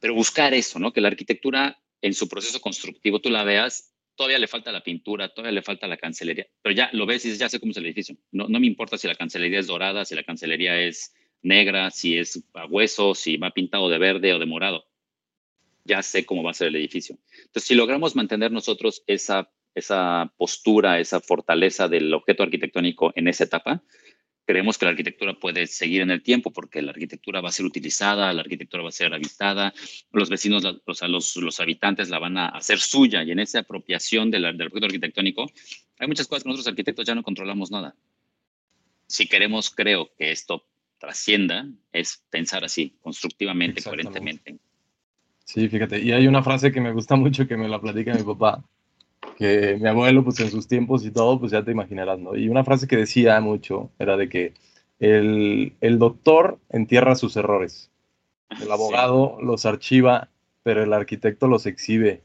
pero 0.00 0.14
buscar 0.14 0.54
eso, 0.54 0.78
¿no? 0.78 0.92
Que 0.92 1.00
la 1.00 1.08
arquitectura 1.08 1.80
en 2.00 2.14
su 2.14 2.28
proceso 2.28 2.60
constructivo 2.60 3.20
tú 3.20 3.30
la 3.30 3.44
veas, 3.44 3.94
todavía 4.14 4.38
le 4.38 4.48
falta 4.48 4.72
la 4.72 4.82
pintura, 4.82 5.28
todavía 5.28 5.52
le 5.52 5.62
falta 5.62 5.86
la 5.86 5.96
cancelería, 5.96 6.46
pero 6.62 6.74
ya 6.74 6.90
lo 6.92 7.06
ves 7.06 7.24
y 7.24 7.28
dices, 7.28 7.40
ya 7.40 7.48
sé 7.48 7.60
cómo 7.60 7.72
es 7.72 7.78
el 7.78 7.86
edificio, 7.86 8.16
no, 8.30 8.48
no 8.48 8.60
me 8.60 8.66
importa 8.66 8.98
si 8.98 9.06
la 9.06 9.14
cancelería 9.14 9.58
es 9.60 9.66
dorada, 9.66 10.04
si 10.04 10.14
la 10.14 10.22
cancelería 10.22 10.80
es 10.80 11.14
negra, 11.42 11.90
si 11.90 12.18
es 12.18 12.42
a 12.54 12.66
hueso, 12.66 13.14
si 13.14 13.36
va 13.36 13.50
pintado 13.50 13.88
de 13.88 13.98
verde 13.98 14.32
o 14.34 14.38
de 14.38 14.46
morado. 14.46 14.86
Ya 15.84 16.02
sé 16.02 16.26
cómo 16.26 16.42
va 16.42 16.50
a 16.50 16.54
ser 16.54 16.68
el 16.68 16.76
edificio. 16.76 17.18
Entonces, 17.38 17.64
si 17.64 17.74
logramos 17.74 18.14
mantener 18.14 18.52
nosotros 18.52 19.02
esa, 19.06 19.50
esa 19.74 20.32
postura, 20.36 21.00
esa 21.00 21.20
fortaleza 21.20 21.88
del 21.88 22.12
objeto 22.12 22.42
arquitectónico 22.42 23.12
en 23.16 23.28
esa 23.28 23.44
etapa, 23.44 23.82
creemos 24.48 24.78
que 24.78 24.86
la 24.86 24.92
arquitectura 24.92 25.34
puede 25.34 25.66
seguir 25.66 26.00
en 26.00 26.10
el 26.10 26.22
tiempo 26.22 26.50
porque 26.50 26.80
la 26.80 26.92
arquitectura 26.92 27.42
va 27.42 27.50
a 27.50 27.52
ser 27.52 27.66
utilizada, 27.66 28.32
la 28.32 28.40
arquitectura 28.40 28.82
va 28.82 28.88
a 28.88 28.92
ser 28.92 29.12
habitada, 29.12 29.74
los 30.10 30.30
vecinos, 30.30 30.64
los, 30.86 31.36
los, 31.36 31.60
habitantes 31.60 32.08
la 32.08 32.18
van 32.18 32.38
a 32.38 32.48
hacer 32.48 32.78
suya 32.78 33.22
y 33.22 33.30
en 33.30 33.40
esa 33.40 33.58
apropiación 33.58 34.30
del 34.30 34.56
proyecto 34.56 34.86
arquitectónico 34.86 35.52
hay 35.98 36.08
muchas 36.08 36.26
cosas 36.26 36.44
que 36.44 36.48
nosotros 36.48 36.68
arquitectos 36.68 37.04
ya 37.04 37.14
no 37.14 37.22
controlamos 37.22 37.70
nada. 37.70 37.94
Si 39.06 39.28
queremos, 39.28 39.68
creo 39.68 40.08
que 40.16 40.30
esto 40.30 40.64
trascienda, 40.96 41.68
es 41.92 42.24
pensar 42.30 42.64
así, 42.64 42.96
constructivamente, 43.02 43.82
coherentemente. 43.82 44.56
Sí, 45.44 45.68
fíjate, 45.68 46.00
y 46.00 46.12
hay 46.12 46.26
una 46.26 46.42
frase 46.42 46.72
que 46.72 46.80
me 46.80 46.92
gusta 46.92 47.16
mucho 47.16 47.46
que 47.46 47.58
me 47.58 47.68
la 47.68 47.82
platica 47.82 48.14
mi 48.14 48.22
papá, 48.22 48.64
que 49.36 49.76
mi 49.80 49.88
abuelo, 49.88 50.24
pues 50.24 50.40
en 50.40 50.50
sus 50.50 50.66
tiempos 50.66 51.04
y 51.04 51.10
todo, 51.10 51.38
pues 51.38 51.52
ya 51.52 51.62
te 51.62 51.70
imaginarás, 51.70 52.18
¿no? 52.18 52.36
Y 52.36 52.48
una 52.48 52.64
frase 52.64 52.86
que 52.86 52.96
decía 52.96 53.40
mucho 53.40 53.90
era 53.98 54.16
de 54.16 54.28
que 54.28 54.54
el, 54.98 55.74
el 55.80 55.98
doctor 55.98 56.58
entierra 56.70 57.14
sus 57.14 57.36
errores, 57.36 57.90
el 58.60 58.70
abogado 58.72 59.38
los 59.40 59.66
archiva, 59.66 60.28
pero 60.62 60.82
el 60.82 60.92
arquitecto 60.92 61.46
los 61.46 61.66
exhibe. 61.66 62.22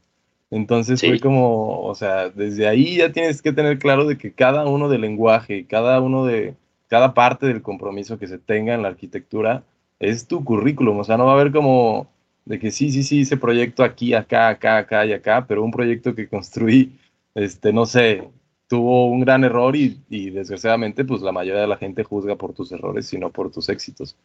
Entonces 0.50 1.02
fue 1.02 1.20
como, 1.20 1.82
o 1.82 1.96
sea, 1.96 2.30
desde 2.30 2.68
ahí 2.68 2.98
ya 2.98 3.12
tienes 3.12 3.42
que 3.42 3.54
tener 3.54 3.80
claro 3.80 4.06
de 4.06 4.20
que 4.20 4.34
cada 4.34 4.68
uno 4.68 4.88
del 4.88 5.02
lenguaje, 5.02 5.66
cada 5.66 6.00
uno 6.00 6.26
de, 6.26 6.54
cada 6.88 7.16
parte 7.16 7.48
del 7.48 7.64
compromiso 7.64 8.20
que 8.20 8.28
se 8.28 8.38
tenga 8.38 8.76
en 8.76 8.84
la 8.84 8.90
arquitectura 8.90 9.64
es 10.00 10.28
tu 10.28 10.44
currículum, 10.44 11.00
o 11.00 11.04
sea, 11.04 11.18
no 11.18 11.26
va 11.26 11.32
a 11.32 11.36
haber 11.40 11.52
como 11.52 12.08
de 12.46 12.60
que 12.60 12.72
sí, 12.72 12.92
sí, 12.92 13.04
sí, 13.04 13.22
ese 13.22 13.38
proyecto 13.38 13.84
aquí, 13.84 14.14
acá, 14.14 14.50
acá, 14.50 14.78
acá 14.78 15.06
y 15.06 15.14
acá, 15.14 15.46
pero 15.48 15.64
un 15.64 15.72
proyecto 15.72 16.14
que 16.14 16.28
construí, 16.28 16.98
este, 17.36 17.72
no 17.72 17.86
sé, 17.86 18.28
tuvo 18.68 19.08
un 19.08 19.22
gran 19.22 19.44
error 19.44 19.76
y, 19.76 20.30
desgraciadamente, 20.30 21.06
pues 21.06 21.22
la 21.22 21.32
mayoría 21.32 21.62
de 21.62 21.68
la 21.68 21.78
gente 21.78 22.04
juzga 22.04 22.36
por 22.36 22.54
tus 22.54 22.72
errores 22.72 23.12
y 23.14 23.18
no 23.18 23.32
por 23.32 23.52
tus 23.52 23.70
éxitos. 23.70 24.16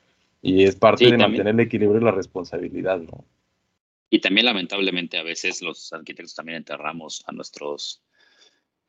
Y 0.40 0.64
es 0.64 0.76
parte 0.76 1.10
de 1.10 1.16
mantener 1.16 1.54
el 1.54 1.60
equilibrio 1.60 2.00
y 2.00 2.04
la 2.04 2.12
responsabilidad, 2.12 2.98
¿no? 2.98 3.24
Y 4.10 4.20
también, 4.20 4.46
lamentablemente, 4.46 5.18
a 5.18 5.22
veces 5.22 5.60
los 5.60 5.92
arquitectos 5.92 6.34
también 6.34 6.56
enterramos 6.56 7.22
a 7.26 7.32
nuestros 7.32 8.02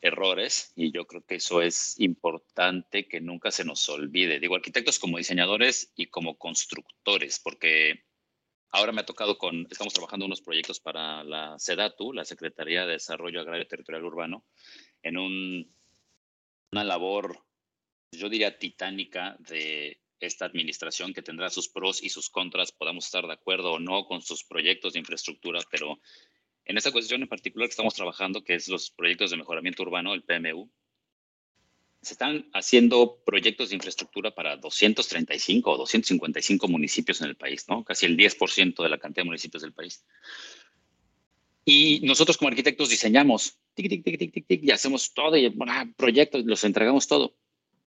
errores 0.01 0.71
y 0.75 0.91
yo 0.91 1.05
creo 1.05 1.25
que 1.25 1.35
eso 1.35 1.61
es 1.61 1.99
importante 1.99 3.07
que 3.07 3.19
nunca 3.19 3.51
se 3.51 3.65
nos 3.65 3.87
olvide. 3.89 4.39
Digo, 4.39 4.55
arquitectos 4.55 4.97
como 4.97 5.17
diseñadores 5.17 5.91
y 5.95 6.05
como 6.05 6.37
constructores, 6.37 7.41
porque 7.43 8.05
Ahora 8.71 8.91
me 8.91 9.01
ha 9.01 9.05
tocado 9.05 9.37
con, 9.37 9.67
estamos 9.69 9.93
trabajando 9.93 10.25
unos 10.25 10.41
proyectos 10.41 10.79
para 10.79 11.23
la 11.23 11.57
SEDATU, 11.57 12.13
la 12.13 12.25
Secretaría 12.25 12.85
de 12.85 12.93
Desarrollo 12.93 13.41
Agrario 13.41 13.67
Territorial 13.67 14.05
Urbano, 14.05 14.45
en 15.01 15.17
un, 15.17 15.75
una 16.71 16.83
labor, 16.83 17.43
yo 18.11 18.29
diría, 18.29 18.59
titánica 18.59 19.35
de 19.39 19.99
esta 20.19 20.45
administración 20.45 21.13
que 21.13 21.23
tendrá 21.23 21.49
sus 21.49 21.69
pros 21.69 22.03
y 22.03 22.09
sus 22.09 22.29
contras, 22.29 22.71
podamos 22.71 23.05
estar 23.05 23.25
de 23.25 23.33
acuerdo 23.33 23.73
o 23.73 23.79
no 23.79 24.05
con 24.05 24.21
sus 24.21 24.43
proyectos 24.43 24.93
de 24.93 24.99
infraestructura, 24.99 25.61
pero 25.71 25.99
en 26.65 26.77
esta 26.77 26.91
cuestión 26.91 27.23
en 27.23 27.27
particular 27.27 27.67
que 27.67 27.71
estamos 27.71 27.95
trabajando, 27.95 28.43
que 28.43 28.53
es 28.53 28.67
los 28.67 28.91
proyectos 28.91 29.31
de 29.31 29.37
mejoramiento 29.37 29.81
urbano, 29.81 30.13
el 30.13 30.23
PMU, 30.23 30.69
se 32.01 32.13
están 32.13 32.49
haciendo 32.53 33.21
proyectos 33.25 33.69
de 33.69 33.75
infraestructura 33.75 34.33
para 34.33 34.55
235 34.55 35.71
o 35.71 35.77
255 35.77 36.67
municipios 36.67 37.21
en 37.21 37.27
el 37.27 37.35
país, 37.35 37.65
¿no? 37.67 37.83
Casi 37.83 38.05
el 38.05 38.15
10% 38.15 38.81
de 38.81 38.89
la 38.89 38.97
cantidad 38.97 39.23
de 39.23 39.27
municipios 39.27 39.63
del 39.63 39.73
país. 39.73 40.05
Y 41.65 41.99
nosotros 42.03 42.37
como 42.37 42.49
arquitectos 42.49 42.89
diseñamos, 42.89 43.59
tic, 43.73 43.89
tic, 43.89 44.03
tic, 44.03 44.17
tic, 44.17 44.33
tic, 44.33 44.47
tic, 44.47 44.63
y 44.63 44.71
hacemos 44.71 45.13
todo, 45.13 45.35
y 45.35 45.53
proyectos, 45.97 46.45
los 46.45 46.63
entregamos 46.63 47.07
todo. 47.07 47.35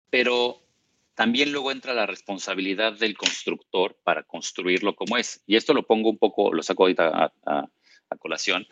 Pero 0.10 0.66
también 1.14 1.52
luego 1.52 1.72
entra 1.72 1.94
la 1.94 2.08
responsabilidad 2.08 2.94
del 2.94 3.16
constructor 3.16 3.98
para 4.04 4.24
construirlo 4.24 4.96
como 4.96 5.18
es. 5.18 5.44
Y 5.46 5.56
esto 5.56 5.74
lo 5.74 5.86
pongo 5.86 6.10
un 6.10 6.18
poco, 6.18 6.52
lo 6.52 6.64
saco 6.64 6.84
ahorita 6.84 7.34
a, 7.46 7.70
a 8.10 8.18
colación, 8.18 8.68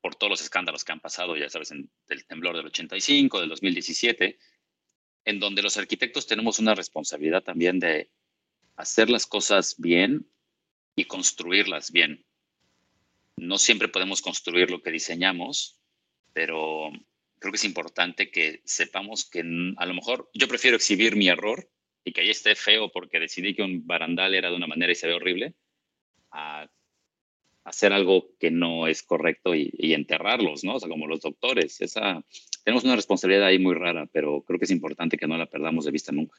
por 0.00 0.14
todos 0.14 0.30
los 0.30 0.40
escándalos 0.40 0.84
que 0.84 0.92
han 0.92 1.00
pasado, 1.00 1.36
ya 1.36 1.48
sabes, 1.48 1.70
en, 1.70 1.90
del 2.08 2.24
temblor 2.26 2.56
del 2.56 2.66
85, 2.66 3.40
del 3.40 3.48
2017, 3.48 4.38
en 5.24 5.40
donde 5.40 5.62
los 5.62 5.76
arquitectos 5.76 6.26
tenemos 6.26 6.58
una 6.58 6.74
responsabilidad 6.74 7.42
también 7.42 7.78
de 7.78 8.10
hacer 8.76 9.10
las 9.10 9.26
cosas 9.26 9.76
bien 9.78 10.26
y 10.96 11.04
construirlas 11.04 11.92
bien. 11.92 12.24
No 13.36 13.58
siempre 13.58 13.88
podemos 13.88 14.22
construir 14.22 14.70
lo 14.70 14.82
que 14.82 14.90
diseñamos, 14.90 15.78
pero 16.32 16.90
creo 17.38 17.52
que 17.52 17.56
es 17.56 17.64
importante 17.64 18.30
que 18.30 18.62
sepamos 18.64 19.28
que 19.28 19.40
a 19.76 19.86
lo 19.86 19.94
mejor 19.94 20.30
yo 20.34 20.48
prefiero 20.48 20.76
exhibir 20.76 21.16
mi 21.16 21.28
error 21.28 21.70
y 22.04 22.12
que 22.12 22.22
ahí 22.22 22.30
esté 22.30 22.54
feo 22.54 22.90
porque 22.90 23.20
decidí 23.20 23.54
que 23.54 23.62
un 23.62 23.86
barandal 23.86 24.34
era 24.34 24.50
de 24.50 24.56
una 24.56 24.66
manera 24.66 24.92
y 24.92 24.94
se 24.94 25.06
ve 25.06 25.14
horrible, 25.14 25.54
hacer 27.64 27.92
algo 27.92 28.28
que 28.38 28.50
no 28.50 28.86
es 28.86 29.02
correcto 29.02 29.54
y, 29.54 29.70
enterrarlos, 29.92 30.64
¿no? 30.64 30.76
O 30.76 30.80
sea, 30.80 30.88
como 30.88 31.06
los 31.06 31.20
doctores. 31.20 31.80
Esa, 31.80 32.22
tenemos 32.64 32.84
una 32.84 32.96
responsabilidad 32.96 33.46
ahí 33.46 33.58
muy 33.58 33.74
rara, 33.74 34.08
pero 34.12 34.42
creo 34.42 34.58
que 34.58 34.64
es 34.64 34.70
importante 34.70 35.16
que 35.16 35.26
no 35.26 35.36
la 35.36 35.46
perdamos 35.46 35.84
de 35.84 35.90
vista 35.90 36.12
nunca. 36.12 36.38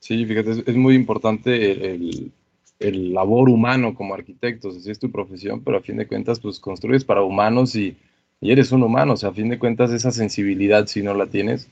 Sí, 0.00 0.24
fíjate, 0.24 0.62
es, 0.66 0.76
muy 0.76 0.94
importante 0.94 1.92
el, 1.92 2.32
el, 2.78 3.12
labor 3.12 3.48
humano 3.48 3.94
como 3.94 4.14
arquitectos, 4.14 4.76
así 4.76 4.90
es 4.90 4.98
tu 4.98 5.10
profesión, 5.10 5.62
pero 5.64 5.78
a 5.78 5.82
fin 5.82 5.96
de 5.96 6.06
cuentas, 6.06 6.38
pues 6.38 6.60
construyes 6.60 7.04
para 7.04 7.22
humanos 7.22 7.74
y, 7.74 7.96
y 8.40 8.52
eres 8.52 8.70
un 8.70 8.84
humano, 8.84 9.14
o 9.14 9.16
sea, 9.16 9.30
a 9.30 9.34
fin 9.34 9.48
de 9.48 9.58
cuentas 9.58 9.90
esa 9.90 10.12
sensibilidad, 10.12 10.86
si 10.86 11.02
no 11.02 11.14
la 11.14 11.26
tienes, 11.26 11.68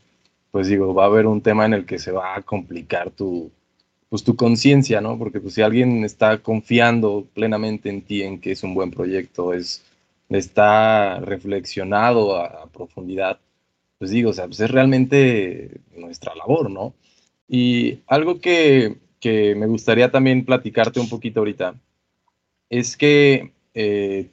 pues 0.51 0.69
digo, 0.69 0.93
va 0.93 1.05
a 1.05 1.07
haber 1.07 1.27
un 1.27 1.41
tema 1.41 1.67
en 1.67 1.75
el 1.75 1.87
que 1.87 1.99
se 1.99 2.11
va 2.11 2.35
a 2.35 2.43
complicar 2.43 3.11
tu, 3.11 3.53
pues 4.17 4.25
tu 4.25 4.35
conciencia, 4.35 5.03
¿no? 5.03 5.19
Porque 5.19 5.41
pues 5.41 5.53
si 5.53 5.61
alguien 5.61 6.03
está 6.03 6.39
confiando 6.39 7.27
plenamente 7.35 7.91
en 7.91 8.01
ti, 8.01 8.23
en 8.23 8.41
que 8.41 8.53
es 8.53 8.63
un 8.63 8.73
buen 8.73 8.91
proyecto, 8.91 9.53
es, 9.53 9.85
está 10.31 11.21
reflexionado 11.21 12.35
a, 12.35 12.67
profundidad, 12.73 13.39
pues 13.99 14.11
digo, 14.11 14.31
o 14.31 14.33
sea, 14.33 14.47
pues 14.47 14.61
es 14.61 14.71
realmente 14.71 15.83
nuestra 15.95 16.35
labor, 16.35 16.71
¿no? 16.71 16.95
Y 17.47 18.01
algo 18.07 18.41
que, 18.41 18.97
que 19.21 19.55
me 19.55 19.67
gustaría 19.67 20.11
también 20.11 20.47
platicarte 20.47 20.99
un 20.99 21.11
poquito 21.11 21.41
ahorita 21.41 21.75
es 22.71 22.97
que 22.97 23.53
eh, 23.75 24.31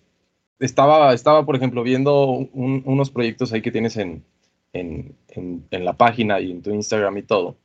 estaba, 0.60 1.14
estaba, 1.14 1.46
por 1.46 1.58
ejemplo, 1.58 1.84
viendo 1.84 2.26
unos 2.54 3.12
proyectos 3.12 3.52
ahí 3.52 3.62
que 3.62 3.72
tienes 3.72 3.98
en, 3.98 4.24
en, 4.72 5.14
en 5.36 5.86
la 5.86 5.98
página 5.98 6.40
y 6.40 6.52
en 6.52 6.62
tu 6.62 6.72
Instagram 6.74 7.18
y 7.18 7.24
todo 7.24 7.58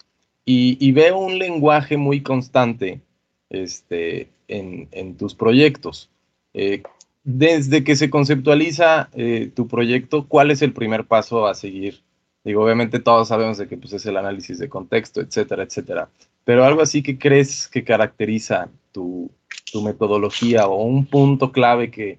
y, 0.50 0.92
veo 0.92 1.18
un 1.18 1.38
lenguaje 1.38 1.98
muy 1.98 2.22
constante 2.22 3.02
este, 3.50 4.30
en, 4.48 5.16
tus 5.16 5.34
proyectos. 5.34 6.08
Eh, 6.54 6.82
desde 7.22 7.84
que 7.84 7.96
se 7.96 8.08
conceptualiza 8.08 9.10
eh, 9.12 9.50
tu 9.54 9.68
proyecto, 9.68 10.26
¿cuál 10.26 10.50
es 10.50 10.62
el 10.62 10.72
primer 10.72 11.04
paso 11.04 11.46
a 11.46 11.54
seguir? 11.54 12.00
Digo, 12.44 12.64
obviamente 12.64 12.98
todos 12.98 13.28
sabemos 13.28 13.58
de 13.58 13.68
que 13.68 13.76
pues, 13.76 13.92
es 13.92 14.06
el 14.06 14.16
análisis 14.16 14.58
de 14.58 14.70
contexto, 14.70 15.20
etcétera, 15.20 15.64
etcétera. 15.64 16.08
Pero 16.44 16.64
algo 16.64 16.80
así 16.80 17.02
que 17.02 17.18
crees 17.18 17.68
que 17.68 17.84
caracteriza 17.84 18.70
tu, 18.90 19.30
metodología 19.84 20.66
o 20.66 20.82
un 20.82 21.04
punto 21.04 21.52
clave 21.52 21.90
que, 21.90 22.18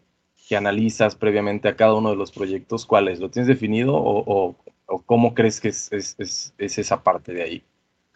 analizas 0.56 1.13
previamente 1.15 1.68
a 1.68 1.76
cada 1.76 1.94
uno 1.94 2.10
de 2.10 2.15
los 2.15 2.32
proyectos, 2.32 2.88
¿cuál 2.88 3.08
es? 3.08 3.20
¿Lo 3.20 3.30
tienes 3.30 3.48
definido 3.48 3.94
o, 3.96 4.56
cómo 5.06 5.36
crees 5.36 5.60
que 5.60 5.68
es, 5.68 5.92
es, 5.92 6.54
esa 6.58 7.04
parte 7.04 7.34
de 7.34 7.44
ahí? 7.44 7.63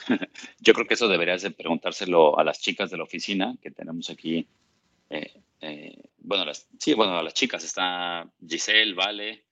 Yo 0.59 0.73
creo 0.73 0.87
que 0.87 0.93
eso 0.93 1.07
deberías 1.07 1.41
de 1.41 1.51
preguntárselo 1.51 2.37
a 2.37 2.43
las 2.43 2.59
chicas 2.59 2.89
de 2.91 2.97
la 2.97 3.03
oficina 3.03 3.55
que 3.61 3.71
tenemos 3.71 4.09
aquí. 4.09 4.47
Eh, 5.09 5.41
eh, 5.61 6.03
bueno, 6.17 6.45
las, 6.45 6.67
sí, 6.79 6.93
bueno, 6.93 7.17
a 7.17 7.23
las 7.23 7.33
chicas 7.33 7.63
está 7.63 8.29
Giselle, 8.45 8.93
Vale, 8.93 9.45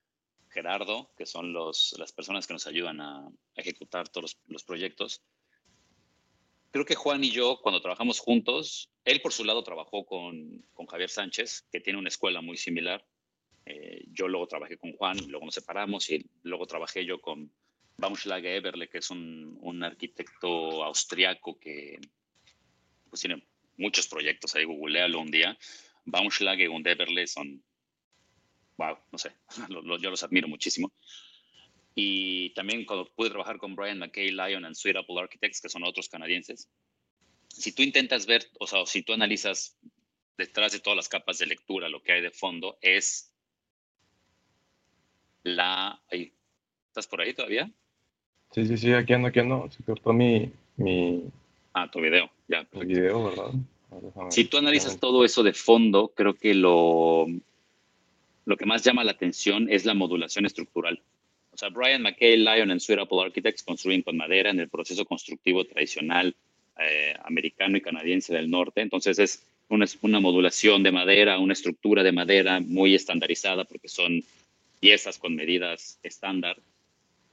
Gerardo, 0.49 1.11
que 1.17 1.25
son 1.25 1.53
los, 1.53 1.95
las 1.97 2.11
personas 2.11 2.47
que 2.47 2.53
nos 2.53 2.67
ayudan 2.67 3.01
a, 3.01 3.29
ejecutar 3.55 4.09
todos 4.09 4.37
los, 4.47 4.63
proyectos. 4.63 5.21
Creo 6.71 6.85
que 6.85 6.95
Juan 6.95 7.23
y 7.23 7.31
yo, 7.31 7.59
cuando 7.61 7.81
trabajamos 7.81 8.19
juntos, 8.19 8.89
él 9.03 9.21
por 9.21 9.33
su 9.33 9.43
lado 9.43 9.63
trabajó 9.63 10.05
con, 10.05 10.65
con 10.73 10.85
Javier 10.87 11.09
Sánchez, 11.09 11.67
que 11.71 11.81
tiene 11.81 11.99
una 11.99 12.09
escuela 12.09 12.41
muy 12.41 12.57
similar. 12.57 13.05
Eh, 13.65 14.05
yo 14.07 14.27
luego 14.27 14.47
trabajé 14.47 14.77
con 14.77 14.93
Juan, 14.93 15.17
luego 15.27 15.45
nos 15.45 15.55
separamos 15.55 16.09
y 16.09 16.25
luego 16.43 16.65
trabajé 16.65 17.05
yo 17.05 17.21
con, 17.21 17.51
Baumschlager 17.97 18.55
Eberle, 18.55 18.89
que 18.89 18.99
es 18.99 19.09
un, 19.09 19.57
un 19.61 19.83
arquitecto 19.83 20.83
austriaco 20.83 21.59
que 21.59 21.99
pues, 23.09 23.21
tiene 23.21 23.45
muchos 23.77 24.07
proyectos, 24.07 24.55
ahí 24.55 24.65
googlealo 24.65 25.19
un 25.19 25.31
día. 25.31 25.57
Baumschlager 26.05 26.69
y 26.69 26.89
Eberle 26.89 27.27
son, 27.27 27.63
wow, 28.77 28.97
no 29.11 29.17
sé, 29.17 29.31
yo 29.69 30.09
los 30.09 30.23
admiro 30.23 30.47
muchísimo. 30.47 30.91
Y 31.93 32.53
también 32.53 32.85
cuando 32.85 33.11
pude 33.13 33.29
trabajar 33.29 33.57
con 33.57 33.75
Brian 33.75 33.99
McKay, 33.99 34.31
Lyon 34.31 34.65
and 34.65 34.75
Sweet 34.75 34.97
Apple 34.97 35.19
Architects, 35.19 35.61
que 35.61 35.69
son 35.69 35.83
otros 35.83 36.07
canadienses, 36.07 36.69
si 37.49 37.73
tú 37.73 37.83
intentas 37.83 38.25
ver, 38.25 38.49
o 38.59 38.67
sea, 38.67 38.85
si 38.85 39.03
tú 39.03 39.13
analizas 39.13 39.77
detrás 40.37 40.71
de 40.71 40.79
todas 40.79 40.95
las 40.95 41.09
capas 41.09 41.37
de 41.37 41.47
lectura 41.47 41.89
lo 41.89 42.01
que 42.01 42.13
hay 42.13 42.21
de 42.21 42.31
fondo, 42.31 42.77
es 42.81 43.35
la... 45.43 46.01
¿Estás 46.09 47.07
por 47.07 47.21
ahí 47.21 47.33
todavía? 47.33 47.71
Sí, 48.51 48.65
sí, 48.65 48.77
sí, 48.77 48.93
aquí 48.93 49.13
ando, 49.13 49.29
aquí 49.29 49.39
ando. 49.39 49.69
Se 49.71 49.83
cortó 49.83 50.13
mi, 50.13 50.51
mi... 50.77 51.23
Ah, 51.73 51.89
tu 51.89 52.01
video, 52.01 52.29
ya. 52.47 52.67
El 52.73 52.85
video, 52.85 53.25
¿verdad? 53.29 53.51
Si 54.29 54.45
tú 54.45 54.57
analizas 54.57 54.99
todo 54.99 55.25
eso 55.25 55.43
de 55.43 55.53
fondo, 55.53 56.11
creo 56.15 56.33
que 56.33 56.53
lo, 56.53 57.27
lo 58.45 58.57
que 58.57 58.65
más 58.65 58.83
llama 58.83 59.03
la 59.03 59.11
atención 59.11 59.69
es 59.69 59.85
la 59.85 59.93
modulación 59.93 60.45
estructural. 60.45 61.01
O 61.53 61.57
sea, 61.57 61.69
Brian 61.69 62.01
McKay, 62.01 62.37
Lyon 62.37 62.71
and 62.71 62.79
Sweet 62.79 62.99
Apple 62.99 63.21
Architects 63.21 63.63
construyen 63.63 64.01
con 64.01 64.15
madera 64.15 64.49
en 64.49 64.59
el 64.59 64.69
proceso 64.69 65.05
constructivo 65.05 65.65
tradicional 65.65 66.35
eh, 66.79 67.13
americano 67.23 67.77
y 67.77 67.81
canadiense 67.81 68.33
del 68.33 68.49
norte. 68.49 68.81
Entonces 68.81 69.19
es 69.19 69.45
una, 69.67 69.85
una, 70.01 70.19
modulación 70.19 70.83
de 70.83 70.91
madera, 70.91 71.39
una 71.39 71.53
estructura 71.53 72.03
de 72.03 72.11
madera 72.13 72.61
muy 72.61 72.95
estandarizada 72.95 73.65
porque 73.65 73.89
son 73.89 74.23
piezas 74.79 75.17
con 75.17 75.35
medidas 75.35 75.99
estándar. 76.03 76.57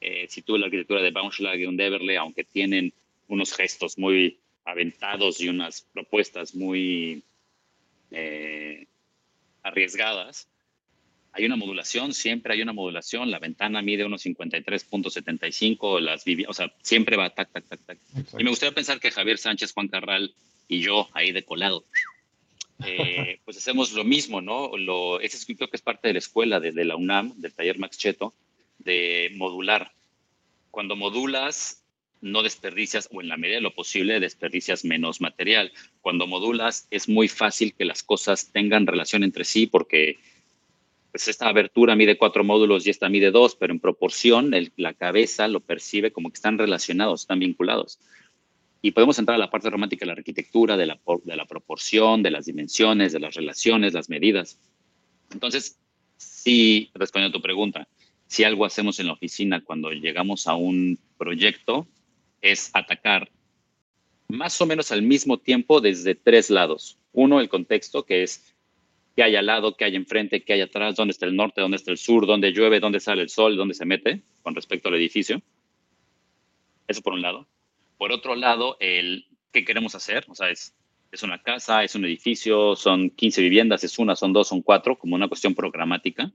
Eh, 0.01 0.27
si 0.29 0.43
tú 0.43 0.57
la 0.57 0.67
arquitectura 0.67 1.03
de 1.03 1.11
Baumschlag 1.11 1.59
y 1.59 1.67
Undeverle, 1.67 2.17
aunque 2.17 2.45
tienen 2.45 2.93
unos 3.27 3.53
gestos 3.53 3.99
muy 3.99 4.39
aventados 4.65 5.41
y 5.41 5.49
unas 5.49 5.83
propuestas 5.93 6.55
muy 6.55 7.23
eh, 8.11 8.87
arriesgadas, 9.63 10.49
hay 11.33 11.45
una 11.45 11.57
modulación, 11.57 12.15
siempre 12.15 12.55
hay 12.55 12.63
una 12.63 12.73
modulación. 12.73 13.31
La 13.31 13.39
ventana 13.39 13.83
mide 13.83 14.05
unos 14.05 14.25
53.75, 14.25 16.01
las 16.01 16.25
o 16.49 16.53
sea, 16.53 16.73
siempre 16.83 17.17
va 17.17 17.31
tac, 17.31 17.51
tac, 17.53 17.65
tac, 17.67 17.81
tac. 17.87 17.99
Y 18.39 18.45
me 18.45 18.51
gustaría 18.51 18.75
pensar 18.75 18.99
que 18.99 19.11
Javier 19.11 19.39
Sánchez, 19.39 19.73
Juan 19.73 19.89
Carral 19.89 20.35
y 20.69 20.81
yo 20.81 21.09
ahí 21.13 21.33
de 21.33 21.45
colado, 21.45 21.85
eh, 22.85 23.41
pues 23.45 23.57
hacemos 23.57 23.93
lo 23.93 24.05
mismo, 24.05 24.41
¿no? 24.41 24.77
Lo, 24.77 25.21
ese 25.21 25.55
creo 25.55 25.69
que 25.69 25.77
es 25.77 25.83
parte 25.83 26.09
de 26.09 26.15
la 26.15 26.19
escuela, 26.19 26.61
de, 26.61 26.73
de 26.73 26.85
la 26.85 26.97
UNAM, 26.97 27.35
del 27.41 27.55
taller 27.55 27.79
Max 27.79 27.99
Cheto, 27.99 28.35
de 28.79 29.33
modular. 29.37 29.93
Cuando 30.71 30.97
modulas, 30.97 31.85
no 32.21 32.43
desperdicias, 32.43 33.09
o 33.13 33.21
en 33.21 33.29
la 33.29 33.37
medida 33.37 33.57
de 33.57 33.63
lo 33.63 33.75
posible, 33.75 34.21
desperdicias 34.21 34.85
menos 34.85 35.21
material. 35.21 35.73
Cuando 36.01 36.27
modulas, 36.27 36.87
es 36.91 37.09
muy 37.09 37.29
fácil 37.29 37.75
que 37.75 37.85
las 37.85 38.03
cosas 38.03 38.51
tengan 38.53 38.87
relación 38.87 39.23
entre 39.23 39.45
sí 39.45 39.67
porque 39.67 40.19
pues 41.11 41.29
esta 41.29 41.49
abertura 41.49 41.97
mide 41.97 42.19
cuatro 42.19 42.45
módulos 42.45 42.87
y 42.87 42.91
esta 42.91 43.09
mide 43.09 43.31
dos, 43.31 43.57
pero 43.57 43.73
en 43.73 43.81
proporción 43.81 44.53
la 44.77 44.95
cabeza 44.95 45.49
lo 45.49 45.61
percibe 45.61 46.13
como 46.13 46.31
que 46.31 46.35
están 46.35 46.59
relacionados, 46.59 47.23
están 47.23 47.39
vinculados. 47.39 47.99
Y 48.83 48.93
podemos 48.93 49.19
entrar 49.19 49.37
a 49.37 49.39
la 49.39 49.51
parte 49.51 49.71
romántica 49.71 50.05
de 50.05 50.09
la 50.09 50.19
arquitectura, 50.19 50.77
de 50.77 50.87
la, 50.87 51.01
de 51.25 51.37
la 51.37 51.47
proporción, 51.47 52.23
de 52.23 52.31
las 52.31 52.47
dimensiones, 52.47 53.13
de 53.13 53.21
las 53.21 53.35
relaciones, 53.35 53.95
las 53.95 54.09
medidas. 54.09 54.61
Entonces, 55.33 55.79
sí, 56.17 56.91
respondiendo 56.95 57.37
a 57.37 57.41
tu 57.41 57.43
pregunta, 57.43 57.89
si 58.29 58.45
algo 58.45 58.65
hacemos 58.65 59.01
en 59.01 59.07
la 59.07 59.15
oficina 59.15 59.65
cuando 59.65 59.91
llegamos 59.91 60.47
a 60.47 60.55
un 60.55 60.99
proyecto, 61.17 61.89
es 62.41 62.71
atacar 62.75 63.31
más 64.29 64.61
o 64.61 64.67
menos 64.67 64.93
al 64.93 65.03
mismo 65.03 65.39
tiempo 65.39 65.81
desde 65.81 66.15
tres 66.15 66.51
lados. 66.51 66.99
Uno, 67.13 67.41
el 67.41 67.49
contexto, 67.49 68.05
que 68.05 68.23
es 68.23 68.55
qué 69.17 69.23
hay 69.23 69.35
al 69.35 69.47
lado, 69.47 69.77
qué 69.77 69.87
hay 69.87 69.97
enfrente, 69.97 70.45
qué 70.45 70.53
hay 70.53 70.61
atrás, 70.61 70.95
dónde 70.95 71.13
está 71.13 71.25
el 71.25 71.35
norte, 71.35 71.63
dónde 71.63 71.79
está 71.79 71.91
el 71.91 71.97
sur, 71.97 72.27
dónde 72.27 72.53
llueve, 72.53 72.81
dónde 72.81 73.01
sale 73.01 73.23
el 73.23 73.31
sol, 73.31 73.57
dónde 73.57 73.75
se 73.75 73.87
mete 73.87 74.23
con 74.43 74.55
respecto 74.55 74.89
al 74.89 74.95
edificio. 74.97 75.41
Eso 76.87 77.01
por 77.01 77.15
un 77.15 77.23
lado. 77.23 77.49
Por 77.97 78.13
otro 78.13 78.37
lado, 78.37 78.77
el 78.79 79.27
qué 79.53 79.65
queremos 79.65 79.95
hacer, 79.95 80.27
o 80.29 80.35
sea, 80.35 80.51
es, 80.51 80.75
es 81.11 81.23
una 81.23 81.43
casa, 81.43 81.83
es 81.83 81.95
un 81.95 82.05
edificio, 82.05 82.77
son 82.77 83.09
15 83.09 83.41
viviendas, 83.41 83.83
es 83.85 83.99
una, 83.99 84.15
son 84.15 84.35
dos, 84.35 84.49
son 84.49 84.61
cuatro, 84.61 84.99
como 84.99 85.17
una 85.17 85.29
cuestión 85.29 85.55
programática. 85.55 86.31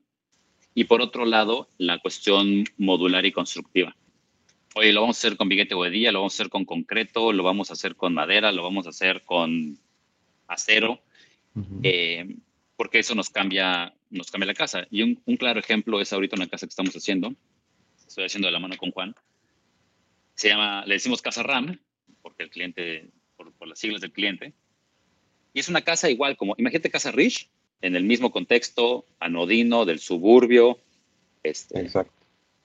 Y 0.74 0.86
por 0.86 1.02
otro 1.02 1.26
lado, 1.26 1.70
la 1.78 2.00
cuestión 2.00 2.66
modular 2.78 3.26
y 3.26 3.32
constructiva. 3.32 3.96
Oye, 4.76 4.92
lo 4.92 5.02
vamos 5.02 5.18
a 5.18 5.20
hacer 5.20 5.38
con 5.38 5.50
billete 5.50 5.76
día, 5.92 6.12
lo 6.12 6.20
vamos 6.20 6.34
a 6.34 6.38
hacer 6.38 6.50
con 6.50 6.66
concreto, 6.66 7.32
lo 7.32 7.44
vamos 7.44 7.70
a 7.70 7.74
hacer 7.74 7.96
con 7.96 8.14
madera, 8.14 8.52
lo 8.52 8.64
vamos 8.64 8.88
a 8.88 8.90
hacer 8.90 9.22
con 9.24 9.78
acero 10.48 11.00
porque 12.76 13.00
eso 13.00 13.16
nos 13.16 13.30
cambia, 13.30 13.94
nos 14.10 14.32
cambia 14.32 14.48
la 14.48 14.54
casa. 14.54 14.88
Y 14.90 15.04
un, 15.04 15.38
claro 15.38 15.60
ejemplo 15.60 16.02
es 16.02 16.12
ahorita 16.14 16.36
una 16.36 16.48
casa 16.48 16.66
que 16.66 16.72
estamos 16.72 16.96
haciendo, 16.96 17.34
estoy 18.08 18.26
haciendo 18.26 18.48
de 18.48 18.52
la 18.52 18.60
mano 18.60 18.78
con 18.78 18.92
Juan, 18.92 19.16
se 20.36 20.50
llama, 20.50 20.84
le 20.86 20.96
decimos 20.96 21.22
casa 21.22 21.44
RAM, 21.44 21.80
porque 22.22 22.44
el 22.44 22.50
cliente, 22.50 23.10
por, 23.36 23.54
las 23.68 23.80
siglas 23.80 24.02
del 24.02 24.12
cliente, 24.12 24.54
y 25.54 25.60
es 25.60 25.70
una 25.70 25.82
casa 25.82 26.10
igual 26.10 26.36
como, 26.36 26.56
imagínate 26.58 26.90
casa 26.90 27.12
Rich, 27.12 27.50
en 27.84 27.96
el 27.96 28.04
mismo 28.04 28.32
contexto 28.32 29.06
anodino 29.20 29.86
del 29.86 30.00
suburbio. 30.00 30.80
Este, 31.44 31.80
Exacto. 31.80 32.14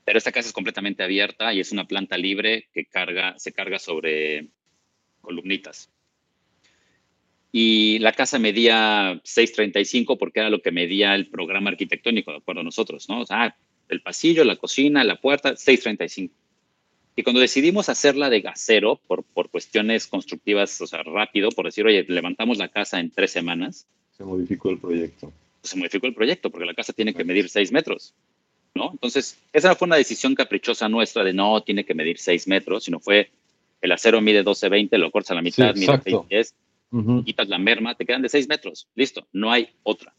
Pero 0.05 0.16
esta 0.16 0.33
casa 0.33 0.49
es 0.49 0.55
completamente 0.55 1.03
abierta 1.03 1.53
y 1.53 1.61
es 1.61 1.71
una 1.73 1.87
planta 1.87 2.16
libre 2.16 2.69
que 2.73 2.87
carga, 2.87 3.39
se 3.39 3.53
carga 3.53 3.79
sobre 3.79 4.49
columnitas 5.21 5.91
y 7.51 7.99
la 8.01 8.12
casa 8.12 8.39
medía 8.39 9.21
6.35 9.25 10.19
porque 10.19 10.41
era 10.41 10.51
lo 10.51 10.61
que 10.61 10.71
medía 10.71 11.14
el 11.14 11.29
programa 11.29 11.71
arquitectónico, 11.71 12.31
de 12.31 12.39
acuerdo 12.39 12.61
a 12.61 12.64
nosotros, 12.64 13.09
¿no? 13.09 13.21
O 13.21 13.27
sea, 13.27 13.57
el 13.89 14.03
pasillo, 14.03 14.45
la 14.45 14.57
cocina, 14.57 15.03
la 15.03 15.21
puerta, 15.21 15.53
6.35. 15.53 16.31
Y 17.16 17.23
cuando 17.23 17.41
decidimos 17.41 17.89
hacerla 17.89 18.31
de 18.31 18.45
acero, 18.47 19.01
por, 19.07 19.25
por 19.25 19.51
cuestiones 19.51 20.07
constructivas, 20.07 20.81
o 20.81 20.87
sea, 20.87 21.03
rápido, 21.03 21.51
por 21.51 21.64
decir, 21.64 21.85
oye, 21.87 22.05
levantamos 22.07 22.59
la 22.59 22.69
casa 22.69 23.01
en 23.01 23.11
tres 23.11 23.33
semanas. 23.33 23.89
Se 24.19 24.25
modificó 24.25 24.71
el 24.71 24.79
proyecto. 24.79 25.33
Se 25.62 25.77
modificó 25.77 26.07
el 26.07 26.14
proyecto 26.14 26.51
porque 26.51 26.66
la 26.66 26.75
casa 26.75 26.93
tiene 26.93 27.14
que 27.14 27.25
medir 27.25 27.49
6 27.49 27.73
metros, 27.73 28.14
¿no? 28.75 28.91
Entonces, 28.93 29.39
esa 29.53 29.75
fue 29.75 29.87
una 29.87 29.97
decisión 29.97 30.35
caprichosa 30.35 30.89
nuestra 30.89 31.25
de 31.25 31.33
no 31.33 31.62
tiene 31.62 31.85
que 31.85 31.95
medir 31.95 32.19
6 32.19 32.49
metros, 32.49 32.85
sino 32.85 33.01
fue 33.01 33.31
el 33.81 33.93
acero 33.93 34.21
mide 34.21 34.45
12.20, 34.45 34.99
lo 34.99 35.11
cortas 35.11 35.31
a 35.31 35.35
la 35.37 35.43
mitad, 35.43 35.75
mide 35.75 35.93
6.10 35.93 36.53
quitas 37.25 37.49
la 37.49 37.59
merma, 37.59 37.95
te 37.95 38.07
quedan 38.07 38.23
de 38.23 38.29
6 38.29 38.49
metros, 38.49 38.89
listo, 38.95 39.27
no 39.33 39.53
hay 39.53 39.69
otra. 39.83 40.14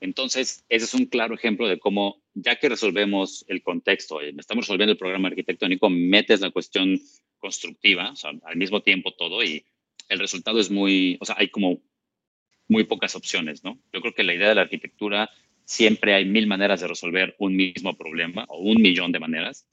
Entonces, 0.00 0.64
ese 0.68 0.84
es 0.84 0.94
un 0.94 1.06
claro 1.06 1.34
ejemplo 1.34 1.66
de 1.66 1.78
cómo, 1.78 2.20
ya 2.34 2.56
que 2.56 2.68
resolvemos 2.68 3.44
el 3.48 3.62
contexto, 3.62 4.20
eh, 4.20 4.34
estamos 4.36 4.66
resolviendo 4.66 4.92
el 4.92 4.98
programa 4.98 5.28
arquitectónico, 5.28 5.88
metes 5.88 6.40
la 6.40 6.50
cuestión 6.50 7.00
constructiva, 7.38 8.10
o 8.10 8.16
sea, 8.16 8.32
al 8.44 8.56
mismo 8.56 8.82
tiempo 8.82 9.12
todo, 9.12 9.42
y 9.42 9.64
el 10.08 10.18
resultado 10.18 10.60
es 10.60 10.70
muy, 10.70 11.16
o 11.20 11.24
sea, 11.24 11.36
hay 11.38 11.48
como 11.48 11.80
muy 12.68 12.84
pocas 12.84 13.14
opciones, 13.14 13.64
¿no? 13.64 13.78
Yo 13.92 14.00
creo 14.00 14.14
que 14.14 14.22
la 14.22 14.34
idea 14.34 14.48
de 14.48 14.54
la 14.54 14.62
arquitectura, 14.62 15.30
siempre 15.64 16.14
hay 16.14 16.24
mil 16.24 16.46
maneras 16.46 16.80
de 16.80 16.88
resolver 16.88 17.34
un 17.38 17.56
mismo 17.56 17.96
problema, 17.96 18.44
o 18.48 18.58
un 18.58 18.80
millón 18.80 19.12
de 19.12 19.20
maneras, 19.20 19.66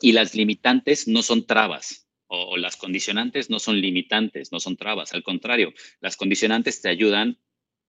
y 0.00 0.12
las 0.12 0.34
limitantes 0.34 1.08
no 1.08 1.22
son 1.22 1.46
trabas, 1.46 2.08
o, 2.28 2.56
las 2.56 2.76
condicionantes 2.76 3.50
no 3.50 3.58
son 3.58 3.80
limitantes, 3.80 4.52
no 4.52 4.60
son 4.60 4.76
trabas, 4.76 5.12
al 5.14 5.22
contrario, 5.22 5.72
las 6.00 6.16
condicionantes 6.16 6.80
te 6.80 6.88
ayudan 6.88 7.38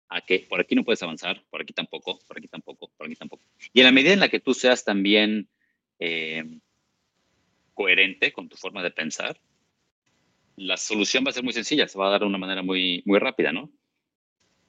a 0.09 0.21
que 0.21 0.41
por 0.41 0.61
aquí 0.61 0.75
no 0.75 0.85
puedes 0.85 1.03
avanzar, 1.03 1.43
por 1.51 1.63
aquí 1.63 1.73
tampoco, 1.73 2.21
por 2.27 2.39
aquí 2.39 2.49
tampoco, 2.49 2.91
por 2.97 3.07
aquí 3.07 3.17
tampoco. 3.17 3.43
Y 3.73 3.81
en 3.81 3.87
la 3.87 3.93
medida 3.93 4.13
en 4.13 4.21
la 4.21 4.29
que 4.29 4.41
tú 4.41 4.53
seas 4.53 4.85
también 4.85 5.49
eh, 5.99 6.45
coherente 7.73 8.33
con 8.33 8.49
tu 8.49 8.57
forma 8.57 8.83
de 8.83 8.91
pensar, 8.91 9.41
la 10.57 10.77
solución 10.77 11.25
va 11.25 11.31
a 11.31 11.33
ser 11.33 11.43
muy 11.43 11.53
sencilla, 11.53 11.89
se 11.89 11.99
va 11.99 12.09
a 12.09 12.11
dar 12.11 12.21
de 12.21 12.27
una 12.27 12.39
manera 12.39 12.63
muy, 12.63 13.03
muy 13.07 13.19
rápida, 13.19 13.53
¿no? 13.53 13.71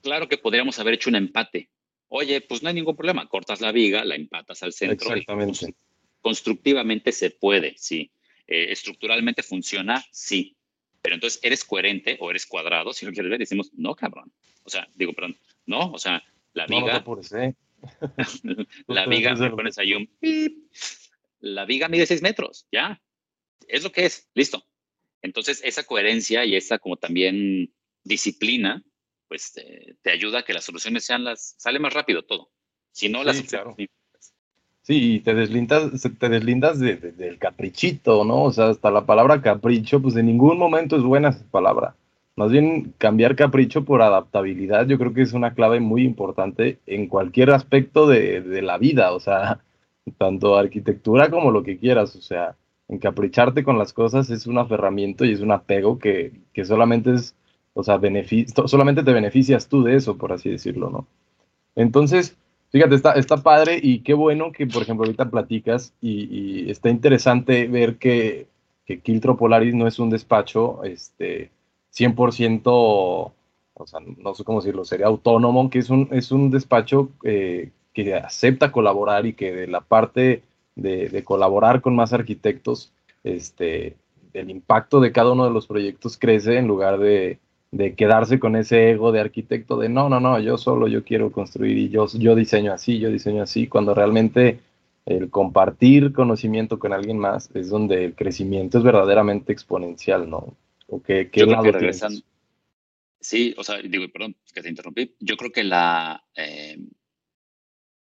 Claro 0.05 0.29
que 0.29 0.37
podríamos 0.37 0.77
haber 0.77 0.93
hecho 0.93 1.09
un 1.09 1.15
empate. 1.15 1.71
Oye, 2.09 2.39
pues 2.39 2.61
no 2.61 2.69
hay 2.69 2.75
ningún 2.75 2.95
problema, 2.95 3.27
cortas 3.27 3.59
la 3.59 3.71
viga, 3.71 4.05
la 4.05 4.13
empatas 4.13 4.61
al 4.61 4.71
centro. 4.71 5.09
Exactamente. 5.09 5.73
constructivamente 6.21 7.11
se 7.11 7.31
puede, 7.31 7.73
sí. 7.75 8.11
Eh, 8.45 8.67
estructuralmente 8.69 9.41
funciona, 9.41 10.05
sí. 10.11 10.55
Pero 11.01 11.15
entonces 11.15 11.39
eres 11.41 11.65
coherente 11.65 12.17
o 12.19 12.29
eres 12.29 12.45
cuadrado, 12.45 12.93
si 12.93 13.07
lo 13.07 13.13
quieres 13.13 13.31
ver, 13.31 13.39
decimos, 13.39 13.71
no, 13.73 13.95
cabrón. 13.95 14.31
O 14.63 14.69
sea, 14.69 14.87
digo, 14.93 15.11
perdón, 15.13 15.39
no, 15.65 15.91
o 15.91 15.97
sea, 15.97 16.23
la 16.53 16.67
viga. 16.67 17.03
la 18.87 19.07
viga, 19.07 19.33
me 19.33 19.49
pones 19.49 19.79
ahí 19.79 19.95
un 19.95 20.07
La 21.39 21.65
viga 21.65 21.89
mide 21.89 22.05
6 22.05 22.21
metros, 22.21 22.67
ya. 22.71 23.01
Es 23.67 23.83
lo 23.83 23.91
que 23.91 24.05
es, 24.05 24.29
listo. 24.35 24.67
Entonces, 25.23 25.61
esa 25.63 25.83
coherencia 25.83 26.45
y 26.45 26.55
esa 26.55 26.77
como 26.77 26.97
también 26.97 27.73
disciplina, 28.03 28.83
pues 29.27 29.53
te, 29.53 30.11
ayuda 30.11 30.39
a 30.39 30.43
que 30.43 30.53
las 30.53 30.63
soluciones 30.63 31.05
sean 31.05 31.23
las, 31.23 31.55
sale 31.57 31.79
más 31.79 31.93
rápido 31.93 32.23
todo. 32.23 32.49
Si 32.91 33.09
no, 33.09 33.23
las 33.23 33.41
claro. 33.41 33.75
Sí, 34.81 35.19
te 35.25 35.33
deslindas, 35.33 35.91
te 36.19 36.29
deslindas 36.29 36.79
del 36.79 37.39
caprichito, 37.39 38.23
¿no? 38.23 38.43
O 38.43 38.51
sea, 38.51 38.69
hasta 38.69 38.91
la 38.91 39.05
palabra 39.07 39.41
capricho, 39.41 39.99
pues 39.99 40.15
en 40.15 40.27
ningún 40.27 40.59
momento 40.59 40.95
es 40.95 41.01
buena 41.01 41.29
esa 41.29 41.43
palabra. 41.49 41.95
Más 42.35 42.51
bien, 42.51 42.93
cambiar 42.97 43.35
capricho 43.35 43.83
por 43.83 44.01
adaptabilidad, 44.01 44.85
yo 44.87 44.99
creo 44.99 45.13
que 45.13 45.23
es 45.23 45.33
una 45.33 45.55
clave 45.55 45.79
muy 45.79 46.03
importante 46.03 46.79
en 46.85 47.07
cualquier 47.07 47.49
aspecto 47.51 48.07
de, 48.07 48.61
la 48.61 48.77
vida, 48.77 49.13
o 49.13 49.19
sea, 49.19 49.61
tanto 50.19 50.55
arquitectura 50.55 51.31
como 51.31 51.49
lo 51.49 51.63
que 51.63 51.79
quieras, 51.79 52.15
o 52.15 52.21
sea, 52.21 52.55
encapricharte 52.87 53.63
con 53.63 53.79
las 53.79 53.91
cosas 53.91 54.29
es 54.29 54.45
un 54.45 54.59
aferramiento 54.59 55.25
y 55.25 55.31
es 55.31 55.39
un 55.39 55.51
apego 55.51 55.97
que, 55.97 56.31
que 56.53 56.63
solamente 56.63 57.13
es, 57.13 57.35
o 57.75 57.83
sea, 57.83 57.99
solamente 58.65 59.03
te 59.03 59.13
beneficias 59.13 59.67
tú 59.67 59.83
de 59.83 59.95
eso, 59.95 60.17
por 60.17 60.33
así 60.33 60.49
decirlo, 60.49 60.89
¿no? 60.89 61.07
Entonces, 61.75 62.35
Fíjate, 62.71 62.95
está, 62.95 63.13
está 63.13 63.37
padre 63.37 63.79
y 63.81 63.99
qué 63.99 64.13
bueno 64.13 64.51
que, 64.51 64.67
por 64.67 64.81
ejemplo, 64.81 65.05
ahorita 65.05 65.29
platicas 65.29 65.93
y, 66.01 66.69
está 66.69 66.89
interesante 66.89 67.67
ver 67.67 67.95
que 67.95 68.47
que 68.85 68.99
Quiltro 68.99 69.35
Polaris 69.35 69.73
no 69.73 69.87
es 69.87 69.99
un 69.99 70.09
despacho 70.09 70.83
este, 70.83 71.51
100%, 71.93 72.61
o 72.65 73.33
sea, 73.85 73.99
no 73.99 74.35
sé 74.35 74.43
cómo 74.43 74.61
decirlo, 74.61 74.85
sería 74.85 75.07
autónomo, 75.07 75.69
que 75.69 75.79
es 75.79 75.89
un, 75.89 76.07
es 76.11 76.31
un 76.31 76.51
despacho 76.51 77.09
eh, 77.23 77.71
que 77.93 78.13
acepta 78.13 78.71
colaborar 78.71 79.25
y 79.25 79.33
que 79.33 79.51
de 79.51 79.67
la 79.67 79.81
parte 79.81 80.43
de, 80.75 81.23
colaborar 81.23 81.81
con 81.81 81.95
más 81.95 82.13
arquitectos, 82.13 82.93
este, 83.23 83.95
el 84.33 84.49
impacto 84.49 84.99
de 84.99 85.11
cada 85.11 85.31
uno 85.31 85.45
de 85.45 85.51
los 85.51 85.65
proyectos 85.67 86.17
crece 86.17 86.57
en 86.57 86.67
lugar 86.67 86.99
de, 86.99 87.39
quedarse 87.95 88.39
con 88.39 88.55
ese 88.55 88.91
ego 88.91 89.11
de 89.11 89.19
arquitecto 89.19 89.77
de 89.77 89.89
no, 89.89 90.09
no, 90.09 90.19
no, 90.19 90.39
yo 90.39 90.57
solo 90.57 90.87
yo 90.87 91.03
quiero 91.03 91.31
construir 91.31 91.77
y 91.77 91.89
yo, 91.89 92.07
yo 92.13 92.35
diseño 92.35 92.73
así, 92.73 92.99
yo 92.99 93.09
diseño 93.09 93.43
así, 93.43 93.67
cuando 93.67 93.93
realmente 93.93 94.59
el 95.05 95.29
compartir 95.29 96.13
conocimiento 96.13 96.79
con 96.79 96.93
alguien 96.93 97.17
más 97.17 97.49
es 97.53 97.69
donde 97.69 98.05
el 98.05 98.15
crecimiento 98.15 98.77
es 98.77 98.83
verdaderamente 98.83 99.53
exponencial, 99.53 100.29
¿no? 100.29 100.57
¿O 100.87 101.01
qué, 101.01 101.29
qué 101.31 101.45
lado 101.45 101.63
regresan... 101.63 102.13
Sí, 103.19 103.55
o 103.57 103.63
sea, 103.63 103.81
digo, 103.81 104.07
perdón 104.11 104.35
que 104.53 104.61
te 104.61 104.69
interrumpí. 104.69 105.15
Yo 105.19 105.35
creo 105.35 105.51
que 105.51 105.63
la, 105.63 106.23
eh, 106.35 106.77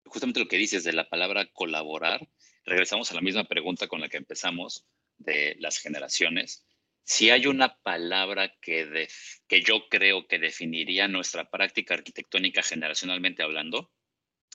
justamente 0.06 0.40
lo 0.40 0.48
que 0.48 0.56
dices 0.56 0.82
de 0.82 0.92
la 0.92 1.08
palabra 1.08 1.46
colaborar, 1.52 2.28
regresamos 2.64 3.10
a 3.10 3.14
la 3.14 3.20
misma 3.20 3.44
pregunta 3.44 3.86
con 3.86 4.00
la 4.00 4.08
que 4.08 4.16
empezamos 4.16 4.86
de 5.18 5.56
las 5.58 5.78
generaciones. 5.78 6.64
Si 7.04 7.30
hay 7.30 7.46
una 7.46 7.76
palabra 7.82 8.54
que, 8.60 9.08
que 9.48 9.62
yo 9.62 9.88
creo 9.88 10.26
que 10.26 10.38
definiría 10.38 11.08
nuestra 11.08 11.50
práctica 11.50 11.94
arquitectónica 11.94 12.62
generacionalmente 12.62 13.42
hablando, 13.42 13.90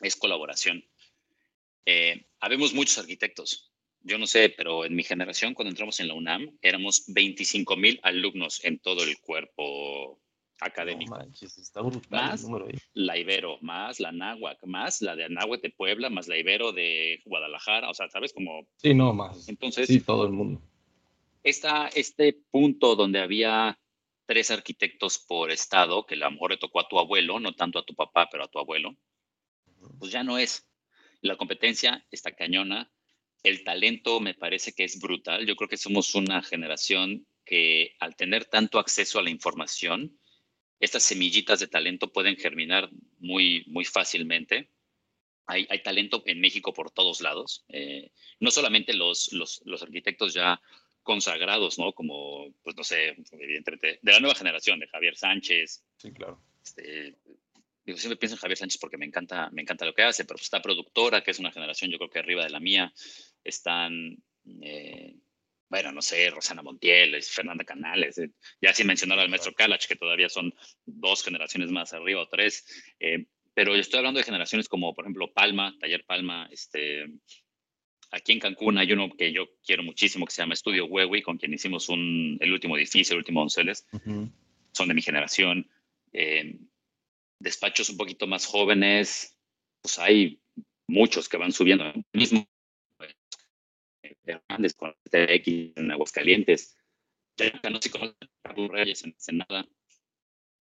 es 0.01 0.15
colaboración. 0.15 0.83
Eh, 1.85 2.27
habemos 2.39 2.73
muchos 2.73 2.97
arquitectos. 2.97 3.71
Yo 4.01 4.17
no 4.17 4.27
sé, 4.27 4.49
pero 4.49 4.85
en 4.85 4.95
mi 4.95 5.03
generación, 5.03 5.53
cuando 5.53 5.71
entramos 5.71 5.99
en 5.99 6.07
la 6.07 6.13
UNAM, 6.13 6.57
éramos 6.61 7.05
25 7.07 7.75
mil 7.75 7.99
alumnos 8.03 8.63
en 8.63 8.79
todo 8.79 9.03
el 9.03 9.17
cuerpo 9.19 10.21
académico. 10.59 11.17
más 12.09 12.45
la 12.93 13.17
Ibero, 13.17 13.57
más 13.61 13.99
la 13.99 14.11
Náhuac, 14.11 14.63
más 14.65 15.01
la 15.01 15.15
de 15.15 15.25
Anáhuac 15.25 15.61
de 15.61 15.71
Puebla, 15.71 16.09
más 16.09 16.27
la 16.27 16.37
Ibero 16.37 16.71
de 16.71 17.21
Guadalajara, 17.25 17.89
o 17.89 17.93
sea, 17.93 18.09
¿sabes? 18.09 18.31
Como... 18.31 18.67
Sí, 18.77 18.93
no, 18.93 19.13
más. 19.13 19.49
Entonces... 19.49 19.87
Sí, 19.87 19.99
todo 20.01 20.25
el 20.25 20.31
mundo. 20.31 20.61
Esta, 21.45 21.89
este 21.89 22.33
punto 22.49 22.95
donde 22.95 23.19
había 23.19 23.79
tres 24.25 24.49
arquitectos 24.49 25.19
por 25.19 25.51
estado, 25.51 26.03
que 26.03 26.15
a 26.15 26.17
lo 26.17 26.31
mejor 26.31 26.49
le 26.49 26.57
tocó 26.57 26.79
a 26.79 26.87
tu 26.87 26.97
abuelo, 26.97 27.39
no 27.39 27.53
tanto 27.53 27.77
a 27.77 27.85
tu 27.85 27.93
papá, 27.93 28.27
pero 28.31 28.45
a 28.45 28.47
tu 28.47 28.57
abuelo, 28.57 28.97
pues 29.99 30.11
ya 30.11 30.23
no 30.23 30.39
es. 30.39 30.67
La 31.21 31.37
competencia 31.37 32.03
está 32.09 32.31
cañona. 32.31 32.91
El 33.43 33.63
talento 33.63 34.19
me 34.19 34.33
parece 34.33 34.73
que 34.73 34.85
es 34.85 34.99
brutal. 34.99 35.45
Yo 35.45 35.55
creo 35.55 35.69
que 35.69 35.77
somos 35.77 36.15
una 36.15 36.41
generación 36.41 37.27
que 37.45 37.95
al 37.99 38.15
tener 38.15 38.45
tanto 38.45 38.79
acceso 38.79 39.19
a 39.19 39.23
la 39.23 39.29
información, 39.29 40.19
estas 40.79 41.03
semillitas 41.03 41.59
de 41.59 41.67
talento 41.67 42.11
pueden 42.11 42.37
germinar 42.37 42.89
muy, 43.19 43.65
muy 43.67 43.85
fácilmente. 43.85 44.71
Hay, 45.45 45.67
hay 45.69 45.83
talento 45.83 46.23
en 46.25 46.41
México 46.41 46.73
por 46.73 46.89
todos 46.89 47.21
lados. 47.21 47.65
Eh, 47.69 48.11
no 48.39 48.49
solamente 48.49 48.95
los, 48.95 49.31
los, 49.31 49.61
los, 49.63 49.83
arquitectos 49.83 50.33
ya 50.33 50.59
consagrados, 51.05 51.77
¿no? 51.79 51.93
Como, 51.93 52.51
pues 52.63 52.75
no 52.75 52.83
sé, 52.83 53.15
evidentemente, 53.31 53.99
de 54.01 54.11
la 54.11 54.19
nueva 54.19 54.35
generación, 54.35 54.79
de 54.79 54.87
Javier 54.87 55.15
Sánchez. 55.15 55.85
Sí, 55.97 56.11
claro. 56.11 56.41
Este, 56.63 57.15
digo, 57.85 57.97
siempre 57.97 58.17
pienso 58.17 58.35
en 58.35 58.41
Javier 58.41 58.57
Sánchez 58.57 58.79
porque 58.79 58.97
me 58.97 59.05
encanta, 59.05 59.49
me 59.51 59.61
encanta 59.61 59.85
lo 59.85 59.93
que 59.93 60.01
hace, 60.01 60.25
pero 60.25 60.37
está 60.37 60.61
productora, 60.61 61.23
que 61.23 61.31
es 61.31 61.39
una 61.39 61.51
generación 61.51 61.91
yo 61.91 61.97
creo 61.99 62.09
que 62.09 62.19
arriba 62.19 62.43
de 62.43 62.49
la 62.49 62.59
mía, 62.59 62.91
están, 63.43 64.17
eh, 64.61 65.15
bueno, 65.69 65.91
no 65.91 66.01
sé, 66.01 66.29
Rosana 66.31 66.63
Montiel, 66.63 67.21
Fernanda 67.21 67.63
Canales, 67.63 68.17
eh, 68.17 68.31
ya 68.59 68.73
sin 68.73 68.87
mencionar 68.87 69.19
al 69.19 69.29
maestro 69.29 69.53
Kalach, 69.53 69.85
que 69.87 69.95
todavía 69.95 70.27
son 70.27 70.53
dos 70.85 71.23
generaciones 71.23 71.69
más 71.69 71.93
arriba 71.93 72.23
o 72.23 72.27
tres, 72.27 72.65
eh, 72.99 73.27
pero 73.53 73.75
estoy 73.75 73.99
hablando 73.99 74.17
de 74.17 74.25
generaciones 74.25 74.67
como, 74.67 74.95
por 74.95 75.05
ejemplo, 75.05 75.31
Palma, 75.31 75.77
Taller 75.79 76.03
Palma, 76.03 76.49
este, 76.51 77.05
aquí 78.11 78.31
en 78.31 78.39
Cancún 78.39 78.77
hay 78.77 78.91
uno 78.93 79.09
que 79.17 79.31
yo 79.31 79.47
quiero 79.65 79.83
muchísimo 79.83 80.25
que 80.25 80.33
se 80.33 80.41
llama 80.41 80.53
Estudio 80.53 80.85
Huewi, 80.85 81.21
con 81.21 81.37
quien 81.37 81.53
hicimos 81.53 81.89
un, 81.89 82.37
el 82.39 82.53
último 82.53 82.77
edificio, 82.77 83.13
el 83.13 83.19
último 83.19 83.41
Donceles, 83.41 83.85
son 84.71 84.87
de 84.87 84.93
mi 84.93 85.01
generación 85.01 85.69
despachos 87.39 87.89
un 87.89 87.97
poquito 87.97 88.27
más 88.27 88.45
jóvenes, 88.45 89.37
pues 89.81 89.99
hay 89.99 90.41
muchos 90.87 91.29
que 91.29 91.37
van 91.37 91.51
subiendo. 91.51 91.85
mismo 92.13 92.45
Hernández 94.23 94.73
con 94.73 94.93
TX 95.03 95.77
en 95.77 95.91
Aguascalientes. 95.91 96.75
Ya 97.37 97.69
no 97.69 97.81
sé 97.81 97.91
cómo 97.91 98.13
Reyes 98.69 99.03
en 99.03 99.13
Senada. 99.17 99.65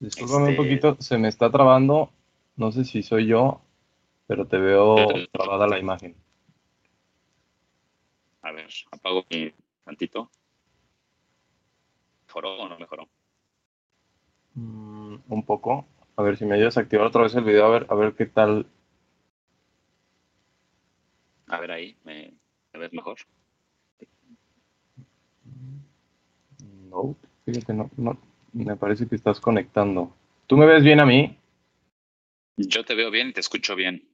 Disculpame 0.00 0.44
un 0.44 0.50
este, 0.50 0.62
poquito, 0.62 0.96
se 1.00 1.18
me 1.18 1.28
está 1.28 1.50
trabando. 1.50 2.12
No 2.56 2.72
sé 2.72 2.84
si 2.84 3.02
soy 3.02 3.26
yo, 3.26 3.62
pero 4.26 4.46
te 4.46 4.58
veo 4.58 4.96
trabada 5.32 5.66
la 5.66 5.78
imagen. 5.78 6.14
A 8.44 8.52
ver, 8.52 8.68
apago 8.92 9.24
mi 9.30 9.50
tantito. 9.84 10.30
¿Mejoró 12.26 12.56
o 12.56 12.68
no 12.68 12.78
mejoró? 12.78 13.08
Mm, 14.54 15.16
un 15.28 15.42
poco. 15.46 15.86
A 16.16 16.22
ver 16.22 16.36
si 16.36 16.44
me 16.44 16.56
ayudas 16.56 16.76
a 16.76 16.80
activar 16.80 17.06
otra 17.06 17.22
vez 17.22 17.34
el 17.34 17.44
video, 17.44 17.64
a 17.64 17.70
ver, 17.70 17.86
a 17.88 17.94
ver 17.94 18.14
qué 18.14 18.26
tal. 18.26 18.66
A 21.46 21.58
ver 21.58 21.70
ahí, 21.70 21.96
me, 22.04 22.34
ves 22.74 22.92
mejor. 22.92 23.16
No, 26.90 27.16
fíjate, 27.46 27.72
no, 27.72 27.90
no, 27.96 28.18
me 28.52 28.76
parece 28.76 29.08
que 29.08 29.16
estás 29.16 29.40
conectando. 29.40 30.14
¿Tú 30.46 30.58
me 30.58 30.66
ves 30.66 30.82
bien 30.84 31.00
a 31.00 31.06
mí? 31.06 31.38
Yo 32.58 32.84
te 32.84 32.94
veo 32.94 33.10
bien 33.10 33.28
y 33.28 33.32
te 33.32 33.40
escucho 33.40 33.74
bien. 33.74 34.06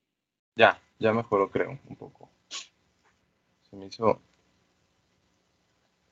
Ya, 0.54 0.80
ya 1.00 1.12
mejoró, 1.12 1.50
creo, 1.50 1.80
un 1.88 1.96
poco. 1.96 2.30
Se 3.70 3.76
me 3.76 3.86
hizo. 3.86 4.20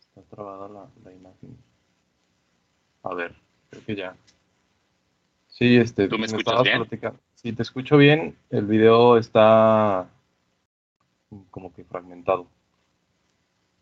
Está 0.09 0.23
trabada 0.35 0.69
la, 0.69 0.87
la 1.05 1.13
imagen. 1.13 1.57
A 3.03 3.15
ver, 3.15 3.35
creo 3.71 3.85
que 3.85 3.97
ya. 3.97 4.17
Sí, 5.49 5.77
este, 5.77 6.09
¿Tú 6.09 6.19
me, 6.19 6.27
escuchas 6.27 6.63
bien? 6.63 6.87
Sí, 7.35 7.53
te 7.53 7.63
escucho 7.63 7.97
bien. 7.97 8.37
El 8.51 8.67
video 8.67 9.17
está 9.17 10.09
como 11.51 11.73
que 11.75 11.85
fragmentado. 11.85 12.47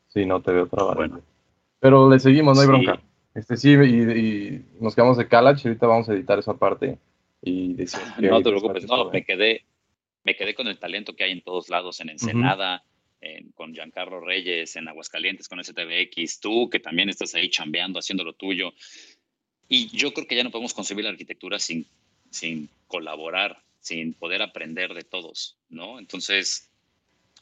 Sí, 0.08 0.24
no 0.24 0.40
te 0.40 0.52
veo 0.52 0.66
trabado. 0.66 0.94
Bueno. 0.96 1.20
Pero 1.78 2.08
le 2.08 2.18
seguimos, 2.18 2.56
no 2.56 2.62
hay 2.62 2.68
bronca. 2.68 3.02
Este 3.34 3.58
sí, 3.58 3.72
y, 3.74 4.64
nos 4.80 4.94
quedamos 4.94 5.18
de 5.18 5.28
Calach, 5.28 5.64
ahorita 5.64 5.86
vamos 5.86 6.08
a 6.08 6.14
editar 6.14 6.38
esa 6.38 6.54
parte 6.54 6.98
y 7.42 7.74
decir 7.74 8.00
No 8.18 8.42
te 8.42 8.48
preocupes, 8.48 8.88
no, 8.88 9.10
me 9.10 9.22
quedé, 9.24 9.66
me 10.24 10.34
quedé 10.34 10.54
con 10.54 10.68
el 10.68 10.78
talento 10.78 11.14
que 11.14 11.24
hay 11.24 11.32
en 11.32 11.42
todos 11.42 11.68
lados, 11.68 12.00
en 12.00 12.08
Ensenada, 12.08 12.82
con 13.54 13.74
Giancarlo 13.74 14.20
Reyes, 14.20 14.76
en 14.76 14.88
Aguascalientes, 14.88 15.48
con 15.48 15.62
STBX, 15.62 16.40
tú 16.40 16.68
que 16.70 16.80
también 16.80 17.08
estás 17.08 17.34
ahí 17.34 17.50
chambeando, 17.50 17.98
haciendo 17.98 18.24
lo 18.24 18.34
tuyo. 18.34 18.72
Y 19.68 19.88
yo 19.96 20.12
creo 20.12 20.26
que 20.26 20.36
ya 20.36 20.44
no 20.44 20.50
podemos 20.50 20.74
concebir 20.74 21.04
la 21.04 21.10
arquitectura 21.10 21.58
sin, 21.58 21.86
sin 22.30 22.68
colaborar, 22.86 23.62
sin 23.80 24.14
poder 24.14 24.42
aprender 24.42 24.94
de 24.94 25.02
todos, 25.02 25.56
¿no? 25.68 25.98
Entonces, 25.98 26.70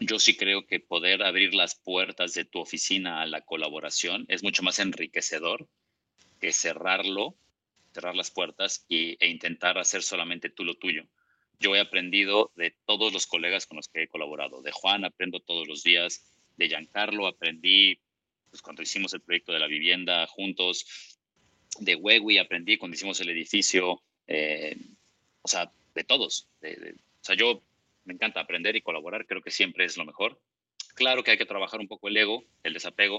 yo 0.00 0.18
sí 0.18 0.36
creo 0.36 0.66
que 0.66 0.80
poder 0.80 1.22
abrir 1.22 1.54
las 1.54 1.74
puertas 1.74 2.34
de 2.34 2.44
tu 2.44 2.60
oficina 2.60 3.22
a 3.22 3.26
la 3.26 3.42
colaboración 3.42 4.24
es 4.28 4.42
mucho 4.42 4.62
más 4.62 4.78
enriquecedor 4.78 5.68
que 6.40 6.52
cerrarlo, 6.52 7.36
cerrar 7.92 8.16
las 8.16 8.30
puertas 8.30 8.84
y, 8.88 9.16
e 9.20 9.28
intentar 9.28 9.78
hacer 9.78 10.02
solamente 10.02 10.50
tú 10.50 10.64
lo 10.64 10.74
tuyo. 10.74 11.04
Yo 11.61 11.74
he 11.74 11.80
aprendido 11.80 12.50
de 12.57 12.74
todos 12.86 13.12
los 13.12 13.26
colegas 13.26 13.66
con 13.66 13.76
los 13.76 13.88
que 13.88 14.02
he 14.02 14.09
colaborado. 14.09 14.62
De 14.62 14.72
Juan 14.72 15.05
aprendo 15.05 15.40
todos 15.40 15.68
los 15.68 15.82
días, 15.82 16.24
de 16.57 16.68
Giancarlo 16.68 17.26
aprendí 17.26 17.98
pues, 18.50 18.62
cuando 18.62 18.82
hicimos 18.82 19.12
el 19.14 19.20
proyecto 19.20 19.52
de 19.52 19.59
la 19.59 19.66
vivienda 19.66 20.26
juntos, 20.26 21.18
de 21.80 21.96
Huewi 21.96 22.38
aprendí 22.38 22.76
cuando 22.76 22.94
hicimos 22.94 23.20
el 23.20 23.30
edificio, 23.30 24.00
eh, 24.26 24.76
o 25.42 25.48
sea, 25.48 25.72
de 25.94 26.05
todos. 26.05 26.48
o 26.62 27.24
sea, 27.24 27.36
yo 27.36 27.62
me 28.05 28.14
encanta 28.14 28.40
aprender 28.40 28.76
y 28.76 28.82
colaborar, 28.82 29.26
creo 29.26 29.42
que 29.42 29.50
siempre 29.50 29.84
es 29.84 29.96
lo 29.96 30.05
mejor. 30.05 30.38
Claro 30.94 31.24
que 31.24 31.32
hay 31.32 31.38
que 31.38 31.46
trabajar 31.46 31.80
un 31.80 31.88
poco 31.88 32.09
el 32.09 32.16
ego, 32.16 32.44
el 32.62 32.74
desapego 32.74 33.16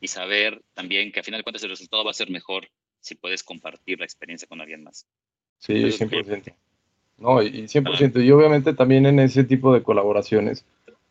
y 0.00 0.08
saber 0.08 0.62
también 0.74 1.10
que 1.10 1.20
a 1.20 1.22
final 1.24 1.40
de 1.40 1.44
cuentas 1.44 1.62
el 1.64 1.70
resultado 1.70 2.04
va 2.04 2.12
a 2.12 2.14
ser 2.14 2.30
mejor 2.30 2.70
si 3.00 3.14
puedes 3.14 3.42
compartir 3.42 3.98
la 3.98 4.04
experiencia 4.04 4.46
con 4.46 4.60
alguien 4.60 4.84
más. 4.84 5.06
Sí, 5.58 5.74
100%. 5.74 6.54
No, 7.18 7.42
y 7.42 7.66
100%. 7.66 8.20
Y 8.20 8.30
obviamente 8.30 8.72
también 8.74 9.06
en 9.06 9.18
ese 9.18 9.44
tipo 9.44 9.74
de 9.74 9.82
colaboraciones, 9.82 10.64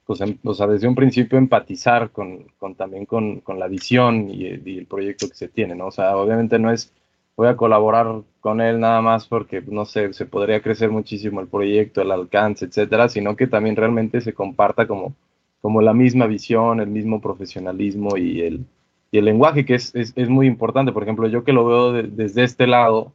pues, 0.05 0.21
em, 0.21 0.37
o 0.43 0.53
desde 0.67 0.87
un 0.87 0.95
principio 0.95 1.37
empatizar 1.37 2.11
con, 2.11 2.45
con 2.57 2.75
también 2.75 3.05
con, 3.05 3.41
con, 3.41 3.59
la 3.59 3.67
visión 3.67 4.29
y, 4.29 4.45
el 4.45 4.85
proyecto 4.87 5.27
que 5.27 5.35
se 5.35 5.49
tiene, 5.49 5.75
¿no? 5.75 5.87
O 5.87 5.91
sea, 5.91 6.15
obviamente 6.17 6.59
no 6.59 6.71
es, 6.71 6.93
voy 7.35 7.49
a 7.49 7.57
colaborar 7.57 8.21
con 8.39 8.61
él 8.61 8.79
nada 8.79 9.01
más 9.01 9.27
porque, 9.27 9.61
no 9.61 9.85
sé, 9.85 10.13
se 10.13 10.25
podría 10.25 10.61
crecer 10.61 10.89
muchísimo 10.91 11.41
el 11.41 11.47
proyecto, 11.47 12.01
el 12.01 12.11
alcance, 12.11 12.65
etcétera, 12.65 13.09
sino 13.09 13.35
que 13.35 13.47
también 13.47 13.75
realmente 13.75 14.21
se 14.21 14.33
comparta 14.33 14.87
como, 14.87 15.13
como 15.61 15.81
la 15.81 15.93
misma 15.93 16.25
visión, 16.27 16.79
el 16.79 16.89
mismo 16.89 17.19
profesionalismo 17.21 18.17
y 18.17 18.41
el, 18.41 18.65
el 19.11 19.25
lenguaje, 19.25 19.65
que 19.65 19.75
es, 19.75 19.93
es, 19.95 20.13
es, 20.15 20.29
muy 20.29 20.47
importante. 20.47 20.91
Por 20.91 21.03
ejemplo, 21.03 21.27
yo 21.27 21.43
que 21.43 21.53
lo 21.53 21.65
veo 21.65 21.93
desde 21.93 22.43
este 22.43 22.67
lado, 22.67 23.13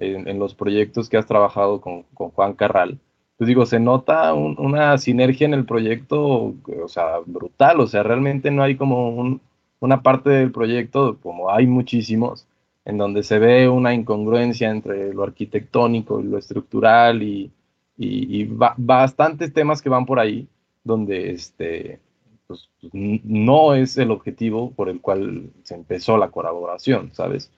en, 0.00 0.38
los 0.38 0.54
proyectos 0.54 1.08
que 1.08 1.16
has 1.16 1.26
trabajado 1.26 1.80
con, 1.80 2.02
con 2.14 2.30
Juan 2.30 2.54
Carral, 2.54 2.98
pues 3.36 3.48
digo, 3.48 3.64
se 3.66 3.80
nota 3.80 4.34
un, 4.34 4.56
una 4.58 4.98
sinergia 4.98 5.46
en 5.46 5.54
el 5.54 5.64
proyecto, 5.64 6.54
o 6.82 6.88
sea, 6.88 7.20
brutal, 7.24 7.80
o 7.80 7.86
sea, 7.86 8.02
realmente 8.02 8.50
no 8.50 8.62
hay 8.62 8.76
como 8.76 9.10
un, 9.10 9.40
una 9.80 10.02
parte 10.02 10.30
del 10.30 10.52
proyecto, 10.52 11.18
como 11.22 11.50
hay 11.50 11.66
muchísimos, 11.66 12.46
en 12.84 12.98
donde 12.98 13.22
se 13.22 13.38
ve 13.38 13.68
una 13.68 13.94
incongruencia 13.94 14.70
entre 14.70 15.12
lo 15.14 15.22
arquitectónico 15.22 16.20
y 16.20 16.24
lo 16.24 16.38
estructural 16.38 17.22
y, 17.22 17.50
y, 17.96 18.40
y 18.40 18.44
ba 18.44 18.74
bastantes 18.76 19.52
temas 19.52 19.80
que 19.82 19.88
van 19.88 20.06
por 20.06 20.20
ahí, 20.20 20.48
donde 20.84 21.30
este, 21.30 22.00
pues, 22.46 22.68
no 22.92 23.74
es 23.74 23.96
el 23.96 24.10
objetivo 24.10 24.72
por 24.72 24.88
el 24.88 25.00
cual 25.00 25.50
se 25.62 25.74
empezó 25.74 26.16
la 26.16 26.30
colaboración, 26.30 27.10
¿sabes? 27.14 27.50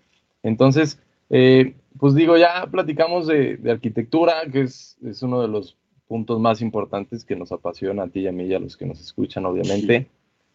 Entonces, 0.43 1.01
eh, 1.33 1.75
pues 1.99 2.15
digo, 2.15 2.37
ya 2.37 2.67
platicamos 2.71 3.27
de, 3.27 3.57
de 3.57 3.71
arquitectura, 3.71 4.43
que 4.53 4.63
es, 4.63 4.99
es, 5.03 5.23
uno 5.23 5.41
de 5.41 5.49
los 5.49 5.79
puntos 6.07 6.39
más 6.39 6.61
importantes 6.61 7.25
que 7.25 7.37
nos 7.37 7.53
apasiona 7.53 8.05
a 8.05 8.09
ti 8.09 8.21
y 8.21 8.29
a 8.29 8.33
mí 8.33 8.45
y 8.45 8.55
a 8.55 8.59
los 8.59 8.77
que 8.77 8.85
nos 8.85 9.01
escuchan, 9.01 9.47
obviamente. 9.47 10.01
Sí. 10.01 10.07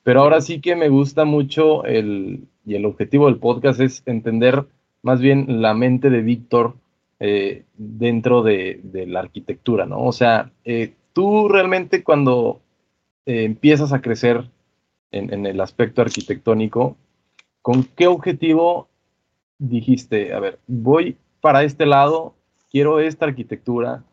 Pero 0.04 0.22
ahora 0.22 0.40
sí 0.40 0.62
que 0.62 0.76
me 0.76 0.90
gusta 0.90 1.26
mucho 1.26 1.84
el, 1.84 2.48
y 2.64 2.76
el 2.76 2.86
objetivo 2.86 3.26
del 3.26 3.40
podcast 3.40 3.80
es 3.80 4.04
entender 4.06 4.66
más 5.02 5.20
bien 5.20 5.62
la 5.62 5.74
mente 5.74 6.12
de 6.12 6.22
Víctor 6.22 6.76
eh, 7.20 7.66
dentro 7.76 8.44
de, 8.44 8.80
de, 8.84 9.08
la 9.08 9.22
arquitectura, 9.22 9.88
¿no? 9.88 10.04
O 10.04 10.12
sea, 10.12 10.52
eh, 10.64 10.94
tú 11.14 11.48
realmente 11.50 12.04
cuando 12.04 12.62
eh, 13.26 13.46
empiezas 13.46 13.94
a 13.94 14.02
crecer 14.02 14.48
en, 15.10 15.34
en, 15.34 15.48
el 15.48 15.60
aspecto 15.60 16.04
arquitectónico, 16.04 16.98
¿con 17.64 17.84
qué 17.84 18.06
objetivo 18.06 18.90
dijiste, 19.60 20.34
a 20.34 20.40
ver, 20.40 20.60
voy 20.68 21.18
para 21.42 21.64
este 21.64 21.86
lado, 21.86 22.36
quiero 22.70 23.00
esta 23.00 23.26
arquitectura, 23.26 24.04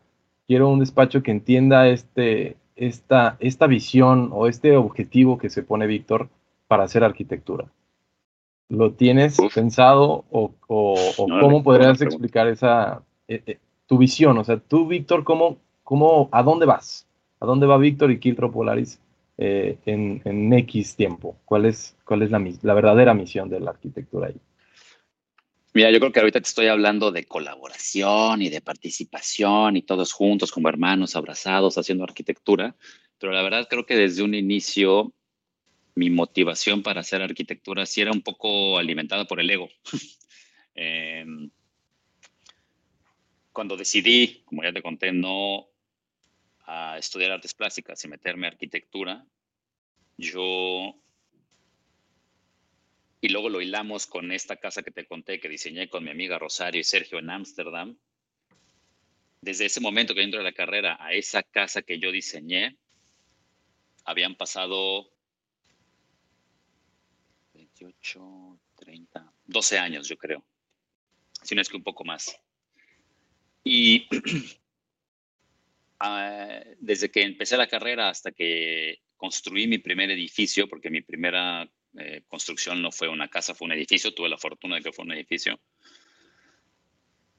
quiero 0.47 0.69
un 0.69 0.79
despacho 0.79 1.23
que 1.23 1.31
entienda 1.31 1.87
este, 1.87 2.57
esta, 2.75 3.37
esta 3.39 3.67
visión 3.67 4.29
o 4.31 4.47
este 4.47 4.75
objetivo 4.75 5.37
que 5.37 5.49
se 5.49 5.63
pone 5.63 5.87
Víctor 5.87 6.29
para 6.67 6.83
hacer 6.83 7.03
arquitectura? 7.03 7.65
¿Lo 8.69 8.93
tienes 8.93 9.37
Uf. 9.39 9.53
pensado 9.53 10.25
o, 10.31 10.51
o, 10.67 10.95
o 11.17 11.27
no, 11.27 11.39
cómo 11.39 11.63
podrías 11.63 12.01
explicar 12.01 12.47
esa, 12.47 13.03
eh, 13.27 13.43
eh, 13.45 13.59
tu 13.85 13.97
visión? 13.97 14.37
O 14.37 14.43
sea, 14.43 14.57
tú, 14.57 14.87
Víctor, 14.87 15.23
¿cómo, 15.23 15.57
cómo, 15.83 16.29
¿a 16.31 16.41
dónde 16.41 16.65
vas? 16.65 17.07
¿A 17.39 17.45
dónde 17.45 17.67
va 17.67 17.77
Víctor 17.77 18.11
y 18.11 18.19
Kiltro 18.19 18.51
Polaris 18.51 18.99
eh, 19.37 19.77
en, 19.85 20.21
en, 20.25 20.51
X 20.53 20.95
tiempo? 20.95 21.35
¿Cuál 21.45 21.65
es, 21.65 21.95
cuál 22.05 22.23
es 22.23 22.31
la, 22.31 22.43
la 22.63 22.73
verdadera 22.73 23.13
misión 23.13 23.49
de 23.49 23.59
la 23.59 23.71
arquitectura 23.71 24.27
ahí? 24.27 24.41
Mira, 25.75 25.91
yo 25.91 25.99
creo 25.99 26.13
que 26.13 26.21
ahorita 26.21 26.39
te 26.39 26.47
estoy 26.47 26.67
hablando 26.67 27.11
de 27.11 27.25
colaboración 27.25 28.41
y 28.41 28.49
de 28.49 28.61
participación 28.61 29.75
y 29.75 29.81
todos 29.81 30.13
juntos 30.13 30.49
como 30.49 30.69
hermanos, 30.69 31.17
abrazados, 31.17 31.77
haciendo 31.77 32.05
arquitectura, 32.05 32.77
pero 33.19 33.33
la 33.33 33.41
verdad 33.41 33.67
creo 33.69 33.85
que 33.85 33.97
desde 33.97 34.23
un 34.23 34.35
inicio 34.35 35.13
mi 35.93 36.09
motivación 36.09 36.81
para 36.81 37.01
hacer 37.01 37.21
arquitectura 37.21 37.85
sí 37.85 37.99
era 37.99 38.13
un 38.13 38.21
poco 38.21 38.77
alimentada 38.77 39.25
por 39.25 39.41
el 39.41 39.49
ego. 39.49 39.67
eh, 40.75 41.25
cuando 43.51 43.75
decidí, 43.75 44.43
como 44.45 44.63
ya 44.63 44.71
te 44.71 44.81
conté, 44.81 45.11
no 45.11 45.67
a 46.67 46.97
estudiar 46.97 47.33
artes 47.33 47.53
plásticas 47.53 48.01
y 48.05 48.07
meterme 48.07 48.47
a 48.47 48.51
arquitectura, 48.51 49.25
yo 50.15 50.95
y 53.21 53.29
luego 53.29 53.49
lo 53.49 53.61
hilamos 53.61 54.07
con 54.07 54.31
esta 54.31 54.57
casa 54.57 54.83
que 54.83 54.91
te 54.91 55.05
conté 55.05 55.39
que 55.39 55.49
diseñé 55.49 55.89
con 55.89 56.03
mi 56.03 56.11
amiga 56.11 56.37
Rosario 56.37 56.81
y 56.81 56.83
Sergio 56.83 57.19
en 57.19 57.29
Ámsterdam. 57.29 57.97
Desde 59.41 59.65
ese 59.65 59.79
momento 59.79 60.13
que 60.13 60.23
entro 60.23 60.39
a 60.39 60.43
la 60.43 60.53
carrera 60.53 60.97
a 60.99 61.13
esa 61.13 61.43
casa 61.43 61.81
que 61.81 61.99
yo 61.99 62.11
diseñé, 62.11 62.77
habían 64.03 64.35
pasado 64.35 65.11
28, 67.53 68.59
30, 68.75 69.33
12 69.45 69.79
años, 69.79 70.07
yo 70.07 70.17
creo. 70.17 70.45
Si 71.41 71.55
no 71.55 71.61
es 71.61 71.69
que 71.69 71.77
un 71.77 71.83
poco 71.83 72.03
más. 72.03 72.39
Y 73.63 74.07
uh, 75.99 76.75
desde 76.79 77.09
que 77.09 77.23
empecé 77.23 77.57
la 77.57 77.67
carrera 77.67 78.09
hasta 78.09 78.31
que 78.31 78.99
construí 79.15 79.67
mi 79.67 79.79
primer 79.79 80.11
edificio, 80.11 80.67
porque 80.67 80.89
mi 80.89 81.01
primera 81.01 81.69
eh, 81.97 82.23
construcción 82.27 82.81
no 82.81 82.91
fue 82.91 83.07
una 83.07 83.27
casa, 83.27 83.55
fue 83.55 83.65
un 83.65 83.71
edificio, 83.71 84.13
tuve 84.13 84.29
la 84.29 84.37
fortuna 84.37 84.75
de 84.75 84.81
que 84.81 84.91
fue 84.91 85.05
un 85.05 85.13
edificio. 85.13 85.59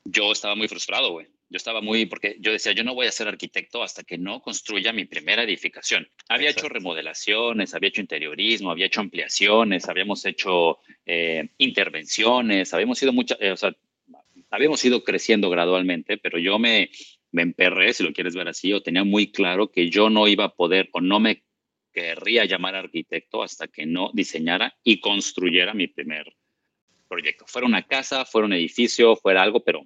Yo 0.05 0.33
estaba 0.33 0.55
muy 0.55 0.69
frustrado, 0.69 1.11
güey. 1.11 1.27
Yo 1.49 1.57
estaba 1.57 1.81
muy, 1.81 2.07
porque 2.07 2.37
yo 2.41 2.51
decía, 2.51 2.73
yo 2.73 2.83
no 2.83 2.95
voy 2.95 3.07
a 3.07 3.13
ser 3.13 3.29
arquitecto 3.29 3.83
hasta 3.83 4.03
que 4.03 4.19
no 4.19 4.41
construya 4.41 4.93
mi 4.93 5.05
primera 5.05 5.45
edificación. 5.45 6.09
Había 6.29 6.49
Exacto. 6.51 6.67
hecho 6.67 6.75
remodelaciones, 6.75 7.75
había 7.75 7.89
hecho 7.89 8.01
interiorismo, 8.01 8.71
había 8.71 8.87
hecho 8.87 9.01
ampliaciones, 9.01 9.89
habíamos 9.89 10.25
hecho 10.25 10.79
eh, 11.05 11.49
intervenciones, 11.59 12.75
habíamos 12.75 13.01
ido 13.01 13.13
mucha, 13.13 13.37
eh, 13.39 13.53
o 13.53 13.57
sea, 13.57 13.77
habíamos 14.51 14.85
ido 14.85 15.05
creciendo 15.05 15.49
gradualmente, 15.49 16.19
pero 16.19 16.39
yo 16.39 16.59
me, 16.59 16.91
me 17.31 17.43
emperré, 17.43 17.93
si 17.93 18.03
lo 18.03 18.13
quieres 18.13 18.35
ver 18.35 18.49
así, 18.49 18.73
o 18.73 18.83
tenía 18.83 19.05
muy 19.05 19.31
claro 19.31 19.71
que 19.71 19.89
yo 19.89 20.11
no 20.11 20.27
iba 20.27 20.47
a 20.47 20.55
poder 20.55 20.89
o 20.93 21.01
no 21.01 21.21
me 21.21 21.45
querría 21.97 22.45
llamar 22.45 22.75
arquitecto 22.75 23.43
hasta 23.43 23.69
que 23.69 23.87
no 23.87 24.11
diseñara 24.13 24.77
y 24.85 25.01
construyera 25.01 25.73
mi 25.73 25.87
primer 25.87 26.31
proyecto. 27.09 27.47
Fuera 27.47 27.67
una 27.67 27.87
casa, 27.87 28.27
fuera 28.27 28.45
un 28.45 28.53
edificio, 28.53 29.17
fuera 29.17 29.43
algo, 29.43 29.61
pero 29.61 29.81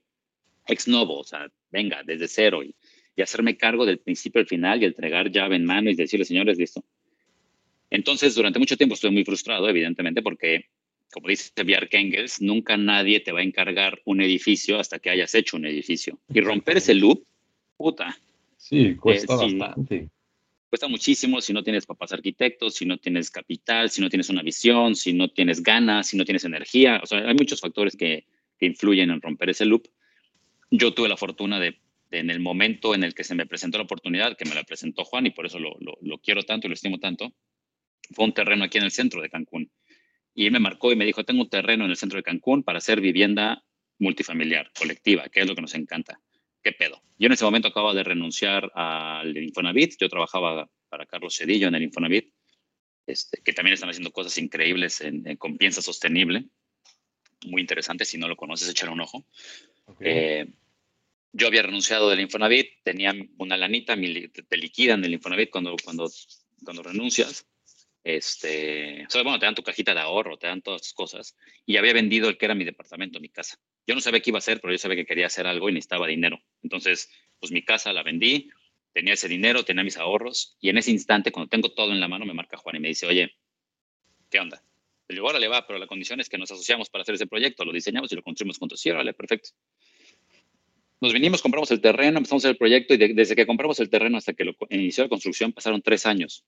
ex 0.67 0.89
novo, 0.89 1.21
o 1.21 1.25
sea, 1.25 1.47
venga, 1.71 2.03
desde 2.05 2.27
cero 2.27 2.65
y, 2.65 2.75
y 3.15 3.23
hacerme 3.23 3.57
cargo 3.57 3.87
del 3.87 4.01
principio 4.01 4.41
al 4.41 4.49
final 4.49 4.83
y 4.83 4.87
entregar 4.87 5.31
llave 5.31 5.55
en 5.55 5.65
mano 5.65 5.89
y 5.89 5.95
decirle, 5.95 6.25
señores, 6.25 6.59
listo. 6.59 6.85
Entonces, 7.91 8.35
durante 8.35 8.59
mucho 8.59 8.77
tiempo 8.77 8.95
estuve 8.95 9.13
muy 9.13 9.25
frustrado, 9.25 9.69
evidentemente, 9.69 10.21
porque, 10.21 10.65
como 11.13 11.29
dice 11.29 11.53
Bjarke 11.63 11.97
Engels, 11.97 12.43
nunca 12.43 12.77
nadie 12.77 13.21
te 13.21 13.31
va 13.31 13.39
a 13.39 13.45
encargar 13.45 14.01
un 14.05 14.21
edificio 14.21 14.81
hasta 14.81 14.99
que 14.99 15.11
hayas 15.11 15.33
hecho 15.37 15.57
un 15.57 15.65
edificio. 15.65 16.19
Y 16.35 16.41
romper 16.41 16.79
ese 16.79 16.95
loop, 16.95 17.25
puta. 17.77 18.17
Sí, 18.57 18.97
cuesta 18.97 19.35
eh, 19.35 19.55
bastante. 19.55 20.01
Sí 20.01 20.11
cuesta 20.71 20.87
muchísimo 20.87 21.41
si 21.41 21.53
no 21.53 21.65
tienes 21.65 21.85
papás 21.85 22.13
arquitectos, 22.13 22.77
si 22.77 22.87
no 22.87 22.97
tienes 22.97 23.31
capital, 23.31 23.91
si 23.91 24.01
no 24.01 24.09
tienes 24.09 24.31
una 24.31 24.43
visión, 24.43 24.95
si 24.95 25.13
no 25.13 25.29
tienes 25.29 25.63
ganas, 25.63 26.07
si 26.07 26.17
no 26.17 26.25
tienes 26.25 26.45
energía. 26.45 27.01
O 27.03 27.07
sea, 27.07 27.19
hay 27.19 27.35
muchos 27.35 27.61
factores 27.61 27.97
que, 27.97 28.25
que 28.57 28.67
influyen 28.67 29.11
en 29.11 29.21
romper 29.21 29.51
ese 29.51 29.65
loop. 29.65 29.89
Yo 30.71 30.95
tuve 30.95 31.09
la 31.09 31.17
fortuna 31.17 31.59
de, 31.59 31.81
en 32.13 32.31
el 32.31 32.39
momento 32.39 32.95
en 32.95 33.03
el 33.03 33.15
que 33.15 33.25
se 33.25 33.35
me 33.35 33.47
presentó 33.47 33.79
la 33.79 33.85
oportunidad, 33.85 34.37
que 34.37 34.45
me 34.45 34.55
la 34.55 34.63
presentó 34.63 35.05
Juan 35.05 35.27
y 35.27 35.31
por 35.31 35.45
eso 35.45 35.59
lo, 35.59 35.77
lo, 35.81 35.99
lo 36.01 36.19
quiero 36.19 36.45
tanto 36.45 36.69
y 36.69 36.71
lo 36.71 36.75
estimo 36.75 36.99
tanto, 36.99 37.35
fue 38.13 38.25
un 38.25 38.33
terreno 38.33 38.65
aquí 38.65 38.79
en 38.79 38.85
el 38.85 38.93
centro 38.93 39.21
de 39.21 39.29
Cancún. 39.29 39.71
Y 40.35 40.47
él 40.47 40.53
me 40.53 40.61
marcó 40.61 40.93
y 40.93 40.97
me 40.97 41.05
dijo, 41.05 41.25
tengo 41.25 41.43
un 41.43 41.51
terreno 41.51 41.85
en 41.85 41.91
el 41.91 41.97
centro 41.97 42.17
de 42.17 42.23
Cancún 42.23 42.63
para 42.63 42.79
hacer 42.79 43.01
vivienda 43.01 43.65
multifamiliar, 43.99 44.71
colectiva, 44.79 45.29
que 45.29 45.41
es 45.41 45.47
lo 45.49 45.57
que 45.57 45.63
nos 45.63 45.75
encanta. 45.75 46.21
¿Qué 46.63 46.73
pedo? 46.73 47.03
Yo 47.19 47.27
en 47.27 47.33
ese 47.33 47.45
momento 47.45 47.69
acababa 47.69 47.95
de 47.95 48.05
renunciar 48.05 48.71
al 48.75 49.37
Infonavit, 49.37 49.95
yo 49.99 50.09
trabajaba 50.09 50.71
para 50.89 51.07
Carlos 51.07 51.37
Cedillo 51.37 51.69
en 51.69 51.75
el 51.75 51.83
Infonavit, 51.83 52.33
este, 53.07 53.43
que 53.43 53.53
también 53.53 53.75
están 53.75 53.91
haciendo 53.91 54.13
cosas 54.13 54.37
increíbles 54.39 55.01
en, 55.01 55.27
en, 55.27 55.37
con 55.37 55.57
piensa 55.57 55.83
sostenible, 55.83 56.47
muy 57.47 57.61
interesante, 57.61 58.05
si 58.05 58.19
no 58.19 58.29
lo 58.29 58.37
conoces, 58.37 58.69
echar 58.69 58.91
un 58.91 59.01
ojo. 59.01 59.27
Okay. 59.87 60.13
Eh, 60.13 60.47
yo 61.33 61.47
había 61.47 61.63
renunciado 61.63 62.11
del 62.11 62.21
Infonavit, 62.21 62.83
tenía 62.83 63.15
una 63.39 63.57
lanita, 63.57 63.97
te 63.97 64.57
liquidan 64.57 65.01
del 65.01 65.15
Infonavit 65.15 65.51
cuando, 65.51 65.77
cuando, 65.83 66.11
cuando 66.65 66.83
renuncias. 66.83 67.47
Este, 68.03 69.05
o 69.07 69.11
sea, 69.11 69.23
bueno, 69.23 69.39
te 69.39 69.47
dan 69.47 69.55
tu 69.55 69.63
cajita 69.63 69.95
de 69.95 70.01
ahorro, 70.01 70.39
te 70.39 70.47
dan 70.47 70.63
todas 70.63 70.83
esas 70.83 70.95
cosas. 70.95 71.37
Y 71.67 71.77
había 71.77 71.93
vendido 71.93 72.29
el 72.29 72.37
que 72.37 72.47
era 72.47 72.55
mi 72.55 72.65
departamento, 72.65 73.21
mi 73.21 73.29
casa. 73.29 73.59
Yo 73.87 73.95
no 73.95 74.01
sabía 74.01 74.21
qué 74.21 74.31
iba 74.31 74.39
a 74.39 74.41
hacer, 74.41 74.61
pero 74.61 74.73
yo 74.73 74.79
sabía 74.79 74.97
que 74.97 75.07
quería 75.07 75.27
hacer 75.27 75.47
algo 75.47 75.69
y 75.69 75.73
necesitaba 75.73 76.07
dinero. 76.07 76.41
Entonces, 76.63 77.11
pues 77.39 77.53
mi 77.53 77.65
casa 77.65 77.93
la 77.93 78.03
vendí, 78.03 78.51
tenía 78.93 79.15
ese 79.15 79.29
dinero, 79.29 79.65
tenía 79.65 79.85
mis 79.85 79.97
ahorros. 79.97 80.57
Y 80.61 80.69
en 80.69 80.79
ese 80.79 80.91
instante, 80.91 81.33
cuando 81.33 81.49
tengo 81.49 81.73
todo 81.73 81.93
en 81.93 82.01
la 82.01 82.09
mano, 82.09 82.25
me 82.25 82.35
marca 82.35 82.57
Juan 82.57 82.77
y 82.77 82.81
me 82.81 82.89
dice, 82.89 83.07
oye, 83.07 83.35
¿qué 84.31 84.39
onda? 84.39 84.63
Le 85.09 85.15
digo, 85.17 85.27
órale, 85.27 85.49
va, 85.49 85.67
pero 85.67 85.79
la 85.79 85.87
condición 85.87 86.21
es 86.21 86.29
que 86.29 86.39
nos 86.39 86.51
asociamos 86.51 86.89
para 86.89 87.03
hacer 87.03 87.17
ese 87.17 87.27
proyecto, 87.27 87.65
lo 87.65 87.73
diseñamos 87.73 88.13
y 88.13 88.17
lo 88.17 88.23
construimos 88.23 88.59
juntos. 88.59 88.81
Sí, 88.81 88.91
órale, 88.91 89.13
perfecto. 89.13 89.51
Nos 91.01 91.13
vinimos, 91.13 91.43
compramos 91.43 91.71
el 91.71 91.81
terreno, 91.81 92.19
empezamos 92.19 92.45
el 92.45 92.57
proyecto 92.57 92.95
y 92.95 92.99
de, 92.99 93.15
desde 93.15 93.35
que 93.35 93.47
compramos 93.47 93.81
el 93.81 93.89
terreno 93.89 94.19
hasta 94.19 94.35
que 94.35 94.45
lo 94.45 94.55
inició 94.69 95.05
la 95.05 95.09
construcción 95.09 95.53
pasaron 95.53 95.81
tres 95.81 96.05
años 96.05 96.45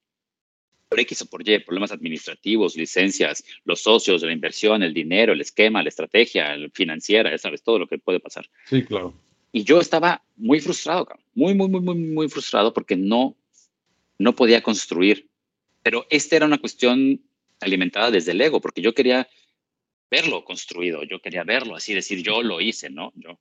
por 0.93 1.01
X 1.01 1.23
o 1.23 1.27
por 1.27 1.49
Y, 1.49 1.59
problemas 1.61 1.91
administrativos, 1.91 2.77
licencias, 2.77 3.43
los 3.65 3.81
socios, 3.81 4.23
la 4.23 4.33
inversión, 4.33 4.83
el 4.83 4.93
dinero, 4.93 5.33
el 5.33 5.41
esquema, 5.41 5.83
la 5.83 5.89
estrategia 5.89 6.55
la 6.55 6.69
financiera, 6.69 7.31
ya 7.31 7.39
sabes, 7.39 7.63
todo 7.63 7.79
lo 7.79 7.87
que 7.87 7.99
puede 7.99 8.21
pasar. 8.21 8.47
Sí, 8.67 8.83
claro. 8.85 9.15
Y 9.53 9.65
yo 9.65 9.81
estaba 9.81 10.23
muy 10.37 10.61
frustrado, 10.61 11.09
muy, 11.35 11.55
muy, 11.55 11.69
muy, 11.69 11.81
muy, 11.81 11.95
muy 11.95 12.29
frustrado 12.29 12.75
porque 12.75 12.95
no, 12.95 13.35
no 14.19 14.35
podía 14.35 14.63
construir. 14.63 15.29
Pero 15.83 16.07
esta 16.11 16.37
era 16.37 16.47
una 16.47 16.59
cuestión 16.59 17.23
alimentada 17.61 18.11
desde 18.11 18.33
el 18.33 18.41
ego, 18.43 18.61
porque 18.61 18.83
yo 18.83 18.93
quería 18.95 19.27
verlo 20.11 20.45
construido, 20.45 21.05
yo 21.05 21.21
quería 21.21 21.43
verlo, 21.43 21.75
así 21.75 21.95
decir, 21.95 22.23
yo 22.23 22.43
lo 22.43 22.61
hice, 22.61 22.91
¿no? 22.91 23.15
Yo. 23.17 23.39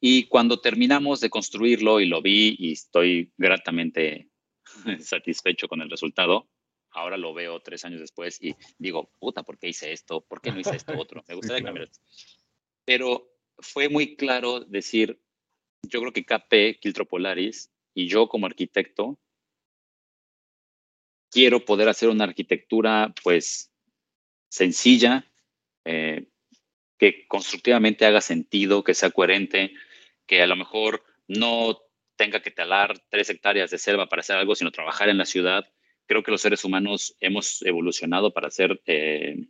Y 0.00 0.24
cuando 0.24 0.60
terminamos 0.60 1.20
de 1.20 1.28
construirlo 1.28 2.00
y 2.00 2.06
lo 2.06 2.22
vi 2.22 2.56
y 2.58 2.72
estoy 2.72 3.30
gratamente 3.36 4.29
satisfecho 5.00 5.68
con 5.68 5.80
el 5.82 5.90
resultado, 5.90 6.48
ahora 6.92 7.16
lo 7.16 7.34
veo 7.34 7.60
tres 7.60 7.84
años 7.84 8.00
después 8.00 8.42
y 8.42 8.54
digo, 8.78 9.10
puta, 9.18 9.42
¿por 9.42 9.58
qué 9.58 9.68
hice 9.68 9.92
esto? 9.92 10.22
¿Por 10.22 10.40
qué 10.40 10.52
no 10.52 10.60
hice 10.60 10.76
esto 10.76 10.98
otro? 10.98 11.24
Me 11.28 11.34
gustaría 11.34 11.64
cambiar 11.64 11.88
esto. 11.88 12.00
Pero 12.84 13.32
fue 13.58 13.88
muy 13.88 14.16
claro 14.16 14.60
decir, 14.60 15.20
yo 15.82 16.00
creo 16.00 16.12
que 16.12 16.24
KP, 16.24 16.80
Quiltro 16.80 17.06
Polaris, 17.06 17.70
y 17.94 18.08
yo 18.08 18.28
como 18.28 18.46
arquitecto, 18.46 19.18
quiero 21.30 21.64
poder 21.64 21.88
hacer 21.88 22.08
una 22.08 22.24
arquitectura, 22.24 23.14
pues, 23.22 23.70
sencilla, 24.48 25.30
eh, 25.84 26.26
que 26.98 27.26
constructivamente 27.26 28.04
haga 28.04 28.20
sentido, 28.20 28.84
que 28.84 28.94
sea 28.94 29.10
coherente, 29.10 29.72
que 30.26 30.42
a 30.42 30.46
lo 30.46 30.56
mejor 30.56 31.02
no 31.28 31.80
tenga 32.20 32.42
que 32.42 32.50
talar 32.50 32.98
tres 33.08 33.30
hectáreas 33.30 33.70
de 33.70 33.78
selva 33.78 34.06
para 34.06 34.20
hacer 34.20 34.36
algo, 34.36 34.54
sino 34.54 34.70
trabajar 34.70 35.08
en 35.08 35.16
la 35.16 35.24
ciudad. 35.24 35.66
Creo 36.04 36.22
que 36.22 36.30
los 36.30 36.42
seres 36.42 36.66
humanos 36.66 37.16
hemos 37.18 37.62
evolucionado 37.62 38.30
para 38.34 38.50
ser 38.50 38.78
eh, 38.84 39.46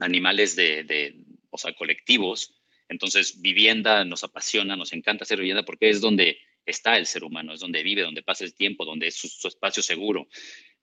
animales 0.00 0.56
de, 0.56 1.22
o 1.50 1.58
sea, 1.58 1.72
colectivos. 1.74 2.60
Entonces, 2.88 3.40
vivienda 3.40 4.04
nos 4.04 4.24
apasiona, 4.24 4.74
nos 4.74 4.92
encanta 4.92 5.22
hacer 5.22 5.38
vivienda 5.38 5.64
porque 5.64 5.90
es 5.90 6.00
donde 6.00 6.38
está 6.66 6.98
el 6.98 7.06
ser 7.06 7.22
humano, 7.22 7.52
es 7.52 7.60
donde 7.60 7.84
vive, 7.84 8.02
donde 8.02 8.24
pasa 8.24 8.42
el 8.42 8.52
tiempo, 8.52 8.84
donde 8.84 9.06
es 9.06 9.14
su, 9.14 9.46
espacio 9.46 9.80
seguro. 9.80 10.26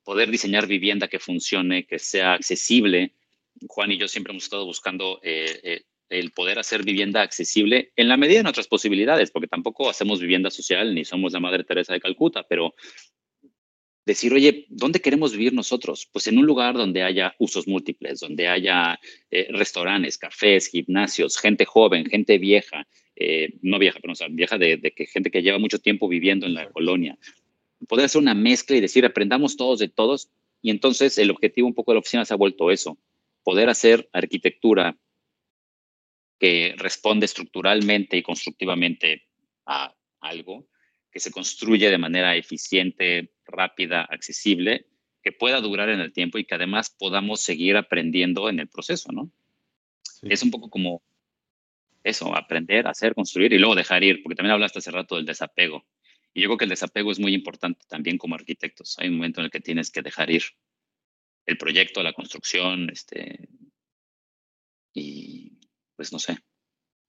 Poder 0.05 0.32
diseñar 0.32 0.67
vivienda 0.67 1.09
que 1.09 1.20
funcione, 1.20 1.86
que 1.86 1.99
sea 1.99 2.36
accesible. 2.36 3.13
Juan 3.67 3.91
y 3.91 3.97
yo 3.97 4.07
siempre 4.07 4.32
hemos 4.32 4.45
estado 4.45 4.63
buscando 4.63 5.20
eh, 5.22 5.59
eh, 5.63 5.82
el 6.10 6.32
poder 6.32 6.60
hacer 6.60 6.84
vivienda 6.84 7.22
accesible 7.22 7.91
en 7.95 8.07
la 8.07 8.18
medida 8.18 8.38
de 8.38 8.43
nuestras 8.43 8.68
posibilidades, 8.68 9.32
porque 9.32 9.47
tampoco 9.47 9.89
hacemos 9.89 10.20
vivienda 10.20 10.49
social 10.49 10.93
ni 10.93 11.05
somos 11.05 11.34
la 11.34 11.39
Madre 11.39 11.64
Teresa 11.64 11.93
de 11.93 12.01
Calcuta, 12.01 12.43
pero 12.47 12.74
decir, 14.10 14.34
oye, 14.34 14.66
¿dónde 14.70 14.99
queremos 14.99 15.34
vivir 15.34 15.53
nosotros? 15.53 16.10
Pues 16.12 16.28
en 16.28 16.38
un 16.39 16.45
lugar 16.45 16.76
donde 16.76 17.03
haya 17.03 17.36
usos 17.38 17.68
múltiples, 17.68 18.20
donde 18.20 18.47
haya 18.47 18.99
eh, 19.30 19.47
restaurantes, 19.51 20.18
cafés, 20.18 20.68
gimnasios, 20.68 21.38
gente 21.38 21.66
joven, 21.66 22.05
gente 22.05 22.39
vieja, 22.39 22.88
eh, 23.16 23.53
no 23.62 23.78
vieja, 23.78 23.99
pero 24.01 24.14
vieja 24.32 24.57
de, 24.57 24.80
que 24.95 25.05
gente 25.05 25.30
que 25.30 25.43
lleva 25.43 25.60
mucho 25.60 25.80
tiempo 25.80 26.07
viviendo 26.07 26.47
en 26.47 26.55
la 26.55 26.70
colonia. 26.72 27.20
Poder 27.88 28.05
hacer 28.05 28.22
una 28.22 28.34
mezcla 28.34 28.76
y 28.76 28.82
decir, 28.82 29.05
aprendamos 29.05 29.57
todos 29.57 29.80
de 29.80 29.89
todos. 29.89 30.30
Y 30.62 30.72
entonces 30.72 31.18
el 31.18 31.30
objetivo 31.30 31.68
un 31.68 31.76
poco 31.76 31.91
de 31.91 31.95
la 31.95 31.99
oficina 31.99 32.26
se 32.26 32.34
ha 32.34 32.38
vuelto 32.38 32.72
eso, 32.72 32.97
poder 33.43 33.70
hacer 33.70 34.10
arquitectura 34.12 34.97
que 36.40 36.74
responde 36.78 37.26
estructuralmente 37.26 38.18
y 38.18 38.24
constructivamente 38.24 39.28
a 39.66 39.94
algo, 40.22 40.68
que 41.12 41.20
se 41.20 41.32
construye 41.32 41.90
de 41.90 41.98
manera 41.98 42.36
eficiente, 42.36 43.34
rápida, 43.46 44.04
accesible, 44.04 44.86
que 45.22 45.32
pueda 45.32 45.60
durar 45.60 45.90
en 45.90 46.00
el 46.00 46.14
tiempo 46.14 46.38
y 46.38 46.46
que 46.46 46.56
además 46.56 46.96
podamos 46.98 47.42
seguir 47.42 47.76
aprendiendo 47.76 48.50
en 48.50 48.60
el 48.60 48.70
proceso, 48.70 49.12
¿no? 49.12 49.32
Es 50.22 50.44
un 50.44 50.52
poco 50.52 50.70
como 50.70 51.02
eso, 52.04 52.36
aprender, 52.36 52.88
hacer, 52.88 53.14
construir 53.14 53.54
y 53.54 53.58
luego 53.58 53.76
dejar 53.76 54.04
ir, 54.04 54.24
porque 54.24 54.36
también 54.36 54.54
hablaste 54.54 54.80
hace 54.80 54.92
rato 54.92 55.16
del 55.16 55.26
desapego. 55.26 55.86
Y 56.34 56.42
yo 56.42 56.48
creo 56.48 56.58
que 56.58 56.66
el 56.66 56.70
desapego 56.70 57.12
es 57.12 57.20
muy 57.20 57.34
importante 57.34 57.86
también 57.88 58.18
como 58.18 58.36
arquitectos. 58.36 58.98
Hay 59.00 59.10
un 59.10 59.16
momento 59.16 59.42
en 59.42 59.46
el 59.46 59.52
que 59.52 59.60
tienes 59.60 59.92
que 59.92 60.02
dejar 60.02 60.30
ir 60.30 60.44
el 61.46 61.58
proyecto, 61.58 62.04
la 62.04 62.14
construcción, 62.14 62.90
este, 62.90 63.50
y 64.94 65.28
pues 66.00 66.14
no 66.14 66.20
sé. 66.20 66.38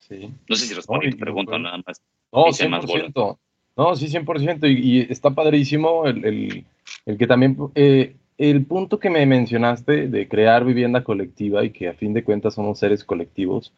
Sí. 0.01 0.35
No 0.49 0.57
sé 0.57 0.67
si 0.67 0.75
respondo 0.75 1.07
a 1.07 1.11
tu 1.13 1.17
pregunta 1.17 1.57
nada 1.57 1.81
más. 1.87 2.03
No, 2.33 2.47
100%. 2.47 3.39
no, 3.77 3.95
sí, 3.95 4.09
100%. 4.09 4.69
Y, 4.69 4.99
y 4.99 5.01
está 5.09 5.31
padrísimo 5.31 6.07
el, 6.07 6.25
el, 6.25 6.65
el 7.07 7.17
que 7.17 7.29
también, 7.29 7.57
eh, 7.77 8.17
el 8.37 8.67
punto 8.67 8.99
que 8.99 9.09
me 9.09 9.25
mencionaste 9.27 10.09
de 10.09 10.27
crear 10.27 10.65
vivienda 10.65 11.05
colectiva 11.05 11.65
y 11.65 11.71
que 11.71 11.87
a 11.87 11.95
fin 11.95 12.13
de 12.13 12.25
cuentas 12.25 12.55
somos 12.55 12.81
seres 12.81 13.05
colectivos, 13.05 13.73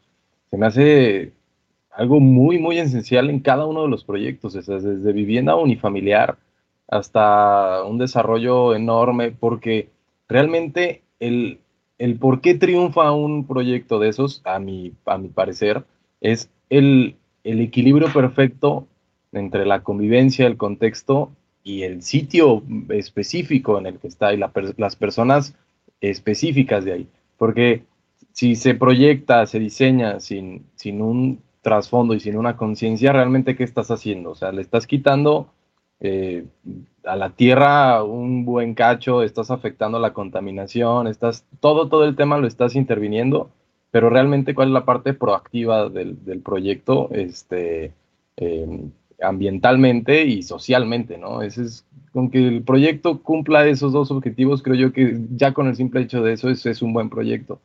se 0.48 0.56
me 0.56 0.64
hace 0.64 1.32
algo 1.90 2.18
muy, 2.18 2.58
muy 2.58 2.78
esencial 2.78 3.28
en 3.28 3.40
cada 3.40 3.66
uno 3.66 3.82
de 3.82 3.90
los 3.90 4.04
proyectos, 4.04 4.54
desde 4.54 5.12
vivienda 5.12 5.56
unifamiliar 5.56 6.38
hasta 6.88 7.84
un 7.84 7.98
desarrollo 7.98 8.74
enorme, 8.74 9.30
porque 9.30 9.90
realmente 10.26 11.02
el, 11.20 11.58
el 12.02 12.16
por 12.16 12.40
qué 12.40 12.54
triunfa 12.54 13.12
un 13.12 13.46
proyecto 13.46 14.00
de 14.00 14.08
esos, 14.08 14.42
a 14.44 14.58
mi, 14.58 14.92
a 15.06 15.18
mi 15.18 15.28
parecer, 15.28 15.84
es 16.20 16.50
el, 16.68 17.14
equilibrio 17.44 18.12
perfecto 18.12 18.88
entre 19.30 19.66
la 19.66 19.84
convivencia, 19.84 20.48
el 20.48 20.56
contexto 20.56 21.30
y 21.62 21.82
el 21.82 22.02
sitio 22.02 22.64
específico 22.88 23.78
en 23.78 23.86
el 23.86 24.00
que 24.00 24.08
está 24.08 24.34
y 24.34 24.36
las 24.36 24.96
personas 24.96 25.54
específicas 26.00 26.84
de 26.84 26.92
ahí. 26.92 27.08
Porque 27.38 27.84
si 28.32 28.56
se 28.56 28.74
proyecta, 28.74 29.46
se 29.46 29.60
diseña 29.60 30.18
sin, 30.18 30.66
sin 30.74 31.02
un 31.02 31.40
trasfondo 31.60 32.14
y 32.14 32.20
sin 32.20 32.36
una 32.36 32.56
conciencia, 32.56 33.12
realmente 33.12 33.54
qué 33.54 33.62
estás 33.62 33.92
haciendo? 33.92 34.30
O 34.30 34.34
sea, 34.34 34.50
le 34.50 34.62
estás 34.62 34.88
quitando 34.88 35.52
eh, 36.04 36.44
a 37.04 37.14
la 37.14 37.30
tierra 37.30 38.02
un 38.02 38.44
buen 38.44 38.74
cacho, 38.74 39.22
estás 39.22 39.52
afectando 39.52 40.00
la 40.00 40.12
contaminación, 40.12 41.06
estás, 41.06 41.44
todo, 41.60 41.88
todo 41.88 42.04
el 42.04 42.16
tema 42.16 42.38
lo 42.38 42.48
estás 42.48 42.74
interviniendo, 42.74 43.50
pero 43.92 44.10
realmente 44.10 44.54
cuál 44.54 44.68
es 44.68 44.74
la 44.74 44.84
parte 44.84 45.14
proactiva 45.14 45.88
del, 45.88 46.16
proyecto, 46.44 47.08
este, 47.12 47.92
em, 48.36 48.90
ambientalmente 49.20 50.24
y 50.24 50.42
socialmente, 50.42 51.18
¿no? 51.18 51.42
Ese 51.42 51.62
es, 51.62 51.86
con 52.12 52.30
que 52.30 52.48
el 52.48 52.62
proyecto 52.62 53.22
cumpla 53.22 53.66
esos 53.66 53.92
dos 53.92 54.10
objetivos, 54.10 54.62
creo 54.62 54.74
yo 54.74 54.92
que 54.92 55.20
ya 55.36 55.52
con 55.54 55.68
el 55.68 55.76
simple 55.76 56.00
hecho 56.00 56.22
de 56.22 56.32
eso 56.32 56.50
es, 56.50 56.66
es 56.66 56.82
un 56.82 56.92
buen 56.92 57.10
proyecto. 57.10 57.60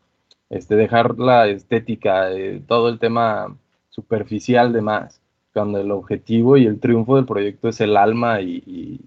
Este, 0.50 0.76
dejar 0.76 1.18
la 1.18 1.48
estética, 1.48 2.32
eh, 2.32 2.62
todo 2.68 2.90
el 2.90 3.00
tema 3.00 3.58
superficial 3.90 4.74
de 4.74 4.82
más, 4.82 5.22
cuando 5.58 5.80
el 5.80 5.90
objetivo 5.90 6.56
y 6.56 6.68
el 6.68 6.80
triunfo 6.80 7.16
del 7.16 7.26
proyecto 7.26 7.68
es 7.68 7.82
el 7.82 7.98
alma 7.98 8.42
y, 8.42 9.00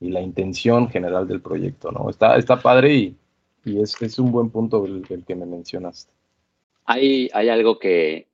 la 0.00 0.20
intención 0.20 0.90
general 0.90 1.28
del 1.28 1.40
proyecto, 1.40 1.92
¿no? 1.92 2.10
Está, 2.10 2.36
está 2.36 2.60
padre 2.60 2.92
y, 2.92 3.16
y 3.64 3.80
es, 3.80 4.02
es, 4.02 4.18
un 4.18 4.32
buen 4.32 4.50
punto 4.50 4.84
el, 4.84 5.04
que 5.24 5.36
me 5.36 5.46
mencionaste. 5.46 6.12
Hay, 6.86 7.30
hay 7.32 7.48
algo 7.48 7.78
que, 7.78 8.26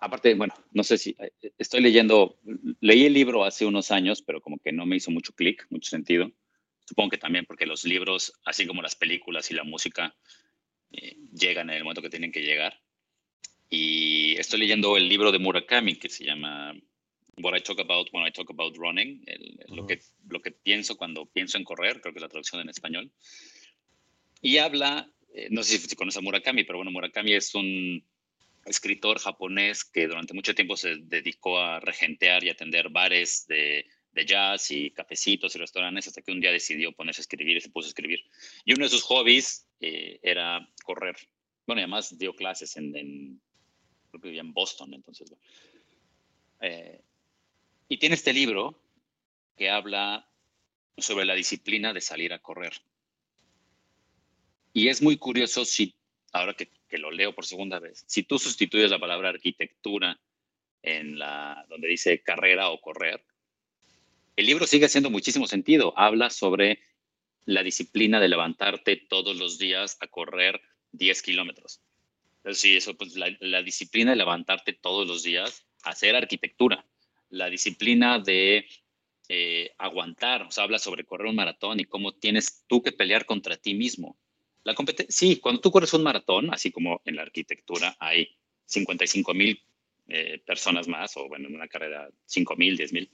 aparte, 0.00 0.34
bueno, 0.34 0.52
no 0.72 0.82
sé 0.82 0.98
si 0.98 1.16
estoy 1.56 1.82
leyendo, 1.82 2.34
leí 2.80 3.06
el 3.06 3.12
libro 3.12 3.44
hace 3.44 3.64
unos 3.64 3.92
años, 3.92 4.22
pero 4.22 4.40
como 4.40 4.58
que 4.58 4.72
no 4.72 4.86
me 4.86 4.96
hizo 4.96 5.12
mucho 5.12 5.32
clic, 5.34 5.68
mucho 5.70 5.88
sentido. 5.88 6.32
Supongo 6.84 7.10
que 7.10 7.18
también 7.18 7.44
porque 7.46 7.64
los 7.64 7.84
libros, 7.84 8.32
así 8.44 8.66
como 8.66 8.82
las 8.82 8.96
películas 8.96 9.52
y 9.52 9.54
la 9.54 9.62
música, 9.62 10.16
eh, 10.90 11.16
llegan 11.32 11.70
en 11.70 11.76
el 11.76 11.84
momento 11.84 12.02
que 12.02 12.10
tienen 12.10 12.32
que 12.32 12.42
llegar. 12.42 12.74
Y 13.76 14.36
estoy 14.38 14.60
leyendo 14.60 14.96
el 14.96 15.08
libro 15.08 15.32
de 15.32 15.40
Murakami 15.40 15.96
que 15.96 16.08
se 16.08 16.24
llama 16.24 16.72
What 17.38 17.56
I 17.56 17.60
Talk 17.60 17.80
About 17.80 18.08
When 18.12 18.24
I 18.24 18.30
Talk 18.30 18.48
About 18.50 18.76
Running, 18.76 19.24
lo, 19.70 19.84
que, 19.84 20.00
lo 20.28 20.40
que 20.40 20.52
pienso 20.52 20.96
cuando 20.96 21.26
pienso 21.26 21.58
en 21.58 21.64
correr, 21.64 22.00
creo 22.00 22.14
que 22.14 22.18
es 22.18 22.22
la 22.22 22.28
traducción 22.28 22.60
en 22.60 22.68
español. 22.68 23.10
Y 24.40 24.58
habla, 24.58 25.10
eh, 25.34 25.48
no 25.50 25.64
sé 25.64 25.78
si 25.78 25.96
conoces 25.96 26.18
a 26.18 26.20
Murakami, 26.20 26.62
pero 26.62 26.78
bueno, 26.78 26.92
Murakami 26.92 27.32
es 27.32 27.52
un 27.56 28.04
escritor 28.64 29.18
japonés 29.18 29.84
que 29.84 30.06
durante 30.06 30.34
mucho 30.34 30.54
tiempo 30.54 30.76
se 30.76 30.98
dedicó 30.98 31.58
a 31.58 31.80
regentear 31.80 32.44
y 32.44 32.50
atender 32.50 32.90
bares 32.90 33.44
de, 33.48 33.86
de 34.12 34.24
jazz 34.24 34.70
y 34.70 34.92
cafecitos 34.92 35.56
y 35.56 35.58
restaurantes 35.58 36.06
hasta 36.06 36.22
que 36.22 36.30
un 36.30 36.40
día 36.40 36.52
decidió 36.52 36.92
ponerse 36.92 37.22
a 37.22 37.22
escribir 37.22 37.56
y 37.56 37.60
se 37.60 37.70
puso 37.70 37.86
a 37.86 37.88
escribir. 37.88 38.20
Y 38.64 38.72
uno 38.72 38.84
de 38.84 38.90
sus 38.90 39.02
hobbies 39.02 39.66
eh, 39.80 40.20
era 40.22 40.64
correr. 40.84 41.16
Bueno, 41.66 41.80
además 41.80 42.16
dio 42.16 42.34
clases 42.34 42.76
en, 42.76 42.96
en 42.96 43.40
creo 44.14 44.22
que 44.22 44.28
vivía 44.28 44.42
en 44.42 44.52
Boston, 44.52 44.94
entonces. 44.94 45.32
Eh, 46.60 47.00
y 47.88 47.98
tiene 47.98 48.14
este 48.14 48.32
libro 48.32 48.80
que 49.56 49.70
habla 49.70 50.28
sobre 50.96 51.24
la 51.24 51.34
disciplina 51.34 51.92
de 51.92 52.00
salir 52.00 52.32
a 52.32 52.38
correr. 52.38 52.72
Y 54.72 54.88
es 54.88 55.02
muy 55.02 55.16
curioso 55.16 55.64
si, 55.64 55.94
ahora 56.32 56.54
que, 56.54 56.68
lo 56.96 57.10
leo 57.10 57.34
por 57.34 57.44
segunda 57.44 57.80
vez, 57.80 58.04
si 58.06 58.22
tú 58.22 58.38
sustituyes 58.38 58.88
la 58.88 59.00
palabra 59.00 59.30
arquitectura 59.30 60.20
en 60.80 61.18
la, 61.18 61.66
donde 61.68 61.88
dice 61.88 62.22
carrera 62.22 62.70
o 62.70 62.80
correr, 62.80 63.24
el 64.36 64.46
libro 64.46 64.64
sigue 64.68 64.86
haciendo 64.86 65.10
muchísimo 65.10 65.48
sentido. 65.48 65.92
Habla 65.96 66.30
sobre 66.30 66.78
la 67.46 67.64
disciplina 67.64 68.20
de 68.20 68.28
levantarte 68.28 68.96
todos 68.96 69.36
los 69.36 69.58
días 69.58 69.96
a 70.00 70.06
correr 70.06 70.60
10 70.92 71.22
kilómetros. 71.22 71.80
Sí, 72.52 72.76
eso, 72.76 72.94
pues 72.94 73.16
la, 73.16 73.62
disciplina 73.62 74.10
de 74.10 74.18
levantarte 74.18 74.74
todos 74.74 75.06
los 75.08 75.22
días 75.22 75.66
hacer 75.82 76.14
arquitectura, 76.14 76.86
la 77.30 77.48
disciplina 77.48 78.18
de 78.18 78.66
eh, 79.28 79.74
aguantar, 79.78 80.42
o 80.42 80.50
sea, 80.50 80.64
habla 80.64 80.78
sobre 80.78 81.04
correr 81.04 81.28
un 81.28 81.36
maratón 81.36 81.80
y 81.80 81.84
cómo 81.84 82.12
tienes 82.12 82.64
tú 82.66 82.82
que 82.82 82.92
pelear 82.92 83.24
contra 83.24 83.56
ti 83.56 83.74
mismo. 83.74 84.18
La 84.62 84.74
sí, 85.08 85.40
cuando 85.40 85.60
tú 85.60 85.70
corres 85.70 85.92
un 85.94 86.02
maratón, 86.02 86.52
así 86.52 86.70
como 86.70 87.00
en 87.04 87.16
la 87.16 87.22
arquitectura 87.22 87.96
hay 87.98 88.28
55 88.66 89.34
mil 89.34 89.60
eh, 90.08 90.42
personas 90.44 90.86
más, 90.86 91.16
o 91.16 91.28
bueno, 91.28 91.48
en 91.48 91.54
una 91.54 91.68
carrera 91.68 92.08
5 92.26 92.56
mil, 92.56 92.76
10 92.76 92.92
mil. 92.92 93.10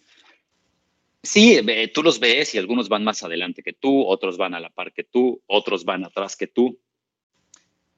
Sí, 1.22 1.60
tú 1.92 2.02
los 2.02 2.18
ves 2.18 2.54
y 2.54 2.58
algunos 2.58 2.88
van 2.88 3.04
más 3.04 3.22
adelante 3.22 3.62
que 3.62 3.74
tú, 3.74 4.06
otros 4.06 4.38
van 4.38 4.54
a 4.54 4.60
la 4.60 4.70
par 4.70 4.92
que 4.92 5.04
tú, 5.04 5.42
otros 5.46 5.84
van 5.84 6.04
atrás 6.04 6.36
que 6.36 6.46
tú. 6.46 6.80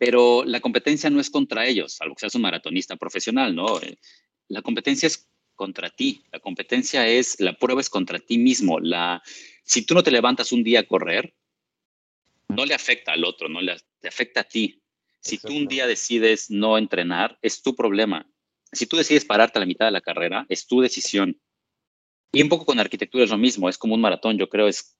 Pero 0.02 0.42
la 0.44 0.58
competencia 0.58 1.10
no 1.10 1.20
es 1.20 1.30
contra 1.30 1.64
ellos, 1.64 1.92
salvo 1.92 2.16
que 2.16 2.20
seas 2.22 2.34
un 2.34 2.42
maratonista 2.42 2.96
profesional, 2.96 3.54
¿no? 3.54 3.80
Eh, 3.80 3.98
la 4.48 4.60
competencia 4.60 5.06
es 5.06 5.30
contra 5.54 5.90
ti. 5.90 6.24
La 6.32 6.40
competencia 6.40 7.06
es, 7.06 7.38
la 7.38 7.52
prueba 7.52 7.80
es 7.80 7.88
contra 7.88 8.18
ti 8.18 8.36
mismo. 8.36 8.80
La, 8.80 9.22
si 9.62 9.86
tú 9.86 9.94
no 9.94 10.02
te 10.02 10.10
levantas 10.10 10.50
un 10.50 10.64
día 10.64 10.80
a 10.80 10.88
correr, 10.88 11.32
no 12.48 12.66
le 12.66 12.74
afecta 12.74 13.12
al 13.12 13.24
otro, 13.24 13.48
no 13.48 13.60
le 13.60 13.76
te 14.00 14.08
afecta 14.08 14.40
a 14.40 14.44
ti. 14.44 14.82
Si 15.20 15.38
tú 15.38 15.54
un 15.54 15.68
día 15.68 15.86
decides 15.86 16.50
no 16.50 16.78
entrenar, 16.78 17.38
es 17.40 17.62
tu 17.62 17.76
problema. 17.76 18.28
Si 18.72 18.86
tú 18.86 18.96
decides 18.96 19.24
pararte 19.24 19.60
a 19.60 19.60
la 19.60 19.66
mitad 19.66 19.86
de 19.86 19.92
la 19.92 20.00
carrera, 20.00 20.46
es 20.48 20.66
tu 20.66 20.80
decisión. 20.80 21.40
Y 22.32 22.42
un 22.42 22.48
poco 22.48 22.66
con 22.66 22.80
arquitectura 22.80 23.22
es 23.22 23.30
lo 23.30 23.38
mismo, 23.38 23.68
es 23.68 23.78
como 23.78 23.94
un 23.94 24.00
maratón, 24.00 24.36
yo 24.36 24.48
creo, 24.48 24.66
es 24.66 24.98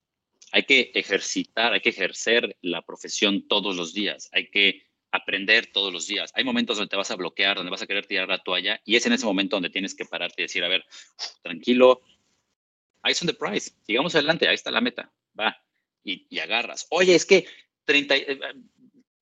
hay 0.53 0.63
que 0.63 0.93
ejercitar, 0.95 1.73
hay 1.73 1.81
que 1.81 1.89
ejercer 1.89 2.57
la 2.61 2.83
profesión 2.83 3.49
todos 3.49 3.75
los 3.75 3.93
días, 3.95 4.29
hay 4.31 4.49
que 4.49 4.92
aprender 5.13 5.69
todos 5.73 5.93
los 5.93 6.07
días. 6.07 6.33
Hay 6.35 6.43
momentos 6.43 6.79
donde 6.79 6.89
te 6.89 6.97
vas 6.97 7.11
a 7.11 7.17
bloquear, 7.17 7.57
donde 7.57 7.71
vas 7.71 7.83
a 7.83 7.87
querer 7.87 8.07
tirar 8.07 8.29
la 8.29 8.39
toalla 8.39 8.81
y 8.85 8.97
es 8.97 9.07
en 9.07 9.13
ese 9.13 9.27
momento 9.27 9.57
donde 9.57 9.71
tienes 9.71 9.95
que 9.95 10.07
pararte 10.07 10.43
y 10.43 10.45
decir, 10.45 10.65
a 10.65 10.69
ver, 10.69 10.85
tranquilo, 11.43 12.01
ahí 13.03 13.15
son 13.15 13.29
the 13.29 13.35
prize, 13.35 13.73
sigamos 13.87 14.15
adelante, 14.15 14.49
ahí 14.49 14.55
está 14.55 14.71
la 14.71 14.81
meta, 14.81 15.13
va, 15.39 15.57
y, 16.03 16.39
agarras. 16.39 16.87
Oye, 16.91 17.15
es 17.15 17.27
que 17.27 17.47
30, 17.85 18.15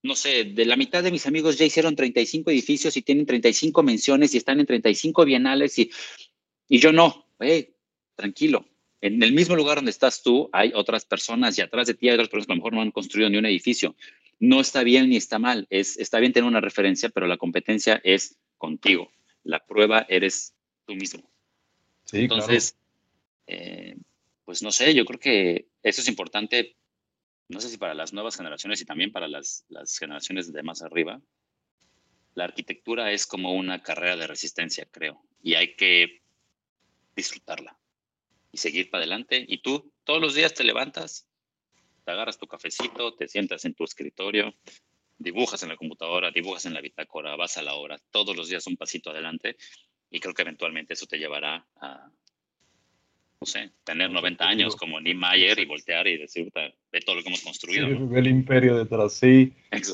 no 0.03 0.15
sé, 0.15 0.45
de 0.45 0.65
la 0.65 0.77
mitad 0.77 1.03
de 1.03 1.11
mis 1.11 1.27
amigos 1.27 1.59
ya 1.59 1.65
hicieron 1.65 1.97
35 1.97 2.51
edificios 2.51 2.97
y 2.97 3.03
tienen 3.03 3.27
35 3.27 3.83
menciones 3.83 4.33
y 4.33 4.39
están 4.39 4.61
en 4.61 4.67
35 4.67 5.25
bienales 5.25 5.79
y, 5.79 5.91
y 6.69 6.79
yo 6.79 6.93
no. 6.93 7.27
tranquilo. 8.15 8.65
En 9.03 9.23
el 9.23 9.33
mismo 9.33 9.57
lugar 9.57 9.77
donde 9.77 9.91
estás 9.91 10.23
tú, 10.23 10.51
hay 10.53 10.73
otras 10.75 11.07
personas 11.07 11.57
y 11.57 11.63
atrás 11.63 11.87
de 11.87 11.95
ti 11.95 12.09
hay 12.09 12.15
otras 12.15 12.29
personas 12.29 12.47
que 12.47 12.53
a 12.53 12.55
lo 12.55 12.59
mejor 12.59 12.75
no 12.75 12.83
han 12.83 12.91
construido 12.91 13.31
ni 13.31 13.39
un 13.39 13.47
edificio. 13.47 13.97
No 14.41 14.61
está 14.61 14.83
bien 14.83 15.09
ni 15.09 15.17
está 15.17 15.39
mal. 15.39 15.67
Es, 15.71 15.97
está 15.99 16.19
bien 16.19 16.33
tener 16.33 16.49
una 16.49 16.61
referencia, 16.61 17.09
pero 17.11 17.29
la 17.29 17.37
competencia 17.37 18.01
es 18.03 18.37
contigo. 18.59 19.13
La 19.45 19.65
prueba 19.65 20.05
eres 20.09 20.55
tú 20.87 20.95
mismo. 20.97 21.31
Entonces, 22.13 22.77
eh, 23.47 23.97
pues 24.45 24.63
no 24.63 24.73
sé, 24.73 24.95
yo 24.95 25.05
creo 25.05 25.21
que 25.21 25.69
eso 25.83 26.01
es 26.01 26.09
importante 26.09 26.75
no 27.51 27.61
sé 27.61 27.69
si 27.69 27.79
para 27.79 27.95
las 27.95 28.13
nuevas 28.13 28.37
generaciones 28.37 28.81
y 28.81 28.85
también 28.85 29.11
para 29.11 29.27
las, 29.27 29.67
generaciones 29.99 30.53
de 30.53 30.63
más 30.63 30.83
arriba, 30.83 31.21
la 32.35 32.45
arquitectura 32.45 33.11
es 33.11 33.27
como 33.27 33.55
una 33.55 33.83
carrera 33.83 34.17
de 34.17 34.29
resistencia, 34.29 34.87
creo, 34.89 35.21
y 35.43 35.55
hay 35.55 35.75
que 35.75 36.23
disfrutarla 37.17 37.77
y 38.53 38.59
seguir 38.59 38.89
para 38.89 39.03
adelante. 39.03 39.45
Y 39.49 39.63
tú 39.63 39.93
todos 40.05 40.21
los 40.21 40.37
días 40.37 40.55
te 40.55 40.63
levantas, 40.63 41.27
te 42.11 42.15
agarras 42.15 42.39
tu 42.39 42.49
cafecito, 42.49 43.15
te 43.15 43.29
sientas 43.29 43.65
en 43.65 43.75
tu 43.75 43.85
escritorio, 43.85 44.53
dibujas 45.17 45.63
en 45.63 45.69
la 45.69 45.77
computadora, 45.77 46.33
dibujas 46.33 46.67
en 46.67 46.75
la 46.75 46.81
bitácora, 46.81 47.37
vas 47.37 47.57
a 47.57 47.63
la 47.63 47.75
hora, 47.75 47.99
todos 48.11 48.37
los 48.37 48.49
días 48.49 48.67
un 48.67 48.77
pasito 48.77 49.11
adelante 49.11 49.57
y 50.11 50.19
creo 50.19 50.35
que 50.35 50.43
eventualmente 50.43 50.95
eso 50.95 51.07
te 51.07 51.19
llevará 51.19 51.65
a, 51.81 52.11
no 53.41 53.47
sé, 53.47 53.71
tener 53.85 54.11
90 54.11 54.45
años 54.45 54.75
como 54.75 55.01
Niemeyer 55.01 55.57
y 55.61 55.67
voltear 55.67 56.09
y 56.09 56.19
decir, 56.19 56.51
ve 56.53 57.01
todo 57.01 57.15
lo 57.15 57.23
que 57.23 57.29
hemos 57.29 57.43
construido. 57.43 57.87
el 57.87 58.27
imperio 58.27 58.77
detrás, 58.77 59.13
sí. 59.13 59.53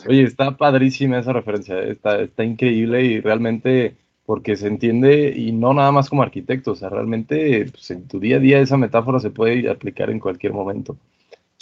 Oye, 0.09 0.23
está 0.23 0.57
padrísima 0.57 1.19
esa 1.19 1.35
referencia, 1.35 1.79
¿eh? 1.81 1.93
está, 1.93 2.23
está 2.23 2.45
increíble 2.45 3.05
y 3.05 3.21
realmente 3.21 3.95
porque 4.25 4.57
se 4.57 4.69
entiende 4.69 5.35
y 5.37 5.53
no 5.53 5.75
nada 5.75 5.93
más 5.93 6.09
como 6.09 6.23
arquitecto, 6.23 6.73
o 6.73 6.77
sea, 6.77 6.89
realmente 6.89 7.67
pues, 7.67 7.91
en 7.91 8.09
tu 8.09 8.19
día 8.21 8.37
a 8.37 8.41
día 8.41 8.59
esa 8.59 8.79
metáfora 8.79 9.21
se 9.21 9.29
puede 9.29 9.69
aplicar 9.69 10.09
en 10.09 10.19
cualquier 10.19 10.55
momento. 10.55 10.97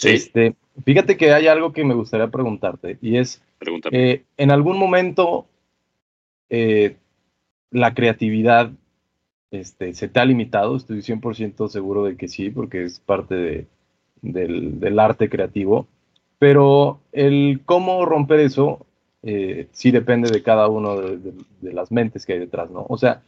Este, 0.01 0.55
fíjate 0.83 1.17
que 1.17 1.33
hay 1.33 1.47
algo 1.47 1.71
que 1.71 1.85
me 1.85 1.93
gustaría 1.93 2.27
preguntarte 2.27 2.97
y 3.01 3.17
es, 3.17 3.41
eh, 3.91 4.23
en 4.37 4.51
algún 4.51 4.77
momento 4.77 5.47
eh, 6.49 6.97
la 7.71 7.93
creatividad 7.93 8.71
este, 9.59 9.93
¿Se 9.93 10.07
te 10.07 10.19
ha 10.19 10.25
limitado? 10.25 10.75
Estoy 10.75 11.01
100% 11.01 11.67
seguro 11.69 12.03
de 12.03 12.17
que 12.17 12.27
sí, 12.27 12.49
porque 12.49 12.83
es 12.83 12.99
parte 12.99 13.67
del, 14.21 14.99
arte 14.99 15.29
creativo. 15.29 15.87
Pero 16.39 16.99
el 17.11 17.61
cómo 17.65 18.05
romper 18.05 18.41
eso 18.41 18.85
eh, 19.23 19.67
sí 19.71 19.91
depende 19.91 20.29
de 20.29 20.43
cada 20.43 20.67
uno 20.67 20.99
de, 20.99 21.33
las 21.61 21.91
mentes 21.91 22.25
que 22.25 22.33
hay 22.33 22.39
detrás, 22.39 22.69
¿no? 22.69 22.85
O 22.89 22.97
sea, 22.97 23.21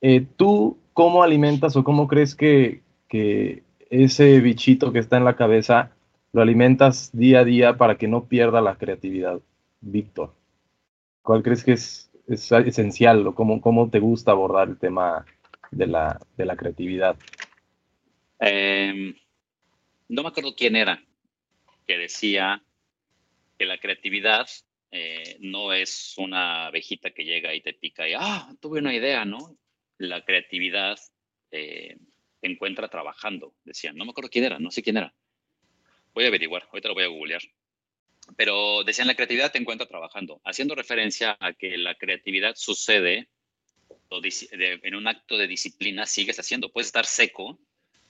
eh, 0.00 0.26
¿tú 0.36 0.78
cómo 0.94 1.22
alimentas 1.22 1.76
o 1.76 1.84
cómo 1.84 2.08
crees 2.08 2.34
que, 2.34 2.82
ese 3.90 4.40
bichito 4.40 4.92
que 4.92 4.98
está 4.98 5.16
en 5.16 5.24
la 5.24 5.36
cabeza 5.36 5.92
lo 6.32 6.42
alimentas 6.42 7.10
día 7.12 7.40
a 7.40 7.44
día 7.44 7.76
para 7.76 7.96
que 7.96 8.08
no 8.08 8.26
pierda 8.26 8.60
la 8.60 8.76
creatividad, 8.76 9.40
Víctor? 9.80 10.34
¿Cuál 11.22 11.42
crees 11.42 11.64
que 11.64 11.72
es, 11.72 12.10
esencial 12.26 13.26
o 13.26 13.34
cómo, 13.34 13.60
cómo 13.60 13.88
te 13.90 14.00
gusta 14.00 14.32
abordar 14.32 14.68
el 14.68 14.78
tema 14.78 15.24
de 15.70 15.86
la, 15.86 16.20
de 16.36 16.44
la 16.44 16.56
creatividad? 16.56 17.16
Em, 18.38 19.14
no 20.08 20.22
me 20.22 20.28
acuerdo 20.28 20.54
quién 20.54 20.76
era 20.76 21.02
que 21.86 21.96
decía 21.96 22.62
que 23.58 23.64
la 23.64 23.78
creatividad 23.78 24.46
eh, 24.90 25.36
no 25.40 25.72
es 25.72 26.14
una 26.18 26.66
abejita 26.66 27.10
que 27.10 27.24
llega 27.24 27.54
y 27.54 27.60
te 27.60 27.74
pica 27.74 28.08
y, 28.08 28.12
ah, 28.16 28.54
tuve 28.60 28.78
una 28.78 28.94
idea, 28.94 29.24
¿no? 29.24 29.56
La 29.96 30.24
creatividad 30.24 30.98
eh, 31.50 31.96
te 32.40 32.50
encuentra 32.50 32.88
trabajando, 32.88 33.54
decían. 33.64 33.96
No 33.96 34.04
me 34.04 34.12
acuerdo 34.12 34.30
quién 34.30 34.44
era, 34.44 34.58
no 34.58 34.70
sé 34.70 34.82
quién 34.82 34.98
era. 34.98 35.14
Voy 36.18 36.24
a 36.24 36.28
averiguar, 36.28 36.64
ahorita 36.64 36.88
lo 36.88 36.94
voy 36.94 37.04
a 37.04 37.06
googlear. 37.06 37.42
Pero 38.36 38.82
decían, 38.82 39.06
la 39.06 39.14
creatividad 39.14 39.52
te 39.52 39.58
encuentra 39.58 39.86
trabajando, 39.86 40.40
haciendo 40.44 40.74
referencia 40.74 41.36
a 41.38 41.52
que 41.52 41.78
la 41.78 41.94
creatividad 41.94 42.56
sucede 42.56 43.28
en 44.10 44.94
un 44.96 45.06
acto 45.06 45.38
de 45.38 45.46
disciplina 45.46 46.06
sigues 46.06 46.40
haciendo. 46.40 46.72
Puedes 46.72 46.88
estar 46.88 47.06
seco, 47.06 47.60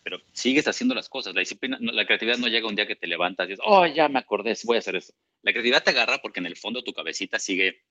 pero 0.02 0.22
sigues 0.32 0.66
haciendo 0.66 0.94
las 0.94 1.10
cosas. 1.10 1.34
La 1.34 1.40
disciplina, 1.40 1.76
la 1.82 2.06
creatividad 2.06 2.38
no 2.38 2.48
llega 2.48 2.66
un 2.66 2.76
día 2.76 2.86
que 2.86 2.96
te 2.96 3.06
levantas 3.06 3.46
y 3.46 3.50
dices, 3.50 3.64
oh, 3.68 3.84
ya 3.84 4.08
me 4.08 4.20
acordé, 4.20 4.56
voy 4.64 4.76
a 4.76 4.78
hacer 4.78 4.96
eso. 4.96 5.12
La 5.42 5.52
creatividad 5.52 5.84
te 5.84 5.90
agarra 5.90 6.16
porque 6.22 6.40
en 6.40 6.46
el 6.46 6.56
fondo 6.56 6.82
tu 6.82 6.94
cabecita 6.94 7.38
sigue 7.38 7.82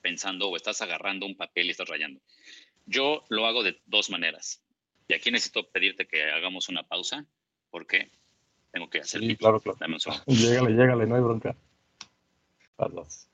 pensando 0.00 0.48
o 0.48 0.56
estás 0.56 0.80
agarrando 0.80 1.26
un 1.26 1.36
papel 1.36 1.66
y 1.66 1.72
estás 1.72 1.90
rayando. 1.90 2.22
Yo 2.86 3.26
lo 3.28 3.44
hago 3.44 3.62
de 3.62 3.78
dos 3.84 4.08
maneras. 4.08 4.64
Y 5.06 5.12
aquí 5.12 5.30
necesito 5.30 5.68
pedirte 5.68 6.06
que 6.06 6.22
hagamos 6.22 6.70
una 6.70 6.82
pausa 6.82 7.26
porque 7.68 8.10
tengo 8.70 8.88
que 8.88 9.00
hacer. 9.00 9.20
Sí, 9.20 9.36
claro, 9.36 9.60
claro. 9.60 9.78
Dame 9.80 9.96
Llegale, 10.26 10.70
llegale, 10.70 11.06
no 11.06 11.16
hay 11.16 11.22
bronca. 11.22 11.56
Pasas. 12.76 13.28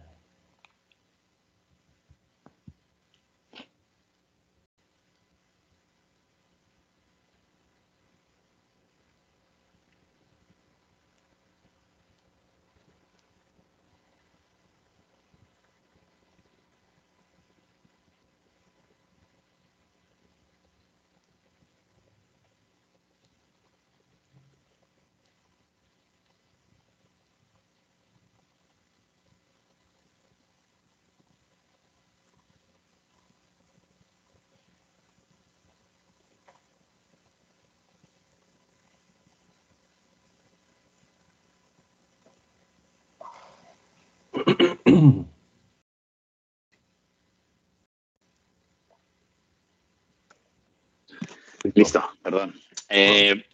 Listo, 51.75 52.03
perdón. 52.23 52.55
Eh, 52.89 53.45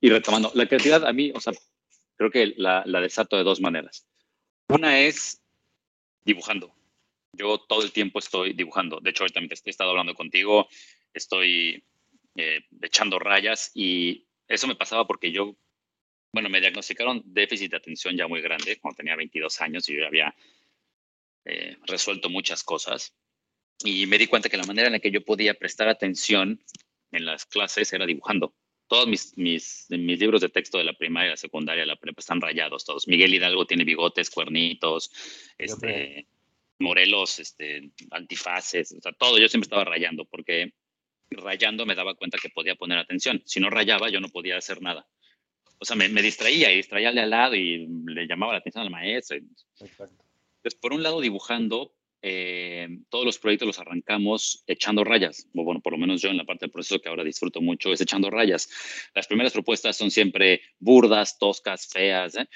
y 0.00 0.10
retomando, 0.10 0.50
la 0.54 0.66
creatividad 0.66 1.04
a 1.06 1.12
mí, 1.12 1.32
o 1.34 1.40
sea, 1.40 1.52
creo 2.16 2.30
que 2.30 2.54
la, 2.56 2.82
la 2.86 3.00
desato 3.00 3.36
de 3.36 3.44
dos 3.44 3.60
maneras. 3.60 4.06
Una 4.68 5.00
es 5.00 5.42
dibujando. 6.24 6.72
Yo 7.32 7.58
todo 7.58 7.82
el 7.82 7.92
tiempo 7.92 8.18
estoy 8.18 8.52
dibujando. 8.52 9.00
De 9.00 9.10
hecho, 9.10 9.24
ahorita 9.24 9.40
he 9.40 9.70
estado 9.70 9.90
hablando 9.90 10.14
contigo, 10.14 10.68
estoy 11.12 11.82
eh, 12.36 12.60
echando 12.80 13.18
rayas 13.18 13.70
y 13.74 14.26
eso 14.48 14.66
me 14.66 14.76
pasaba 14.76 15.06
porque 15.06 15.32
yo, 15.32 15.56
bueno, 16.32 16.48
me 16.48 16.60
diagnosticaron 16.60 17.22
déficit 17.26 17.70
de 17.70 17.76
atención 17.76 18.16
ya 18.16 18.26
muy 18.26 18.40
grande 18.40 18.78
cuando 18.78 18.96
tenía 18.96 19.16
22 19.16 19.60
años 19.60 19.88
y 19.88 19.94
yo 19.94 20.00
ya 20.00 20.06
había 20.06 20.34
eh, 21.44 21.76
resuelto 21.86 22.30
muchas 22.30 22.64
cosas. 22.64 23.14
Y 23.84 24.06
me 24.06 24.16
di 24.16 24.26
cuenta 24.26 24.48
que 24.48 24.56
la 24.56 24.64
manera 24.64 24.86
en 24.86 24.94
la 24.94 24.98
que 24.98 25.10
yo 25.10 25.24
podía 25.24 25.54
prestar 25.54 25.88
atención 25.88 26.64
en 27.10 27.24
las 27.26 27.44
clases 27.44 27.92
era 27.92 28.06
dibujando. 28.06 28.54
Todos 28.86 29.06
mis, 29.06 29.36
mis, 29.36 29.86
mis 29.90 30.18
libros 30.18 30.40
de 30.40 30.48
texto 30.48 30.78
de 30.78 30.84
la 30.84 30.92
primaria, 30.94 31.30
la 31.30 31.36
secundaria, 31.36 31.84
la 31.84 31.96
prepa 31.96 32.20
están 32.20 32.40
rayados 32.40 32.84
todos. 32.84 33.08
Miguel 33.08 33.34
Hidalgo 33.34 33.66
tiene 33.66 33.84
bigotes, 33.84 34.30
cuernitos, 34.30 35.10
este, 35.58 36.26
Morelos, 36.78 37.38
este, 37.38 37.90
antifaces, 38.10 38.92
o 38.92 39.00
sea, 39.00 39.12
todo. 39.12 39.38
Yo 39.38 39.48
siempre 39.48 39.66
estaba 39.66 39.84
rayando 39.84 40.24
porque 40.24 40.72
rayando 41.30 41.86
me 41.86 41.94
daba 41.94 42.14
cuenta 42.14 42.38
que 42.38 42.50
podía 42.50 42.74
poner 42.74 42.98
atención. 42.98 43.42
Si 43.44 43.60
no 43.60 43.70
rayaba, 43.70 44.10
yo 44.10 44.20
no 44.20 44.28
podía 44.28 44.56
hacer 44.56 44.80
nada. 44.82 45.06
O 45.82 45.84
sea, 45.84 45.96
me, 45.96 46.08
me 46.08 46.22
distraía 46.22 46.72
y 46.72 46.76
distraía 46.76 47.08
al 47.08 47.28
lado 47.28 47.56
y 47.56 47.88
le 48.06 48.28
llamaba 48.28 48.52
la 48.52 48.60
atención 48.60 48.84
al 48.84 48.90
maestro. 48.90 49.36
Exacto. 49.80 50.14
Entonces, 50.58 50.78
por 50.80 50.92
un 50.92 51.02
lado, 51.02 51.20
dibujando, 51.20 51.92
eh, 52.22 52.86
todos 53.08 53.24
los 53.24 53.40
proyectos 53.40 53.66
los 53.66 53.80
arrancamos 53.80 54.62
echando 54.68 55.02
rayas. 55.02 55.48
Bueno, 55.52 55.80
por 55.80 55.94
lo 55.94 55.98
menos 55.98 56.22
yo 56.22 56.28
en 56.28 56.36
la 56.36 56.44
parte 56.44 56.66
del 56.66 56.70
proceso 56.70 57.00
que 57.00 57.08
ahora 57.08 57.24
disfruto 57.24 57.60
mucho 57.60 57.92
es 57.92 58.00
echando 58.00 58.30
rayas. 58.30 58.70
Las 59.12 59.26
primeras 59.26 59.52
propuestas 59.52 59.96
son 59.96 60.12
siempre 60.12 60.60
burdas, 60.78 61.36
toscas, 61.40 61.88
feas, 61.88 62.36
¿eh? 62.36 62.48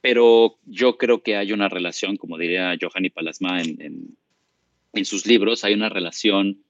pero 0.00 0.58
yo 0.64 0.96
creo 0.96 1.22
que 1.22 1.36
hay 1.36 1.52
una 1.52 1.68
relación, 1.68 2.16
como 2.16 2.38
diría 2.38 2.74
Johanny 2.80 3.10
Palasma 3.10 3.60
en, 3.60 4.16
en, 4.94 5.04
sus 5.04 5.26
libros, 5.26 5.62
hay 5.62 5.74
una 5.74 5.90
relación 5.90 6.64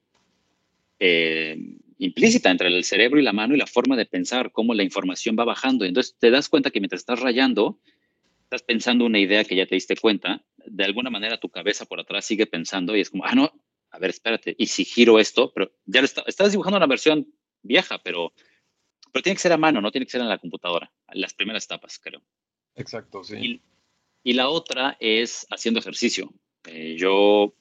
eh, 0.98 1.56
implícita 1.98 2.50
entre 2.50 2.68
el 2.68 2.84
cerebro 2.84 3.18
y 3.18 3.22
la 3.22 3.32
mano 3.32 3.54
y 3.54 3.58
la 3.58 3.66
forma 3.66 3.96
de 3.96 4.06
pensar, 4.06 4.52
cómo 4.52 4.74
la 4.74 4.82
información 4.82 5.36
va 5.38 5.44
bajando. 5.44 5.84
Entonces 5.84 6.16
te 6.18 6.30
das 6.30 6.48
cuenta 6.48 6.70
que 6.70 6.80
mientras 6.80 7.00
estás 7.00 7.20
rayando, 7.20 7.78
estás 8.42 8.62
pensando 8.62 9.04
una 9.04 9.18
idea 9.18 9.44
que 9.44 9.56
ya 9.56 9.66
te 9.66 9.74
diste 9.74 9.96
cuenta, 9.96 10.44
de 10.66 10.84
alguna 10.84 11.10
manera 11.10 11.38
tu 11.38 11.48
cabeza 11.48 11.84
por 11.84 12.00
atrás 12.00 12.24
sigue 12.24 12.46
pensando 12.46 12.96
y 12.96 13.00
es 13.00 13.10
como, 13.10 13.24
ah, 13.24 13.34
no, 13.34 13.52
a 13.90 13.98
ver, 13.98 14.10
espérate, 14.10 14.54
y 14.58 14.66
si 14.66 14.84
giro 14.84 15.18
esto, 15.18 15.52
pero 15.54 15.72
ya 15.86 16.02
lo 16.02 16.06
estás 16.06 16.52
dibujando 16.52 16.76
una 16.76 16.86
versión 16.86 17.26
vieja, 17.62 17.98
pero, 18.02 18.32
pero 19.12 19.22
tiene 19.22 19.36
que 19.36 19.42
ser 19.42 19.52
a 19.52 19.56
mano, 19.56 19.80
no 19.80 19.90
tiene 19.90 20.06
que 20.06 20.12
ser 20.12 20.20
en 20.20 20.28
la 20.28 20.38
computadora, 20.38 20.92
las 21.12 21.34
primeras 21.34 21.64
etapas, 21.64 21.98
creo. 21.98 22.22
Exacto, 22.74 23.24
sí. 23.24 23.60
Y, 24.22 24.32
la 24.34 24.48
otra 24.48 24.96
es 25.00 25.46
haciendo 25.50 25.80
ejercicio. 25.80 26.34
Eh, 26.64 26.96
yo 26.98 27.54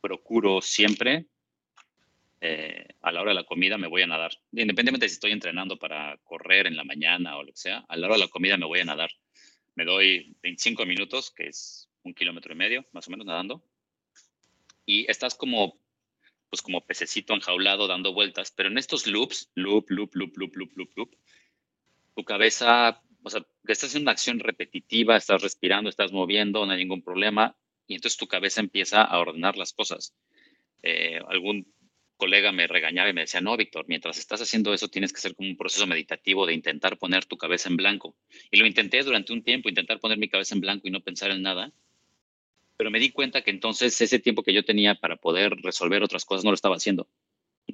procuro 0.00 0.60
siempre, 0.60 1.26
eh, 2.44 2.86
a 3.00 3.12
la 3.12 3.20
hora 3.20 3.30
de 3.30 3.36
la 3.36 3.44
comida 3.44 3.78
me 3.78 3.86
voy 3.86 4.02
a 4.02 4.06
nadar. 4.06 4.32
Independientemente 4.50 5.08
si 5.08 5.14
estoy 5.14 5.32
entrenando 5.32 5.78
para 5.78 6.18
correr 6.24 6.66
en 6.66 6.76
la 6.76 6.84
mañana 6.84 7.36
o 7.38 7.42
lo 7.42 7.52
que 7.52 7.58
sea, 7.58 7.84
a 7.88 7.96
la 7.96 8.06
hora 8.06 8.16
de 8.16 8.22
la 8.22 8.28
comida 8.28 8.56
me 8.56 8.66
voy 8.66 8.80
a 8.80 8.84
nadar 8.84 9.10
me 9.74 9.84
doy 9.84 10.36
25 10.42 10.84
minutos, 10.86 11.30
que 11.30 11.48
es 11.48 11.88
un 12.02 12.14
kilómetro 12.14 12.52
y 12.52 12.56
medio, 12.56 12.86
más 12.92 13.08
o 13.08 13.10
menos 13.10 13.26
nadando, 13.26 13.64
y 14.84 15.10
estás 15.10 15.34
como, 15.34 15.78
pues 16.50 16.62
como 16.62 16.84
pececito 16.84 17.34
enjaulado 17.34 17.86
dando 17.86 18.12
vueltas, 18.12 18.52
pero 18.54 18.68
en 18.68 18.78
estos 18.78 19.06
loops, 19.06 19.50
loop, 19.54 19.90
loop, 19.90 20.14
loop, 20.14 20.36
loop, 20.36 20.56
loop, 20.56 20.76
loop, 20.76 20.90
loop, 20.96 21.16
tu 22.14 22.24
cabeza, 22.24 23.02
o 23.22 23.30
sea, 23.30 23.46
estás 23.66 23.90
haciendo 23.90 24.06
una 24.06 24.12
acción 24.12 24.40
repetitiva, 24.40 25.16
estás 25.16 25.42
respirando, 25.42 25.88
estás 25.88 26.12
moviendo, 26.12 26.66
no 26.66 26.72
hay 26.72 26.78
ningún 26.78 27.02
problema, 27.02 27.56
y 27.86 27.94
entonces 27.94 28.18
tu 28.18 28.26
cabeza 28.26 28.60
empieza 28.60 29.02
a 29.02 29.18
ordenar 29.18 29.56
las 29.56 29.72
cosas. 29.72 30.14
Eh, 30.82 31.20
algún 31.28 31.72
colega 32.16 32.52
me 32.52 32.66
regañaba 32.66 33.10
y 33.10 33.12
me 33.12 33.22
decía, 33.22 33.40
no, 33.40 33.56
Víctor, 33.56 33.84
mientras 33.88 34.18
estás 34.18 34.40
haciendo 34.40 34.72
eso 34.72 34.88
tienes 34.88 35.12
que 35.12 35.18
hacer 35.18 35.34
como 35.34 35.48
un 35.48 35.56
proceso 35.56 35.86
meditativo 35.86 36.46
de 36.46 36.54
intentar 36.54 36.98
poner 36.98 37.24
tu 37.24 37.36
cabeza 37.36 37.68
en 37.68 37.76
blanco. 37.76 38.14
Y 38.50 38.58
lo 38.58 38.66
intenté 38.66 39.02
durante 39.02 39.32
un 39.32 39.42
tiempo, 39.42 39.68
intentar 39.68 40.00
poner 40.00 40.18
mi 40.18 40.28
cabeza 40.28 40.54
en 40.54 40.60
blanco 40.60 40.88
y 40.88 40.90
no 40.90 41.00
pensar 41.00 41.30
en 41.30 41.42
nada. 41.42 41.72
Pero 42.76 42.90
me 42.90 43.00
di 43.00 43.10
cuenta 43.10 43.42
que 43.42 43.50
entonces 43.50 44.00
ese 44.00 44.18
tiempo 44.18 44.42
que 44.42 44.52
yo 44.52 44.64
tenía 44.64 44.94
para 44.94 45.16
poder 45.16 45.54
resolver 45.62 46.02
otras 46.02 46.24
cosas 46.24 46.44
no 46.44 46.50
lo 46.50 46.54
estaba 46.54 46.76
haciendo. 46.76 47.08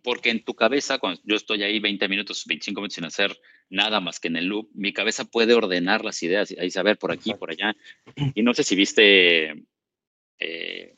Porque 0.03 0.31
en 0.31 0.45
tu 0.45 0.55
cabeza, 0.55 0.99
cuando 0.99 1.21
yo 1.25 1.37
estoy 1.37 1.63
ahí 1.63 1.81
20 1.81 2.09
minutos, 2.09 2.45
25 2.47 2.81
minutos 2.81 2.95
sin 2.95 3.05
hacer 3.05 3.39
nada 3.71 4.01
más 4.01 4.21
que 4.21 4.29
en 4.29 4.37
el 4.37 4.47
loop, 4.47 4.69
mi 4.75 4.93
cabeza 4.93 5.25
puede 5.25 5.55
ordenar 5.55 6.05
las 6.05 6.23
ideas 6.23 6.51
y 6.51 6.71
saber 6.71 6.99
por 6.99 7.11
aquí, 7.11 7.35
por 7.35 7.51
allá. 7.51 7.75
Y 8.35 8.43
no 8.43 8.55
sé 8.55 8.65
si 8.65 8.77
viste 8.77 9.65
eh, 10.39 10.95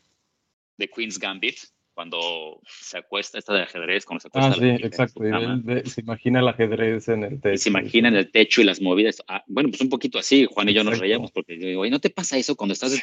The 0.77 0.89
Queen's 0.89 1.19
Gambit, 1.19 1.59
cuando 2.01 2.63
se 2.67 2.97
acuesta, 2.97 3.39
esta 3.39 3.53
de 3.53 3.61
ajedrez, 3.61 4.07
cuando 4.07 4.23
se 4.23 4.29
acuesta. 4.29 4.53
Ah, 4.53 4.55
sí, 4.59 4.87
exacto. 4.87 5.21
se 5.85 6.01
imagina 6.01 6.41
el 6.41 6.49
ajedrez 6.49 7.09
en 7.09 7.25
el 7.25 7.41
techo. 7.43 7.59
se 7.59 7.69
imagina 7.69 8.09
en 8.09 8.17
el 8.17 8.31
techo 8.31 8.63
y 8.63 8.65
las 8.65 8.81
movidas. 8.81 9.23
Ah, 9.29 9.45
bueno, 9.47 9.69
pues 9.69 9.83
un 9.83 9.91
poquito 9.91 10.19
así, 10.19 10.47
Juan 10.51 10.71
y 10.71 10.73
yo 10.73 10.83
nos 10.83 10.99
reíamos, 10.99 11.31
porque 11.31 11.59
yo 11.59 11.67
digo, 11.67 11.83
oye, 11.83 11.91
¿no 11.91 12.01
te 12.01 12.09
pasa 12.09 12.39
eso 12.39 12.57
cuando 12.57 12.73
estás 12.73 12.99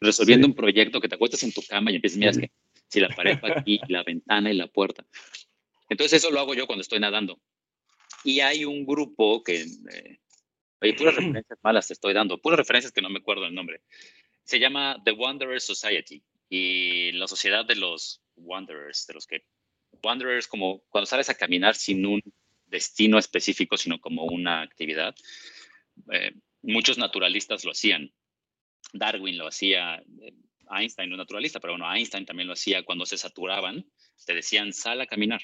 resolviendo 0.00 0.46
un 0.46 0.54
proyecto 0.54 1.00
que 1.00 1.08
te 1.08 1.16
acuestas 1.16 1.42
en 1.42 1.52
tu 1.52 1.62
cama 1.62 1.90
y 1.90 1.96
empiezas, 1.96 2.16
mira, 2.16 2.30
que 2.30 2.52
si 2.86 3.00
la 3.00 3.08
pared 3.08 3.40
va 3.42 3.58
aquí, 3.58 3.80
la 3.88 4.04
ventana 4.04 4.52
y 4.52 4.54
la 4.54 4.68
puerta. 4.68 5.04
Entonces, 5.88 6.22
eso 6.22 6.30
lo 6.30 6.38
hago 6.38 6.54
yo 6.54 6.68
cuando 6.68 6.82
estoy 6.82 7.00
nadando. 7.00 7.40
Y 8.22 8.38
hay 8.38 8.64
un 8.64 8.86
grupo 8.86 9.42
que. 9.42 9.62
Eh, 9.62 10.20
oye, 10.80 10.94
puras 10.94 11.16
referencias 11.16 11.58
malas 11.60 11.88
te 11.88 11.94
estoy 11.94 12.14
dando, 12.14 12.40
puras 12.40 12.58
referencias 12.58 12.92
que 12.92 13.02
no 13.02 13.10
me 13.10 13.18
acuerdo 13.18 13.46
el 13.46 13.54
nombre. 13.56 13.80
Se 14.44 14.60
llama 14.60 15.02
The 15.04 15.10
Wanderer 15.10 15.60
Society 15.60 16.22
y 16.48 17.12
la 17.12 17.28
sociedad 17.28 17.64
de 17.64 17.76
los 17.76 18.22
wanderers, 18.40 19.06
de 19.06 19.14
los 19.14 19.26
que 19.26 19.44
wanderers 20.02 20.46
como 20.46 20.80
cuando 20.88 21.06
sales 21.06 21.28
a 21.28 21.34
caminar 21.34 21.74
sin 21.74 22.04
un 22.06 22.22
destino 22.66 23.18
específico, 23.18 23.76
sino 23.76 24.00
como 24.00 24.24
una 24.24 24.62
actividad. 24.62 25.14
Eh, 26.12 26.32
muchos 26.62 26.98
naturalistas 26.98 27.64
lo 27.64 27.72
hacían. 27.72 28.12
Darwin 28.92 29.36
lo 29.38 29.46
hacía, 29.46 29.96
eh, 29.96 30.34
Einstein 30.70 31.10
no 31.10 31.16
es 31.16 31.18
naturalista, 31.18 31.60
pero 31.60 31.74
bueno, 31.74 31.92
Einstein 31.92 32.26
también 32.26 32.46
lo 32.46 32.54
hacía 32.54 32.84
cuando 32.84 33.06
se 33.06 33.18
saturaban, 33.18 33.86
te 34.26 34.34
decían, 34.34 34.72
sal 34.72 35.00
a 35.00 35.06
caminar, 35.06 35.40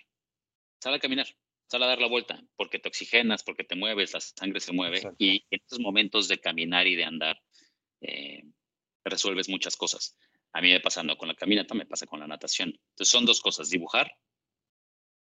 sal 0.80 0.94
a 0.94 0.98
caminar, 0.98 1.26
sal 1.66 1.82
a 1.82 1.86
dar 1.86 2.00
la 2.00 2.08
vuelta, 2.08 2.42
porque 2.56 2.78
te 2.78 2.88
oxigenas, 2.88 3.42
porque 3.42 3.64
te 3.64 3.74
mueves, 3.74 4.12
la 4.12 4.20
sangre 4.20 4.60
se 4.60 4.72
mueve, 4.72 5.02
y 5.18 5.44
en 5.50 5.60
estos 5.62 5.80
momentos 5.80 6.28
de 6.28 6.38
caminar 6.38 6.86
y 6.86 6.94
de 6.94 7.04
andar, 7.04 7.40
eh, 8.00 8.44
resuelves 9.04 9.48
muchas 9.48 9.76
cosas. 9.76 10.16
A 10.54 10.60
mí 10.60 10.70
me 10.70 10.80
pasa 10.80 11.02
no 11.02 11.16
con 11.16 11.28
la 11.28 11.34
caminata, 11.34 11.74
me 11.74 11.84
pasa 11.84 12.06
con 12.06 12.20
la 12.20 12.26
natación. 12.26 12.68
Entonces 12.68 13.08
son 13.08 13.26
dos 13.26 13.40
cosas, 13.40 13.70
dibujar 13.70 14.10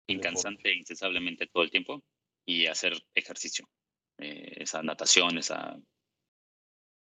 incansante, 0.07 0.69
e 0.69 0.77
incesablemente 0.77 1.47
todo 1.47 1.63
el 1.63 1.71
tiempo 1.71 2.03
y 2.45 2.65
hacer 2.65 2.93
ejercicio. 3.15 3.67
Eh, 4.17 4.57
esa 4.57 4.81
natación, 4.83 5.37
esa 5.37 5.77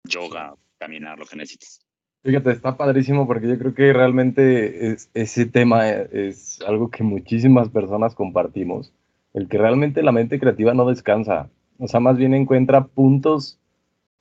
yoga, 0.03 0.55
caminar, 0.78 1.20
lo 1.20 1.26
que 1.26 1.36
necesites. 1.36 1.86
Fíjate, 2.24 2.51
está 2.51 2.76
padrísimo 2.76 3.28
porque 3.28 3.47
yo 3.47 3.58
creo 3.58 3.74
que 3.74 3.93
realmente 3.93 4.97
ese 5.14 5.45
tema 5.45 5.88
es 5.89 6.60
algo 6.62 6.89
que 6.89 7.03
muchísimas 7.03 7.70
personas 7.70 8.16
compartimos. 8.16 8.91
El 9.34 9.47
que 9.47 9.58
realmente 9.58 10.01
la 10.01 10.12
mente 10.12 10.39
creativa 10.39 10.74
no 10.74 10.88
descansa. 10.88 11.49
O 11.78 11.88
sea, 11.88 11.99
más 11.99 12.18
bien 12.18 12.34
encuentra 12.34 12.88
puntos 12.88 13.60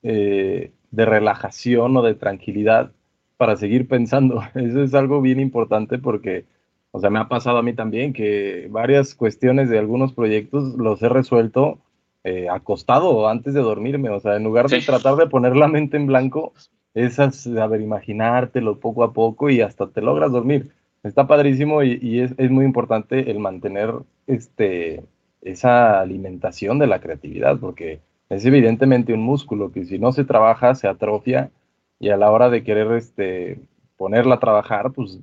eh, 0.02 0.72
de 0.90 1.04
relajación 1.06 1.96
o 1.96 2.02
de 2.02 2.14
tranquilidad 2.14 2.92
para 3.36 3.56
seguir 3.56 3.88
pensando. 3.88 4.42
Eso 4.54 4.82
es 4.82 4.94
algo 4.94 5.20
bien 5.20 5.40
importante 5.40 5.98
porque, 5.98 6.44
o 6.90 7.00
sea, 7.00 7.10
me 7.10 7.18
ha 7.18 7.28
pasado 7.28 7.58
a 7.58 7.62
mí 7.62 7.74
también 7.74 8.12
que 8.12 8.68
varias 8.70 9.14
cuestiones 9.14 9.68
de 9.68 9.78
algunos 9.78 10.12
proyectos 10.12 10.74
los 10.76 11.02
he 11.02 11.08
resuelto 11.08 11.78
eh, 12.24 12.48
acostado 12.48 13.28
antes 13.28 13.54
de 13.54 13.60
dormirme. 13.60 14.10
O 14.10 14.20
sea, 14.20 14.36
en 14.36 14.44
lugar 14.44 14.68
de 14.68 14.80
tratar 14.80 15.16
de 15.16 15.28
poner 15.28 15.56
la 15.56 15.68
mente 15.68 15.96
en 15.96 16.06
blanco, 16.06 16.52
es 16.94 17.18
a, 17.18 17.66
ver, 17.66 17.80
imaginártelo 17.82 18.80
poco 18.80 19.04
a 19.04 19.12
poco 19.12 19.50
y 19.50 19.60
hasta 19.60 19.86
te 19.86 20.00
logras 20.00 20.32
dormir. 20.32 20.70
Está 21.02 21.26
padrísimo 21.26 21.82
y, 21.82 22.20
es, 22.20 22.34
es, 22.36 22.50
muy 22.50 22.64
importante 22.64 23.30
el 23.30 23.38
mantener 23.38 23.94
este, 24.26 25.04
esa 25.42 26.00
alimentación 26.00 26.78
de 26.78 26.86
la 26.88 27.00
creatividad 27.00 27.58
porque 27.60 28.00
es 28.28 28.44
evidentemente 28.44 29.12
un 29.12 29.20
músculo 29.20 29.70
que 29.70 29.84
si 29.84 29.98
no 29.98 30.10
se 30.10 30.24
trabaja 30.24 30.74
se 30.74 30.88
atrofia 30.88 31.50
y 31.98 32.10
a 32.10 32.16
la 32.16 32.30
hora 32.30 32.50
de 32.50 32.62
querer 32.62 32.92
este, 32.92 33.60
ponerla 33.96 34.36
a 34.36 34.40
trabajar, 34.40 34.92
pues 34.92 35.18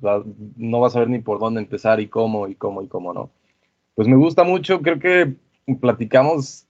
no 0.56 0.80
vas 0.80 0.96
a 0.96 1.00
ver 1.00 1.08
ni 1.08 1.20
por 1.20 1.38
dónde 1.38 1.60
empezar 1.60 2.00
y 2.00 2.08
cómo 2.08 2.48
y 2.48 2.54
cómo 2.54 2.82
y 2.82 2.88
cómo 2.88 3.12
no. 3.12 3.30
Pues 3.94 4.08
me 4.08 4.16
gusta 4.16 4.44
mucho, 4.44 4.82
creo 4.82 4.98
que 4.98 5.34
platicamos 5.80 6.66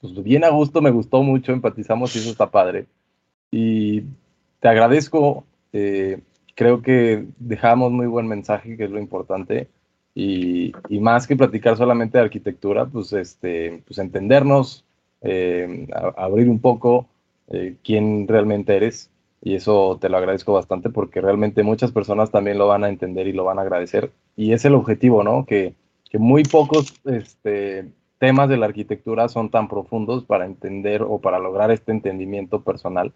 pues 0.00 0.22
bien 0.22 0.44
a 0.44 0.50
gusto, 0.50 0.80
me 0.80 0.90
gustó 0.90 1.22
mucho, 1.22 1.52
empatizamos 1.52 2.14
y 2.14 2.18
eso 2.20 2.30
está 2.30 2.50
padre. 2.50 2.86
Y 3.50 4.02
te 4.60 4.68
agradezco, 4.68 5.44
eh, 5.72 6.20
creo 6.54 6.82
que 6.82 7.26
dejamos 7.38 7.92
muy 7.92 8.06
buen 8.06 8.26
mensaje, 8.26 8.76
que 8.76 8.84
es 8.84 8.90
lo 8.90 8.98
importante. 8.98 9.68
Y, 10.14 10.72
más 11.00 11.26
que 11.26 11.36
platicar 11.36 11.76
solamente 11.76 12.18
de 12.18 12.24
arquitectura, 12.24 12.86
pues, 12.86 13.12
este, 13.12 13.82
pues 13.86 13.98
entendernos, 13.98 14.84
eh, 15.22 15.88
abrir 16.16 16.48
un 16.48 16.60
poco 16.60 17.08
eh, 17.48 17.76
quién 17.82 18.28
realmente 18.28 18.76
eres 18.76 19.10
y 19.44 19.56
eso 19.56 19.98
te 20.00 20.08
lo 20.08 20.16
agradezco 20.16 20.54
bastante 20.54 20.88
porque 20.88 21.20
realmente 21.20 21.62
muchas 21.62 21.92
personas 21.92 22.30
también 22.30 22.56
lo 22.56 22.66
van 22.66 22.82
a 22.82 22.88
entender 22.88 23.26
y 23.26 23.34
lo 23.34 23.44
van 23.44 23.58
a 23.58 23.62
agradecer. 23.62 24.10
Y 24.36 24.54
es 24.54 24.64
el 24.64 24.74
objetivo, 24.74 25.22
¿no? 25.22 25.44
Que, 25.44 25.74
que 26.08 26.18
muy 26.18 26.44
pocos 26.44 26.94
este, 27.04 27.92
temas 28.18 28.48
de 28.48 28.56
la 28.56 28.64
arquitectura 28.64 29.28
son 29.28 29.50
tan 29.50 29.68
profundos 29.68 30.24
para 30.24 30.46
entender 30.46 31.02
o 31.02 31.20
para 31.20 31.38
lograr 31.38 31.70
este 31.70 31.92
entendimiento 31.92 32.62
personal. 32.64 33.12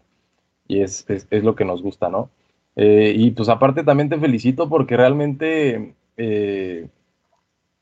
Y 0.66 0.82
es, 0.82 1.06
es, 1.08 1.42
lo 1.44 1.54
que 1.54 1.64
nos 1.64 1.80
gusta, 1.80 2.10
¿no? 2.10 2.28
Eh, 2.76 3.14
y 3.16 3.30
pues 3.30 3.48
aparte 3.48 3.82
también 3.82 4.10
te 4.10 4.18
felicito 4.18 4.68
porque 4.68 4.98
realmente 4.98 5.94
eh, 6.18 6.88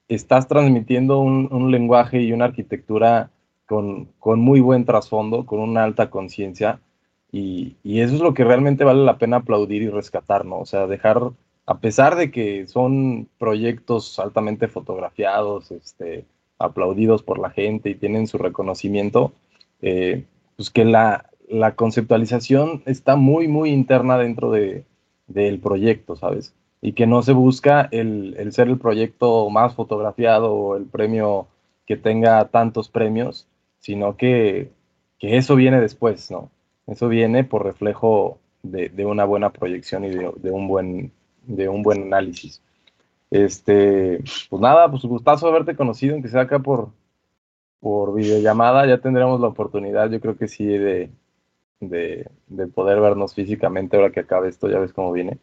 estás 0.07 0.47
transmitiendo 0.47 1.19
un, 1.19 1.49
un, 1.51 1.73
lenguaje 1.73 2.23
y 2.23 2.33
una 2.33 2.45
arquitectura 2.45 3.31
con, 3.67 4.05
con 4.21 4.39
muy 4.39 4.61
buen 4.61 4.85
trasfondo, 4.85 5.47
con 5.47 5.59
una 5.59 5.83
alta 5.83 6.11
conciencia. 6.11 6.79
Y, 7.39 8.01
eso 8.01 8.15
es 8.15 8.21
lo 8.21 8.35
que 8.35 8.45
realmente 8.45 8.85
vale 8.85 9.05
la 9.05 9.19
pena 9.19 9.39
aplaudir 9.39 9.83
y 9.83 9.89
rescatar, 9.91 10.45
¿no? 10.47 10.61
O 10.61 10.67
sea, 10.67 10.87
dejar, 10.87 11.21
a 11.67 11.79
pesar 11.79 12.17
de 12.17 12.31
que 12.31 12.67
son 12.67 13.29
proyectos 13.39 14.19
altamente 14.19 14.69
fotografiados, 14.69 15.71
este, 15.71 16.25
aplaudidos 16.59 17.23
por 17.23 17.39
la 17.39 17.51
gente 17.51 17.91
y 17.91 17.95
tienen 17.95 18.27
su 18.27 18.39
reconocimiento, 18.39 19.33
eh, 19.83 20.25
pues 20.57 20.71
que 20.71 20.85
la, 20.87 21.29
la, 21.49 21.75
conceptualización 21.77 22.83
está 22.87 23.17
muy, 23.17 23.49
muy 23.49 23.71
interna 23.71 24.17
dentro 24.17 24.51
de, 24.51 24.85
del 25.27 25.61
proyecto, 25.61 26.17
¿sabes? 26.17 26.55
Y 26.81 26.93
que 26.93 27.07
no 27.07 27.23
se 27.23 27.33
busca 27.33 27.89
el, 27.91 28.35
el, 28.39 28.53
ser 28.53 28.69
el 28.69 28.79
proyecto 28.79 29.51
más 29.51 29.75
fotografiado 29.75 30.55
o 30.55 30.77
el 30.77 30.87
premio 30.87 31.49
que 31.87 31.97
tenga 31.97 32.49
tantos 32.49 32.89
premios, 32.89 33.47
sino 33.81 34.17
que, 34.17 34.71
que 35.19 35.37
eso 35.37 35.55
viene 35.57 35.81
después, 35.81 36.31
¿no? 36.31 36.51
Eso 36.87 37.09
viene 37.09 37.45
por 37.45 37.65
reflejo 37.65 38.39
de, 38.63 38.89
de 38.89 39.07
una 39.07 39.25
buena 39.25 39.51
proyección 39.51 40.05
y 40.05 40.11
de, 40.11 40.33
de, 40.37 40.51
un 40.51 40.69
buen, 40.69 41.13
de 41.43 41.69
un 41.69 41.83
buen 41.83 42.03
análisis. 42.03 42.63
Este, 43.31 44.23
pues 44.49 44.63
nada, 44.63 44.91
pues 44.91 45.03
gustazo 45.05 45.49
haberte 45.49 45.75
conocido, 45.75 46.15
aunque 46.15 46.29
sea 46.29 46.43
acá 46.43 46.61
por, 46.61 46.91
por 47.81 48.15
videollamada, 48.15 48.87
ya 48.87 48.99
tendremos 48.99 49.41
la 49.41 49.49
oportunidad, 49.49 50.11
yo 50.11 50.21
creo 50.21 50.37
que 50.37 50.49
sí, 50.49 50.65
de, 50.65 51.11
de, 51.81 52.29
de, 52.47 52.67
poder 52.69 53.01
vernos 53.01 53.35
físicamente 53.35 53.97
ahora 53.97 54.13
que 54.13 54.21
acabe 54.21 54.49
esto, 54.49 54.69
ya 54.69 54.79
ves 54.79 54.93
cómo 54.93 55.13
viene. 55.13 55.39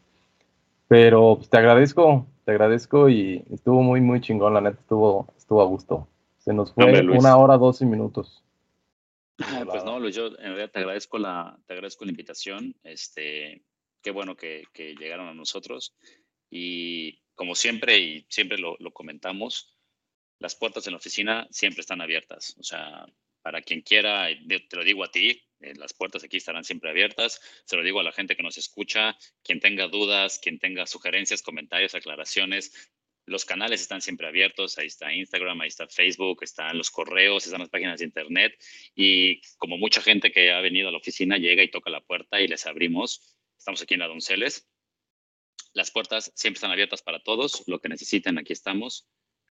Pero 0.88 1.36
pues, 1.38 1.50
te 1.50 1.58
agradezco, 1.58 2.26
te 2.46 2.52
agradezco 2.52 3.10
y 3.10 3.44
estuvo 3.52 3.82
muy, 3.82 4.02
muy 4.02 4.22
chingón, 4.22 4.54
la 4.54 4.62
neta, 4.62 4.80
estuvo, 4.80 5.28
estuvo 5.38 5.62
a 5.62 5.66
gusto. 5.66 6.08
Se 6.40 6.54
nos 6.54 6.74
fue 6.74 6.86
Hombre, 6.86 7.18
una 7.18 7.38
hora, 7.38 7.58
doce 7.58 7.86
minutos. 7.86 8.43
Pues 9.38 9.84
no, 9.84 10.00
Luis, 10.00 10.16
yo 10.16 10.28
en 10.28 10.36
realidad 10.38 10.72
te 10.72 10.80
agradezco 10.80 11.18
la, 11.18 11.58
te 11.66 11.74
agradezco 11.74 12.06
la 12.06 12.12
invitación. 12.12 12.76
Este, 12.84 13.64
qué 14.02 14.12
bueno 14.12 14.36
que, 14.36 14.64
que 14.74 14.96
llegaron 14.96 15.28
a 15.28 15.34
nosotros. 15.34 15.96
Y 16.50 17.22
como 17.34 17.56
siempre, 17.56 17.98
y 17.98 18.26
siempre 18.30 18.58
lo, 18.58 18.78
lo, 18.80 18.92
comentamos, 18.92 19.76
las 20.40 20.56
puertas 20.56 20.86
en 20.86 20.92
la 20.92 20.98
oficina 20.98 21.48
siempre 21.50 21.82
están 21.82 22.02
abiertas. 22.02 22.56
O 22.60 22.64
sea, 22.64 23.06
para 23.42 23.62
quien 23.62 23.82
quiera, 23.82 24.28
te 24.28 24.76
lo 24.76 24.84
digo 24.84 25.04
a 25.04 25.12
ti, 25.12 25.42
eh, 25.60 25.74
las 25.76 25.94
puertas 25.94 26.24
aquí 26.24 26.38
estarán 26.38 26.64
siempre 26.64 26.90
abiertas. 26.90 27.42
Se 27.66 27.76
lo 27.76 27.84
digo 27.84 28.00
a 28.00 28.04
la 28.04 28.12
gente 28.12 28.36
que 28.36 28.44
nos 28.44 28.58
escucha, 28.58 29.18
quien 29.44 29.60
tenga 29.60 29.88
dudas, 29.88 30.40
quien 30.40 30.60
tenga 30.60 30.86
sugerencias, 30.86 31.42
comentarios, 31.42 31.96
aclaraciones. 31.96 32.93
Los 33.26 33.46
canales 33.46 33.82
están 33.82 34.02
siempre 34.02 34.28
abiertos, 34.28 34.78
ahí 34.78 34.88
está 34.88 35.14
Instagram, 35.14 35.62
ahí 35.62 35.70
está 35.70 35.88
Facebook, 35.88 36.44
están 36.44 36.78
los 36.78 36.92
correos, 36.92 37.46
están 37.46 37.62
las 37.62 37.70
páginas 37.70 38.00
de 38.00 38.06
internet 38.06 38.54
y 38.96 39.42
como 39.58 39.78
mucha 39.78 40.02
gente 40.02 40.32
que 40.32 40.52
ha 40.52 40.60
venido 40.60 40.90
a 40.90 40.92
la 40.92 40.98
oficina 40.98 41.38
llega 41.38 41.64
y 41.64 41.72
toca 41.72 41.90
la 41.90 42.02
puerta 42.02 42.42
y 42.42 42.48
les 42.48 42.66
abrimos. 42.66 43.38
Estamos 43.58 43.82
aquí 43.82 43.94
en 43.94 44.02
la 44.02 44.08
Donceles, 44.08 44.68
las 45.74 45.90
puertas 45.90 46.32
siempre 46.36 46.58
están 46.58 46.72
abiertas 46.72 47.02
para 47.02 47.22
todos, 47.24 47.64
lo 47.68 47.80
que 47.80 47.90
necesiten, 47.90 48.38
aquí 48.38 48.54
estamos. 48.54 49.08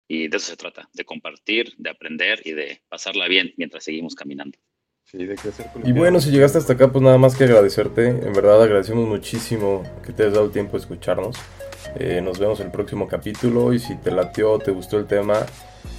Y 0.09 0.29
de 0.29 0.37
eso 0.37 0.51
se 0.51 0.57
trata, 0.57 0.89
de 0.93 1.05
compartir, 1.05 1.75
de 1.79 1.91
aprender 1.91 2.43
y 2.45 2.53
de 2.53 2.83
pasarla 2.89 3.29
bien 3.29 3.53
mientras 3.57 3.85
seguimos 3.85 4.15
caminando. 4.15 4.59
Sí, 5.05 5.25
de 5.25 5.35
crecer 5.35 5.67
y 5.85 5.93
bueno, 5.93 6.21
si 6.21 6.31
llegaste 6.31 6.59
hasta 6.59 6.75
acá, 6.75 6.93
pues 6.93 7.03
nada 7.03 7.19
más 7.19 7.37
que 7.37 7.45
agradecerte. 7.45 8.07
En 8.07 8.33
verdad 8.33 8.63
agradecemos 8.63 9.09
muchísimo 9.09 9.83
que 10.05 10.13
te 10.13 10.23
hayas 10.23 10.35
dado 10.35 10.47
el 10.47 10.53
tiempo 10.53 10.77
de 10.77 10.83
escucharnos. 10.83 11.37
Eh, 11.97 12.21
nos 12.23 12.39
vemos 12.39 12.61
en 12.61 12.67
el 12.67 12.73
próximo 12.73 13.07
capítulo 13.07 13.73
y 13.73 13.79
si 13.79 13.97
te 13.97 14.11
latió, 14.11 14.59
te 14.59 14.71
gustó 14.71 14.99
el 14.99 15.07
tema, 15.07 15.47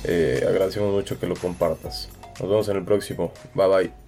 eh, 0.04 0.44
agradecemos 0.48 0.94
mucho 0.94 1.20
que 1.20 1.28
lo 1.28 1.36
compartas. 1.36 2.10
Nos 2.39 2.50
vemos 2.50 2.70
en 2.70 2.78
el 2.78 2.84
próximo. 2.84 3.32
Bye 3.54 3.68
bye. 3.68 4.03